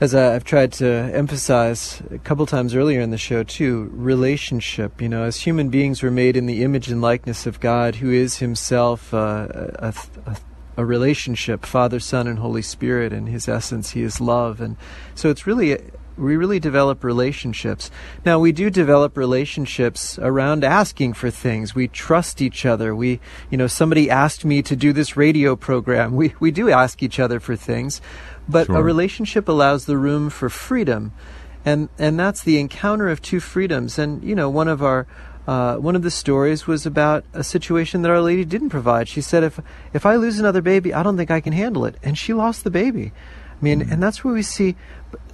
as 0.00 0.14
I've 0.14 0.44
tried 0.44 0.72
to 0.74 0.86
emphasize 0.86 2.02
a 2.10 2.18
couple 2.18 2.46
times 2.46 2.74
earlier 2.74 3.00
in 3.00 3.10
the 3.10 3.18
show 3.18 3.42
too, 3.42 3.90
relationship. 3.92 5.00
You 5.00 5.08
know, 5.08 5.24
as 5.24 5.38
human 5.38 5.70
beings, 5.70 6.02
we're 6.02 6.10
made 6.10 6.36
in 6.36 6.46
the 6.46 6.62
image 6.62 6.88
and 6.88 7.00
likeness 7.00 7.46
of 7.46 7.58
God, 7.58 7.96
who 7.96 8.10
is 8.12 8.36
Himself 8.36 9.12
uh, 9.12 9.48
a, 9.50 9.94
a, 10.26 10.36
a, 10.78 10.84
relationship, 10.84 11.66
Father, 11.66 12.00
Son, 12.00 12.26
and 12.26 12.38
Holy 12.38 12.62
Spirit. 12.62 13.12
In 13.12 13.26
His 13.26 13.48
essence, 13.48 13.90
He 13.90 14.02
is 14.02 14.20
love, 14.20 14.60
and 14.60 14.76
so 15.14 15.28
it's 15.28 15.46
really 15.46 15.78
we 16.18 16.36
really 16.36 16.58
develop 16.58 17.04
relationships. 17.04 17.90
Now, 18.24 18.38
we 18.38 18.52
do 18.52 18.70
develop 18.70 19.16
relationships 19.16 20.18
around 20.18 20.64
asking 20.64 21.14
for 21.14 21.30
things. 21.30 21.74
We 21.74 21.88
trust 21.88 22.42
each 22.42 22.66
other. 22.66 22.94
We, 22.94 23.20
you 23.50 23.56
know, 23.56 23.66
somebody 23.66 24.10
asked 24.10 24.44
me 24.44 24.62
to 24.62 24.76
do 24.76 24.92
this 24.92 25.16
radio 25.16 25.56
program. 25.56 26.16
We, 26.16 26.34
we 26.40 26.50
do 26.50 26.70
ask 26.70 27.02
each 27.02 27.20
other 27.20 27.40
for 27.40 27.56
things. 27.56 28.00
But 28.48 28.66
sure. 28.66 28.78
a 28.78 28.82
relationship 28.82 29.48
allows 29.48 29.84
the 29.84 29.96
room 29.96 30.30
for 30.30 30.48
freedom. 30.48 31.12
And, 31.64 31.88
and 31.98 32.18
that's 32.18 32.42
the 32.42 32.58
encounter 32.58 33.08
of 33.08 33.22
two 33.22 33.40
freedoms. 33.40 33.98
And, 33.98 34.22
you 34.24 34.34
know, 34.34 34.50
one 34.50 34.68
of 34.68 34.82
our, 34.82 35.06
uh, 35.48 35.76
one 35.76 35.96
of 35.96 36.02
the 36.02 36.10
stories 36.10 36.66
was 36.66 36.84
about 36.84 37.24
a 37.32 37.42
situation 37.42 38.02
that 38.02 38.10
Our 38.10 38.20
Lady 38.20 38.44
didn't 38.44 38.68
provide. 38.68 39.08
She 39.08 39.22
said, 39.22 39.42
if, 39.42 39.58
if 39.94 40.04
I 40.04 40.16
lose 40.16 40.38
another 40.38 40.60
baby, 40.60 40.92
I 40.92 41.02
don't 41.02 41.16
think 41.16 41.30
I 41.30 41.40
can 41.40 41.54
handle 41.54 41.86
it. 41.86 41.94
And 42.02 42.18
she 42.18 42.34
lost 42.34 42.64
the 42.64 42.70
baby. 42.70 43.12
I 43.58 43.64
mean, 43.64 43.80
mm-hmm. 43.80 43.90
and 43.90 44.02
that's 44.02 44.22
where 44.22 44.34
we 44.34 44.42
see 44.42 44.76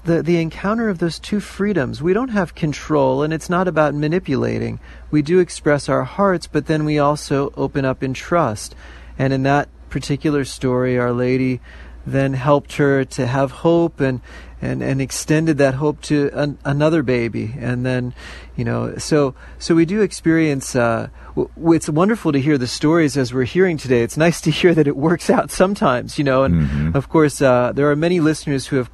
the, 0.04 0.22
the 0.22 0.40
encounter 0.40 0.88
of 0.88 0.98
those 0.98 1.18
two 1.18 1.40
freedoms. 1.40 2.00
We 2.00 2.12
don't 2.12 2.28
have 2.28 2.54
control, 2.54 3.24
and 3.24 3.34
it's 3.34 3.50
not 3.50 3.66
about 3.66 3.96
manipulating. 3.96 4.78
We 5.10 5.20
do 5.20 5.40
express 5.40 5.88
our 5.88 6.04
hearts, 6.04 6.46
but 6.46 6.66
then 6.66 6.84
we 6.84 6.96
also 6.96 7.52
open 7.56 7.84
up 7.84 8.04
in 8.04 8.14
trust. 8.14 8.76
And 9.18 9.32
in 9.32 9.42
that 9.42 9.68
particular 9.90 10.44
story, 10.44 10.96
Our 10.96 11.12
Lady 11.12 11.60
then 12.06 12.34
helped 12.34 12.76
her 12.76 13.04
to 13.04 13.26
have 13.26 13.50
hope 13.50 13.98
and 13.98 14.20
and, 14.64 14.82
and 14.82 15.02
extended 15.02 15.58
that 15.58 15.74
hope 15.74 16.00
to 16.00 16.30
an, 16.32 16.58
another 16.64 17.02
baby 17.02 17.54
and 17.58 17.84
then 17.84 18.14
you 18.56 18.64
know 18.64 18.96
so 18.96 19.34
so 19.58 19.74
we 19.74 19.84
do 19.84 20.02
experience 20.02 20.76
uh, 20.76 21.08
w- 21.36 21.74
it's 21.74 21.88
wonderful 21.88 22.32
to 22.32 22.40
hear 22.40 22.58
the 22.58 22.66
stories 22.66 23.16
as 23.16 23.34
we're 23.34 23.44
hearing 23.44 23.76
today 23.76 24.02
it's 24.02 24.16
nice 24.16 24.40
to 24.40 24.50
hear 24.50 24.74
that 24.74 24.86
it 24.86 24.96
works 24.96 25.28
out 25.30 25.50
sometimes 25.50 26.18
you 26.18 26.24
know 26.24 26.44
and 26.44 26.54
mm-hmm. 26.54 26.96
of 26.96 27.08
course 27.08 27.40
uh, 27.42 27.72
there 27.72 27.90
are 27.90 27.96
many 27.96 28.20
listeners 28.20 28.66
who 28.66 28.76
have 28.76 28.90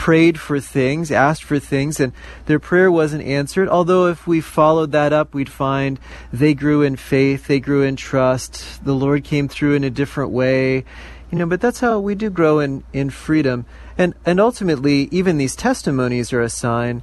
prayed 0.00 0.40
for 0.40 0.58
things, 0.58 1.12
asked 1.12 1.44
for 1.44 1.58
things, 1.58 2.00
and 2.00 2.14
their 2.46 2.58
prayer 2.58 2.90
wasn't 2.90 3.22
answered. 3.22 3.68
Although, 3.68 4.06
if 4.06 4.26
we 4.26 4.40
followed 4.40 4.92
that 4.92 5.12
up, 5.12 5.34
we'd 5.34 5.52
find 5.52 6.00
they 6.32 6.54
grew 6.54 6.80
in 6.80 6.96
faith, 6.96 7.48
they 7.48 7.60
grew 7.60 7.82
in 7.82 7.96
trust, 7.96 8.82
the 8.82 8.94
Lord 8.94 9.24
came 9.24 9.46
through 9.46 9.74
in 9.74 9.84
a 9.84 9.90
different 9.90 10.30
way. 10.30 10.86
You 11.30 11.36
know, 11.36 11.44
but 11.44 11.60
that's 11.60 11.80
how 11.80 12.00
we 12.00 12.14
do 12.14 12.30
grow 12.30 12.60
in, 12.60 12.82
in 12.94 13.10
freedom. 13.10 13.66
And, 13.98 14.14
and 14.24 14.40
ultimately, 14.40 15.06
even 15.12 15.36
these 15.36 15.54
testimonies 15.54 16.32
are 16.32 16.40
a 16.40 16.48
sign 16.48 17.02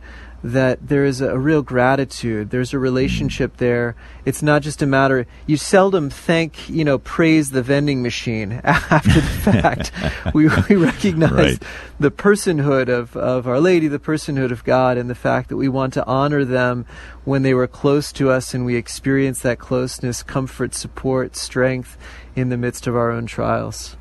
that 0.54 0.88
there 0.88 1.04
is 1.04 1.20
a, 1.20 1.38
real 1.38 1.62
gratitude. 1.62 2.52
There's 2.52 2.74
a 2.74 2.80
relationship 2.80 3.58
there. 3.58 3.96
It's 4.24 4.42
not 4.42 4.62
just 4.62 4.82
a 4.82 4.86
matter. 4.86 5.28
You 5.46 5.58
seldom 5.58 6.10
thank, 6.10 6.70
you 6.70 6.86
know, 6.86 7.00
praise 7.00 7.52
the 7.52 7.62
vending 7.62 8.02
machine 8.02 8.54
after 8.64 9.20
the 9.20 9.62
fact. 9.62 9.92
we, 10.34 10.48
we 10.70 10.78
recognize 10.78 11.32
right. 11.32 11.64
the 12.00 12.12
personhood 12.12 12.88
of, 12.88 13.18
of 13.18 13.46
Our 13.46 13.60
Lady, 13.60 13.90
the 13.90 14.00
personhood 14.00 14.52
of 14.52 14.64
God, 14.64 14.98
and 14.98 15.10
the 15.10 15.16
fact 15.16 15.50
that 15.50 15.58
we 15.58 15.68
want 15.68 15.94
to 15.96 16.06
honor 16.06 16.46
them 16.46 16.86
when 17.26 17.42
they 17.42 17.54
were 17.54 17.68
close 17.68 18.14
to 18.14 18.32
us 18.32 18.54
and 18.54 18.66
we 18.66 18.78
experience 18.78 19.42
that 19.42 19.60
closeness, 19.60 20.24
comfort, 20.24 20.74
support, 20.74 21.36
strength 21.36 21.98
in 22.38 22.48
the 22.48 22.58
midst 22.58 22.88
of 22.88 22.96
our 22.96 23.12
own 23.12 23.26
trials. 23.26 23.98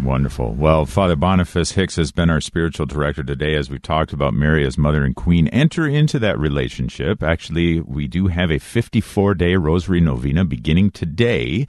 Wonderful. 0.00 0.54
Well, 0.54 0.86
Father 0.86 1.16
Boniface 1.16 1.72
Hicks 1.72 1.96
has 1.96 2.12
been 2.12 2.30
our 2.30 2.40
spiritual 2.40 2.86
director 2.86 3.22
today 3.22 3.54
as 3.54 3.68
we've 3.68 3.82
talked 3.82 4.12
about 4.12 4.32
Mary 4.32 4.66
as 4.66 4.78
mother 4.78 5.04
and 5.04 5.14
queen. 5.14 5.48
Enter 5.48 5.86
into 5.86 6.18
that 6.18 6.38
relationship. 6.38 7.22
Actually, 7.22 7.80
we 7.80 8.08
do 8.08 8.28
have 8.28 8.50
a 8.50 8.58
54 8.58 9.34
day 9.34 9.54
rosary 9.56 10.00
novena 10.00 10.44
beginning 10.44 10.92
today. 10.92 11.66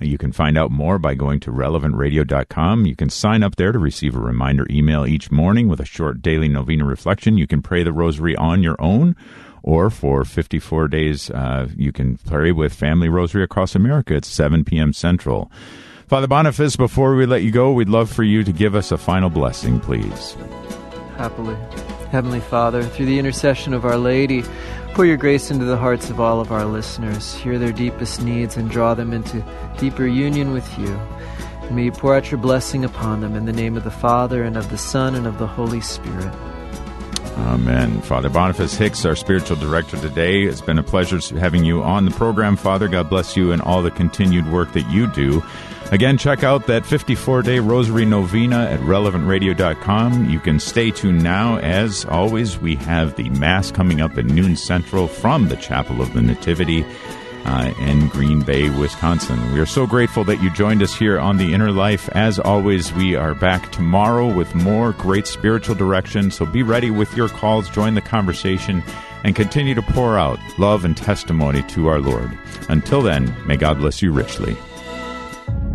You 0.00 0.16
can 0.16 0.32
find 0.32 0.56
out 0.56 0.70
more 0.70 0.98
by 0.98 1.14
going 1.14 1.40
to 1.40 1.50
relevantradio.com. 1.50 2.86
You 2.86 2.96
can 2.96 3.10
sign 3.10 3.42
up 3.42 3.56
there 3.56 3.72
to 3.72 3.78
receive 3.78 4.16
a 4.16 4.20
reminder 4.20 4.66
email 4.70 5.04
each 5.04 5.30
morning 5.30 5.68
with 5.68 5.80
a 5.80 5.84
short 5.84 6.22
daily 6.22 6.48
novena 6.48 6.84
reflection. 6.84 7.36
You 7.36 7.46
can 7.46 7.62
pray 7.62 7.82
the 7.82 7.92
rosary 7.92 8.34
on 8.36 8.62
your 8.62 8.80
own 8.80 9.14
or 9.62 9.90
for 9.90 10.24
54 10.24 10.88
days, 10.88 11.30
uh, 11.30 11.68
you 11.76 11.92
can 11.92 12.16
pray 12.16 12.52
with 12.52 12.72
Family 12.72 13.08
Rosary 13.08 13.42
across 13.42 13.74
America 13.74 14.14
at 14.14 14.24
7 14.24 14.64
p.m. 14.64 14.92
Central. 14.92 15.50
Father 16.08 16.26
Boniface, 16.26 16.74
before 16.74 17.14
we 17.16 17.26
let 17.26 17.42
you 17.42 17.50
go, 17.50 17.70
we'd 17.70 17.90
love 17.90 18.10
for 18.10 18.22
you 18.22 18.42
to 18.42 18.50
give 18.50 18.74
us 18.74 18.90
a 18.90 18.96
final 18.96 19.28
blessing, 19.28 19.78
please. 19.78 20.38
Happily. 21.18 21.54
Heavenly 22.10 22.40
Father, 22.40 22.82
through 22.82 23.04
the 23.04 23.18
intercession 23.18 23.74
of 23.74 23.84
Our 23.84 23.98
Lady, 23.98 24.42
pour 24.94 25.04
your 25.04 25.18
grace 25.18 25.50
into 25.50 25.66
the 25.66 25.76
hearts 25.76 26.08
of 26.08 26.18
all 26.18 26.40
of 26.40 26.50
our 26.50 26.64
listeners. 26.64 27.34
Hear 27.34 27.58
their 27.58 27.72
deepest 27.72 28.22
needs 28.22 28.56
and 28.56 28.70
draw 28.70 28.94
them 28.94 29.12
into 29.12 29.44
deeper 29.76 30.06
union 30.06 30.52
with 30.54 30.78
you. 30.78 30.98
And 31.60 31.76
may 31.76 31.84
you 31.84 31.92
pour 31.92 32.16
out 32.16 32.30
your 32.30 32.40
blessing 32.40 32.86
upon 32.86 33.20
them 33.20 33.36
in 33.36 33.44
the 33.44 33.52
name 33.52 33.76
of 33.76 33.84
the 33.84 33.90
Father, 33.90 34.42
and 34.42 34.56
of 34.56 34.70
the 34.70 34.78
Son, 34.78 35.14
and 35.14 35.26
of 35.26 35.38
the 35.38 35.46
Holy 35.46 35.82
Spirit. 35.82 36.32
Amen. 37.38 38.02
Father 38.02 38.28
Boniface 38.28 38.74
Hicks, 38.76 39.04
our 39.04 39.14
spiritual 39.14 39.56
director 39.56 39.96
today. 39.96 40.42
It's 40.42 40.60
been 40.60 40.78
a 40.78 40.82
pleasure 40.82 41.18
having 41.38 41.64
you 41.64 41.82
on 41.82 42.04
the 42.04 42.10
program, 42.10 42.56
Father. 42.56 42.88
God 42.88 43.08
bless 43.08 43.36
you 43.36 43.52
and 43.52 43.62
all 43.62 43.80
the 43.82 43.90
continued 43.90 44.50
work 44.50 44.72
that 44.72 44.90
you 44.90 45.06
do. 45.06 45.42
Again, 45.90 46.18
check 46.18 46.42
out 46.42 46.66
that 46.66 46.84
54 46.84 47.42
day 47.42 47.60
Rosary 47.60 48.04
Novena 48.04 48.66
at 48.66 48.80
relevantradio.com. 48.80 50.28
You 50.28 50.38
can 50.38 50.60
stay 50.60 50.90
tuned 50.90 51.22
now. 51.22 51.56
As 51.58 52.04
always, 52.04 52.58
we 52.58 52.74
have 52.76 53.16
the 53.16 53.30
Mass 53.30 53.70
coming 53.70 54.02
up 54.02 54.18
at 54.18 54.26
noon 54.26 54.54
central 54.54 55.08
from 55.08 55.48
the 55.48 55.56
Chapel 55.56 56.02
of 56.02 56.12
the 56.12 56.20
Nativity. 56.20 56.84
Uh, 57.44 57.72
in 57.80 58.08
Green 58.08 58.42
Bay, 58.42 58.68
Wisconsin. 58.68 59.52
We 59.54 59.60
are 59.60 59.66
so 59.66 59.86
grateful 59.86 60.22
that 60.24 60.42
you 60.42 60.50
joined 60.50 60.82
us 60.82 60.94
here 60.94 61.18
on 61.18 61.38
The 61.38 61.54
Inner 61.54 61.72
Life. 61.72 62.08
As 62.10 62.38
always, 62.38 62.92
we 62.92 63.16
are 63.16 63.34
back 63.34 63.72
tomorrow 63.72 64.30
with 64.30 64.54
more 64.54 64.92
great 64.92 65.26
spiritual 65.26 65.74
direction. 65.74 66.30
So 66.30 66.44
be 66.44 66.62
ready 66.62 66.90
with 66.90 67.16
your 67.16 67.28
calls, 67.28 67.70
join 67.70 67.94
the 67.94 68.02
conversation, 68.02 68.82
and 69.24 69.34
continue 69.34 69.74
to 69.74 69.82
pour 69.82 70.18
out 70.18 70.38
love 70.58 70.84
and 70.84 70.96
testimony 70.96 71.62
to 71.64 71.88
our 71.88 72.00
Lord. 72.00 72.36
Until 72.68 73.02
then, 73.02 73.34
may 73.46 73.56
God 73.56 73.78
bless 73.78 74.02
you 74.02 74.12
richly. 74.12 74.56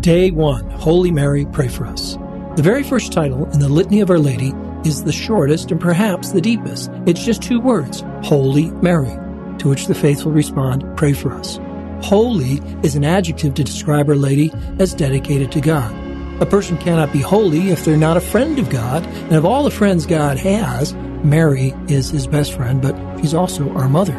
Day 0.00 0.30
1 0.30 0.70
Holy 0.70 1.10
Mary, 1.10 1.46
pray 1.46 1.68
for 1.68 1.86
us. 1.86 2.16
The 2.56 2.62
very 2.62 2.82
first 2.82 3.12
title 3.12 3.50
in 3.52 3.58
the 3.58 3.68
Litany 3.68 4.00
of 4.00 4.10
Our 4.10 4.18
Lady 4.18 4.52
is 4.84 5.02
the 5.02 5.12
shortest 5.12 5.70
and 5.70 5.80
perhaps 5.80 6.30
the 6.30 6.40
deepest. 6.40 6.90
It's 7.06 7.24
just 7.24 7.42
two 7.42 7.58
words 7.58 8.04
Holy 8.22 8.70
Mary, 8.70 9.16
to 9.58 9.68
which 9.68 9.86
the 9.86 9.94
faithful 9.94 10.32
respond, 10.32 10.84
Pray 10.96 11.12
for 11.12 11.32
us. 11.32 11.58
Holy 12.02 12.60
is 12.82 12.96
an 12.96 13.04
adjective 13.04 13.54
to 13.54 13.64
describe 13.64 14.08
Our 14.08 14.16
Lady 14.16 14.52
as 14.78 14.94
dedicated 14.94 15.50
to 15.52 15.60
God. 15.60 15.94
A 16.42 16.46
person 16.46 16.76
cannot 16.76 17.12
be 17.12 17.20
holy 17.20 17.70
if 17.70 17.84
they're 17.84 17.96
not 17.96 18.16
a 18.16 18.20
friend 18.20 18.58
of 18.58 18.68
God, 18.68 19.04
and 19.06 19.34
of 19.34 19.44
all 19.44 19.62
the 19.62 19.70
friends 19.70 20.04
God 20.04 20.36
has, 20.38 20.92
Mary 21.22 21.72
is 21.88 22.10
his 22.10 22.26
best 22.26 22.52
friend, 22.54 22.82
but 22.82 22.94
she's 23.20 23.34
also 23.34 23.70
our 23.70 23.88
mother. 23.88 24.16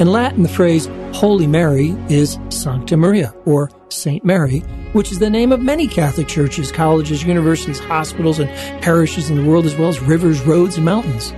In 0.00 0.08
Latin, 0.08 0.42
the 0.42 0.48
phrase 0.48 0.88
Holy 1.14 1.46
Mary 1.46 1.96
is 2.10 2.38
Sancta 2.50 2.96
Maria, 2.96 3.32
or 3.46 3.70
Saint 3.88 4.24
Mary, 4.24 4.58
which 4.92 5.12
is 5.12 5.20
the 5.20 5.30
name 5.30 5.52
of 5.52 5.60
many 5.60 5.86
Catholic 5.86 6.28
churches, 6.28 6.72
colleges, 6.72 7.22
universities, 7.22 7.78
hospitals, 7.78 8.38
and 8.38 8.50
parishes 8.82 9.30
in 9.30 9.36
the 9.36 9.48
world, 9.48 9.64
as 9.64 9.76
well 9.76 9.88
as 9.88 10.00
rivers, 10.00 10.42
roads, 10.42 10.76
and 10.76 10.84
mountains. 10.84 11.30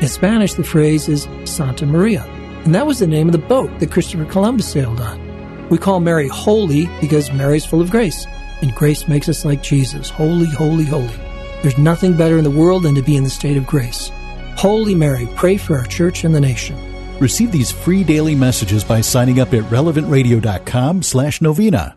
In 0.00 0.08
Spanish, 0.08 0.54
the 0.54 0.64
phrase 0.64 1.08
is 1.08 1.28
Santa 1.44 1.84
Maria, 1.84 2.24
and 2.66 2.74
that 2.74 2.86
was 2.86 2.98
the 2.98 3.06
name 3.06 3.28
of 3.28 3.32
the 3.32 3.38
boat 3.38 3.70
that 3.78 3.92
Christopher 3.92 4.24
Columbus 4.24 4.68
sailed 4.68 5.00
on. 5.00 5.68
We 5.68 5.78
call 5.78 6.00
Mary 6.00 6.26
holy 6.26 6.88
because 7.00 7.32
Mary 7.32 7.56
is 7.56 7.64
full 7.64 7.80
of 7.80 7.92
grace, 7.92 8.26
and 8.60 8.74
grace 8.74 9.06
makes 9.06 9.28
us 9.28 9.44
like 9.44 9.62
Jesus 9.62 10.10
holy, 10.10 10.50
holy, 10.50 10.84
holy. 10.84 11.14
There's 11.62 11.78
nothing 11.78 12.16
better 12.16 12.38
in 12.38 12.44
the 12.44 12.50
world 12.50 12.82
than 12.82 12.96
to 12.96 13.02
be 13.02 13.16
in 13.16 13.22
the 13.22 13.30
state 13.30 13.56
of 13.56 13.66
grace. 13.66 14.10
Holy 14.56 14.96
Mary, 14.96 15.28
pray 15.36 15.56
for 15.56 15.76
our 15.76 15.86
church 15.86 16.24
and 16.24 16.34
the 16.34 16.40
nation. 16.40 16.76
Receive 17.20 17.52
these 17.52 17.70
free 17.70 18.02
daily 18.02 18.34
messages 18.34 18.82
by 18.82 19.00
signing 19.00 19.38
up 19.38 19.54
at 19.54 19.62
relevantradio.com 19.64 21.02
slash 21.02 21.40
novena. 21.40 21.96